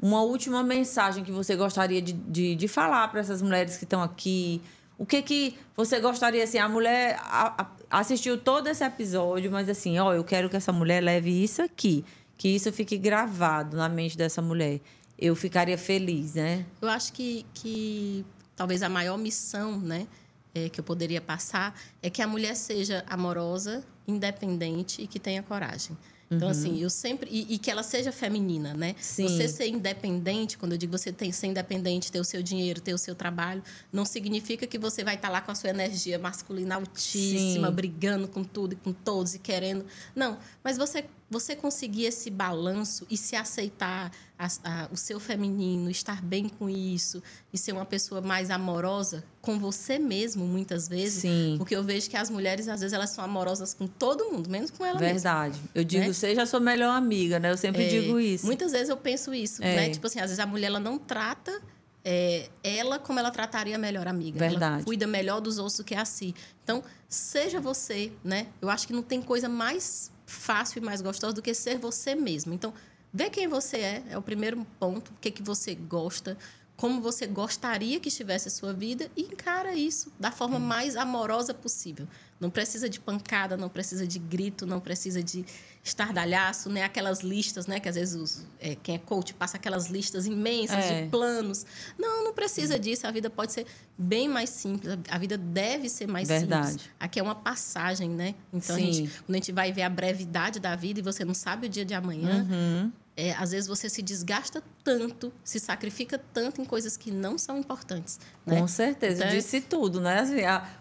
uma 0.00 0.22
última 0.22 0.62
mensagem 0.62 1.24
que 1.24 1.32
você 1.32 1.56
gostaria 1.56 2.00
de, 2.00 2.12
de, 2.12 2.54
de 2.54 2.68
falar 2.68 3.08
para 3.08 3.18
essas 3.18 3.42
mulheres 3.42 3.76
que 3.76 3.82
estão 3.82 4.00
aqui. 4.02 4.62
O 4.96 5.04
que 5.04 5.20
que 5.20 5.58
você 5.76 5.98
gostaria, 5.98 6.44
assim, 6.44 6.58
a 6.58 6.68
mulher 6.68 7.18
a- 7.20 7.62
a- 7.90 7.98
assistiu 8.00 8.38
todo 8.38 8.68
esse 8.68 8.84
episódio, 8.84 9.50
mas 9.50 9.68
assim, 9.68 9.98
ó, 9.98 10.14
eu 10.14 10.22
quero 10.22 10.48
que 10.48 10.56
essa 10.56 10.72
mulher 10.72 11.02
leve 11.02 11.30
isso 11.42 11.60
aqui, 11.60 12.04
que 12.36 12.48
isso 12.48 12.72
fique 12.72 12.98
gravado 12.98 13.76
na 13.76 13.88
mente 13.88 14.16
dessa 14.16 14.42
mulher. 14.42 14.80
Eu 15.18 15.34
ficaria 15.34 15.78
feliz, 15.78 16.34
né? 16.34 16.66
Eu 16.80 16.88
acho 16.88 17.12
que, 17.12 17.46
que 17.54 18.24
talvez 18.54 18.82
a 18.82 18.88
maior 18.88 19.16
missão, 19.16 19.80
né, 19.80 20.06
é, 20.54 20.68
que 20.68 20.80
eu 20.80 20.84
poderia 20.84 21.20
passar 21.20 21.78
é 22.02 22.10
que 22.10 22.22
a 22.22 22.26
mulher 22.26 22.54
seja 22.54 23.04
amorosa, 23.06 23.84
independente 24.06 25.02
e 25.02 25.06
que 25.06 25.18
tenha 25.18 25.42
coragem. 25.42 25.96
Então, 26.30 26.48
assim, 26.48 26.82
eu 26.82 26.90
sempre. 26.90 27.30
E, 27.30 27.54
e 27.54 27.58
que 27.58 27.70
ela 27.70 27.82
seja 27.82 28.10
feminina, 28.10 28.74
né? 28.74 28.90
Uhum. 28.90 28.94
Sim. 28.98 29.28
Você 29.28 29.48
ser 29.48 29.68
independente, 29.68 30.58
quando 30.58 30.72
eu 30.72 30.78
digo 30.78 30.96
você 30.96 31.12
tem, 31.12 31.30
ser 31.30 31.46
independente, 31.46 32.10
ter 32.10 32.18
o 32.18 32.24
seu 32.24 32.42
dinheiro, 32.42 32.80
ter 32.80 32.92
o 32.92 32.98
seu 32.98 33.14
trabalho, 33.14 33.62
não 33.92 34.04
significa 34.04 34.66
que 34.66 34.78
você 34.78 35.04
vai 35.04 35.14
estar 35.14 35.28
lá 35.28 35.40
com 35.40 35.52
a 35.52 35.54
sua 35.54 35.70
energia 35.70 36.18
masculina 36.18 36.74
altíssima, 36.74 37.68
Sim. 37.68 37.74
brigando 37.74 38.26
com 38.26 38.42
tudo 38.42 38.72
e 38.72 38.76
com 38.76 38.92
todos 38.92 39.36
e 39.36 39.38
querendo. 39.38 39.86
Não, 40.14 40.36
mas 40.64 40.76
você, 40.76 41.04
você 41.28 41.56
conseguir 41.56 42.04
esse 42.04 42.30
balanço 42.30 43.04
e 43.10 43.16
se 43.16 43.34
aceitar 43.34 44.12
a- 44.38 44.46
a- 44.62 44.88
o 44.92 44.96
seu 44.96 45.18
feminino, 45.18 45.90
estar 45.90 46.22
bem 46.22 46.48
com 46.48 46.68
isso 46.70 47.20
e 47.52 47.58
ser 47.58 47.72
uma 47.72 47.84
pessoa 47.84 48.20
mais 48.20 48.48
amorosa 48.50 49.24
com 49.40 49.58
você 49.58 49.98
mesmo, 49.98 50.46
muitas 50.46 50.86
vezes. 50.88 51.22
Sim. 51.22 51.56
Porque 51.58 51.74
eu 51.74 51.82
vejo 51.82 52.08
que 52.08 52.16
as 52.16 52.30
mulheres, 52.30 52.68
às 52.68 52.80
vezes, 52.80 52.92
elas 52.92 53.10
são 53.10 53.24
amorosas 53.24 53.74
com 53.74 53.86
todo 53.88 54.30
mundo, 54.30 54.48
menos 54.48 54.70
com 54.70 54.84
ela 54.84 55.00
mesma. 55.00 55.14
Verdade. 55.14 55.60
Eu 55.74 55.82
digo, 55.82 56.06
Né? 56.06 56.12
seja 56.12 56.42
a 56.42 56.46
sua 56.46 56.60
melhor 56.60 56.94
amiga, 56.94 57.38
né? 57.40 57.50
Eu 57.50 57.56
sempre 57.56 57.84
É, 57.84 57.88
digo 57.88 58.20
isso. 58.20 58.46
Muitas 58.46 58.70
vezes 58.70 58.88
eu 58.88 58.96
penso 58.96 59.34
isso, 59.34 59.62
É. 59.64 59.74
né? 59.76 59.90
Tipo 59.90 60.06
assim, 60.06 60.20
às 60.20 60.26
vezes 60.26 60.38
a 60.38 60.46
mulher 60.46 60.68
ela 60.68 60.80
não 60.80 60.96
trata 60.98 61.60
é, 62.08 62.48
ela 62.62 63.00
como 63.00 63.18
ela 63.18 63.32
trataria 63.32 63.74
a 63.74 63.78
melhor 63.80 64.06
amiga. 64.06 64.38
Verdade. 64.38 64.74
Ela 64.76 64.84
cuida 64.84 65.08
melhor 65.08 65.40
dos 65.40 65.58
outros 65.58 65.78
do 65.78 65.82
que 65.82 65.92
a 65.92 66.04
si. 66.04 66.36
Então, 66.62 66.80
seja 67.08 67.60
você, 67.60 68.12
né? 68.22 68.46
Eu 68.62 68.70
acho 68.70 68.86
que 68.86 68.92
não 68.92 69.02
tem 69.02 69.20
coisa 69.20 69.48
mais 69.48 70.12
fácil 70.26 70.82
e 70.82 70.84
mais 70.84 71.00
gostosa 71.00 71.32
do 71.32 71.40
que 71.40 71.54
ser 71.54 71.78
você 71.78 72.14
mesmo. 72.14 72.52
Então, 72.52 72.74
vê 73.14 73.30
quem 73.30 73.48
você 73.48 73.78
é, 73.78 74.02
é 74.10 74.18
o 74.18 74.22
primeiro 74.22 74.66
ponto. 74.78 75.12
O 75.12 75.14
que, 75.20 75.30
que 75.30 75.42
você 75.42 75.74
gosta, 75.74 76.36
como 76.76 77.00
você 77.00 77.26
gostaria 77.26 77.98
que 77.98 78.08
estivesse 78.08 78.48
a 78.48 78.50
sua 78.50 78.72
vida 78.72 79.10
e 79.16 79.22
encara 79.22 79.74
isso 79.74 80.12
da 80.20 80.30
forma 80.30 80.58
mais 80.58 80.96
amorosa 80.96 81.54
possível. 81.54 82.06
Não 82.38 82.50
precisa 82.50 82.88
de 82.88 83.00
pancada, 83.00 83.56
não 83.56 83.68
precisa 83.68 84.06
de 84.06 84.18
grito, 84.18 84.66
não 84.66 84.80
precisa 84.80 85.22
de 85.22 85.46
estardalhaço, 85.86 86.68
né? 86.68 86.82
Aquelas 86.82 87.20
listas, 87.20 87.66
né? 87.66 87.78
Que 87.80 87.88
às 87.88 87.94
vezes 87.94 88.14
os, 88.14 88.46
é, 88.60 88.74
quem 88.74 88.96
é 88.96 88.98
coach 88.98 89.32
passa 89.34 89.56
aquelas 89.56 89.86
listas 89.88 90.26
imensas 90.26 90.84
É. 90.84 91.02
de 91.04 91.08
planos. 91.10 91.64
Não, 91.98 92.24
não 92.24 92.32
precisa 92.34 92.78
disso. 92.78 93.06
A 93.06 93.10
vida 93.10 93.30
pode 93.30 93.52
ser 93.52 93.66
bem 93.96 94.28
mais 94.28 94.50
simples. 94.50 94.98
A 95.08 95.18
vida 95.18 95.38
deve 95.38 95.88
ser 95.88 96.06
mais 96.06 96.28
Verdade. 96.28 96.68
simples. 96.72 96.88
Aqui 96.98 97.20
é 97.20 97.22
uma 97.22 97.34
passagem, 97.36 98.10
né? 98.10 98.34
Então, 98.52 98.76
a 98.76 98.78
gente, 98.78 99.08
quando 99.24 99.30
a 99.34 99.38
gente 99.38 99.52
vai 99.52 99.72
ver 99.72 99.82
a 99.82 99.88
brevidade 99.90 100.58
da 100.60 100.74
vida 100.76 101.00
e 101.00 101.02
você 101.02 101.24
não 101.24 101.34
sabe 101.34 101.66
o 101.66 101.70
dia 101.70 101.84
de 101.84 101.94
amanhã, 101.94 102.44
Uhum. 102.50 102.92
é, 103.16 103.32
às 103.34 103.52
vezes 103.52 103.66
você 103.68 103.88
se 103.88 104.02
desgasta 104.02 104.62
tanto, 104.84 105.32
se 105.44 105.58
sacrifica 105.60 106.18
tanto 106.34 106.60
em 106.60 106.64
coisas 106.64 106.96
que 106.96 107.10
não 107.10 107.38
são 107.38 107.58
importantes. 107.58 108.18
Né? 108.44 108.58
Com 108.60 108.66
certeza, 108.68 109.24
então, 109.24 109.34
disse 109.36 109.60
tudo, 109.60 110.00
né? 110.00 110.18
Assim, 110.20 110.40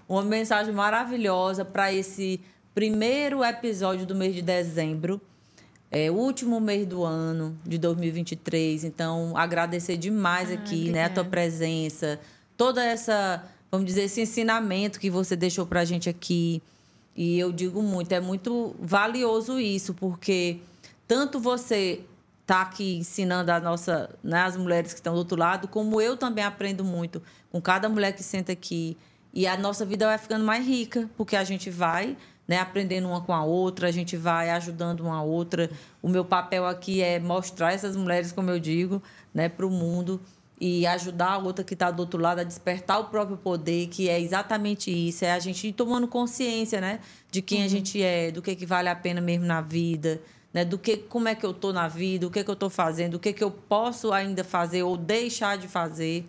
uma 0.09 0.23
mensagem 0.23 0.73
maravilhosa 0.73 1.63
para 1.63 1.93
esse 1.93 2.41
primeiro 2.75 3.41
episódio 3.41 4.05
do 4.05 4.13
mês 4.13 4.35
de 4.35 4.41
dezembro. 4.41 5.21
É 5.89 6.11
o 6.11 6.15
último 6.15 6.59
mês 6.59 6.85
do 6.85 7.05
ano 7.05 7.57
de 7.65 7.77
2023, 7.77 8.83
então 8.83 9.31
agradecer 9.37 9.95
demais 9.95 10.51
ah, 10.51 10.55
aqui, 10.55 10.91
né, 10.91 11.05
a 11.05 11.09
tua 11.09 11.23
presença, 11.23 12.19
toda 12.57 12.83
essa, 12.83 13.41
vamos 13.71 13.87
dizer, 13.87 14.03
esse 14.03 14.19
ensinamento 14.19 14.99
que 14.99 15.09
você 15.09 15.37
deixou 15.37 15.65
para 15.65 15.79
a 15.79 15.85
gente 15.85 16.09
aqui. 16.09 16.61
E 17.15 17.39
eu 17.39 17.49
digo 17.53 17.81
muito, 17.81 18.11
é 18.11 18.19
muito 18.19 18.75
valioso 18.77 19.57
isso, 19.57 19.93
porque 19.93 20.57
tanto 21.07 21.39
você 21.39 22.01
tá 22.45 22.63
aqui 22.63 22.97
ensinando 22.97 23.51
a 23.53 23.59
nossa, 23.61 24.09
né, 24.21 24.41
as 24.41 24.57
mulheres 24.57 24.91
que 24.91 24.99
estão 24.99 25.13
do 25.13 25.19
outro 25.19 25.39
lado, 25.39 25.69
como 25.69 26.01
eu 26.01 26.17
também 26.17 26.43
aprendo 26.43 26.83
muito 26.83 27.23
com 27.49 27.61
cada 27.61 27.87
mulher 27.87 28.11
que 28.11 28.21
senta 28.21 28.51
aqui. 28.51 28.97
E 29.33 29.47
a 29.47 29.55
nossa 29.55 29.85
vida 29.85 30.05
vai 30.05 30.17
ficando 30.17 30.43
mais 30.43 30.65
rica, 30.65 31.09
porque 31.15 31.37
a 31.37 31.43
gente 31.43 31.69
vai 31.69 32.17
né, 32.47 32.59
aprendendo 32.59 33.07
uma 33.07 33.21
com 33.21 33.33
a 33.33 33.43
outra, 33.43 33.87
a 33.87 33.91
gente 33.91 34.15
vai 34.15 34.49
ajudando 34.51 35.01
uma 35.01 35.17
a 35.17 35.23
outra. 35.23 35.69
O 36.01 36.07
meu 36.07 36.23
papel 36.23 36.65
aqui 36.65 37.01
é 37.01 37.19
mostrar 37.19 37.73
essas 37.73 37.95
mulheres, 37.95 38.31
como 38.31 38.49
eu 38.49 38.59
digo, 38.59 39.01
né, 39.33 39.49
para 39.49 39.65
o 39.65 39.69
mundo 39.69 40.21
e 40.59 40.87
ajudar 40.87 41.31
a 41.31 41.37
outra 41.37 41.65
que 41.65 41.73
está 41.73 41.91
do 41.91 41.99
outro 41.99 42.19
lado 42.21 42.39
a 42.39 42.43
despertar 42.43 42.99
o 42.99 43.05
próprio 43.05 43.35
poder, 43.35 43.87
que 43.87 44.07
é 44.07 44.19
exatamente 44.19 44.89
isso, 44.89 45.25
é 45.25 45.31
a 45.31 45.39
gente 45.39 45.67
ir 45.67 45.73
tomando 45.73 46.07
consciência, 46.07 46.79
né, 46.79 46.99
de 47.29 47.41
quem 47.41 47.59
uhum. 47.59 47.65
a 47.65 47.67
gente 47.67 48.01
é, 48.01 48.31
do 48.31 48.41
que 48.41 48.55
que 48.55 48.65
vale 48.65 48.87
a 48.87 48.95
pena 48.95 49.19
mesmo 49.19 49.45
na 49.45 49.59
vida, 49.59 50.21
né, 50.53 50.63
do 50.63 50.77
que 50.77 50.95
como 50.95 51.27
é 51.27 51.35
que 51.35 51.45
eu 51.45 51.53
tô 51.53 51.73
na 51.73 51.87
vida, 51.87 52.25
o 52.25 52.31
que 52.31 52.43
que 52.43 52.49
eu 52.49 52.53
estou 52.53 52.69
fazendo, 52.69 53.15
o 53.15 53.19
que 53.19 53.33
que 53.33 53.43
eu 53.43 53.51
posso 53.51 54.13
ainda 54.13 54.43
fazer 54.43 54.83
ou 54.83 54.95
deixar 54.95 55.57
de 55.57 55.67
fazer, 55.67 56.25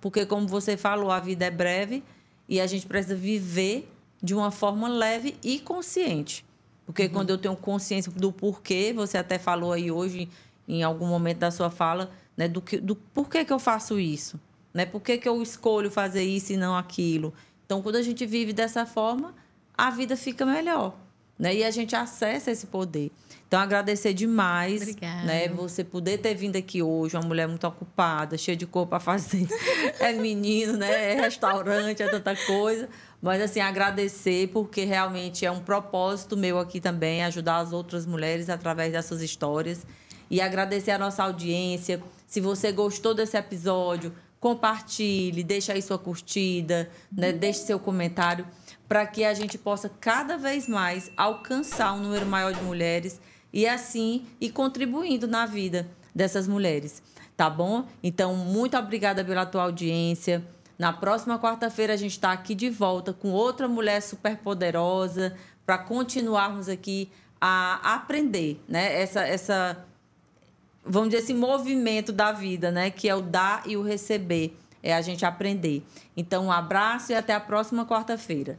porque 0.00 0.26
como 0.26 0.46
você 0.46 0.76
falou, 0.76 1.10
a 1.10 1.20
vida 1.20 1.46
é 1.46 1.50
breve 1.50 2.02
e 2.46 2.60
a 2.60 2.66
gente 2.66 2.86
precisa 2.86 3.14
viver 3.14 3.90
de 4.22 4.34
uma 4.34 4.50
forma 4.50 4.88
leve 4.88 5.36
e 5.42 5.58
consciente. 5.58 6.44
Porque 6.84 7.04
uhum. 7.04 7.10
quando 7.10 7.30
eu 7.30 7.38
tenho 7.38 7.56
consciência 7.56 8.10
do 8.12 8.32
porquê, 8.32 8.92
você 8.92 9.18
até 9.18 9.38
falou 9.38 9.72
aí 9.72 9.90
hoje 9.90 10.28
em 10.68 10.82
algum 10.82 11.06
momento 11.06 11.38
da 11.38 11.50
sua 11.50 11.70
fala, 11.70 12.10
né, 12.36 12.46
do 12.48 12.60
que 12.60 12.78
do 12.78 12.94
porquê 12.94 13.44
que 13.44 13.52
eu 13.52 13.58
faço 13.58 13.98
isso, 13.98 14.40
né? 14.72 14.86
Por 14.86 15.00
que, 15.00 15.18
que 15.18 15.28
eu 15.28 15.42
escolho 15.42 15.90
fazer 15.90 16.22
isso 16.22 16.52
e 16.52 16.56
não 16.56 16.76
aquilo? 16.76 17.34
Então, 17.66 17.82
quando 17.82 17.96
a 17.96 18.02
gente 18.02 18.24
vive 18.24 18.52
dessa 18.52 18.86
forma, 18.86 19.34
a 19.76 19.90
vida 19.90 20.16
fica 20.16 20.44
melhor, 20.46 20.96
né? 21.40 21.54
E 21.54 21.64
a 21.64 21.70
gente 21.70 21.96
acessa 21.96 22.50
esse 22.50 22.66
poder. 22.66 23.10
Então, 23.48 23.58
agradecer 23.58 24.12
demais, 24.12 24.82
Obrigada. 24.82 25.24
né? 25.24 25.48
Você 25.48 25.82
poder 25.82 26.18
ter 26.18 26.34
vindo 26.34 26.54
aqui 26.56 26.82
hoje, 26.82 27.16
uma 27.16 27.26
mulher 27.26 27.48
muito 27.48 27.66
ocupada, 27.66 28.36
cheia 28.36 28.56
de 28.56 28.66
cor 28.66 28.86
para 28.86 29.00
fazer. 29.00 29.48
é 29.98 30.12
menino, 30.12 30.76
né? 30.76 31.14
É 31.14 31.20
restaurante, 31.22 32.02
é 32.02 32.08
tanta 32.08 32.36
coisa. 32.36 32.88
Mas, 33.22 33.40
assim, 33.40 33.58
agradecer, 33.58 34.48
porque 34.48 34.84
realmente 34.84 35.46
é 35.46 35.50
um 35.50 35.60
propósito 35.60 36.36
meu 36.36 36.58
aqui 36.58 36.78
também, 36.78 37.24
ajudar 37.24 37.56
as 37.56 37.72
outras 37.72 38.04
mulheres 38.04 38.50
através 38.50 38.92
dessas 38.92 39.22
histórias. 39.22 39.84
E 40.30 40.40
agradecer 40.40 40.90
a 40.90 40.98
nossa 40.98 41.24
audiência. 41.24 42.02
Se 42.26 42.40
você 42.40 42.70
gostou 42.70 43.14
desse 43.14 43.36
episódio, 43.36 44.14
compartilhe, 44.38 45.42
deixe 45.42 45.72
aí 45.72 45.82
sua 45.82 45.98
curtida, 45.98 46.88
né? 47.10 47.32
deixe 47.32 47.60
seu 47.60 47.78
comentário, 47.78 48.46
para 48.90 49.06
que 49.06 49.24
a 49.24 49.32
gente 49.32 49.56
possa 49.56 49.88
cada 49.88 50.36
vez 50.36 50.66
mais 50.66 51.12
alcançar 51.16 51.92
um 51.92 52.00
número 52.00 52.26
maior 52.26 52.52
de 52.52 52.60
mulheres 52.64 53.20
e 53.52 53.64
assim 53.64 54.26
ir 54.40 54.50
contribuindo 54.50 55.28
na 55.28 55.46
vida 55.46 55.88
dessas 56.12 56.48
mulheres, 56.48 57.00
tá 57.36 57.48
bom? 57.48 57.86
Então, 58.02 58.34
muito 58.34 58.76
obrigada 58.76 59.24
pela 59.24 59.46
tua 59.46 59.62
audiência. 59.62 60.44
Na 60.76 60.92
próxima 60.92 61.38
quarta-feira 61.38 61.92
a 61.94 61.96
gente 61.96 62.14
está 62.14 62.32
aqui 62.32 62.52
de 62.52 62.68
volta 62.68 63.12
com 63.12 63.30
outra 63.30 63.68
mulher 63.68 64.02
super 64.02 64.38
poderosa 64.38 65.36
para 65.64 65.78
continuarmos 65.78 66.68
aqui 66.68 67.08
a 67.40 67.94
aprender, 67.94 68.60
né? 68.68 69.00
Essa, 69.00 69.20
essa, 69.20 69.86
vamos 70.84 71.10
dizer, 71.10 71.22
esse 71.22 71.32
movimento 71.32 72.10
da 72.10 72.32
vida, 72.32 72.72
né? 72.72 72.90
Que 72.90 73.08
é 73.08 73.14
o 73.14 73.22
dar 73.22 73.62
e 73.66 73.76
o 73.76 73.84
receber, 73.84 74.58
é 74.82 74.92
a 74.92 75.00
gente 75.00 75.24
aprender. 75.24 75.84
Então, 76.16 76.46
um 76.46 76.50
abraço 76.50 77.12
e 77.12 77.14
até 77.14 77.32
a 77.32 77.38
próxima 77.38 77.86
quarta-feira. 77.86 78.58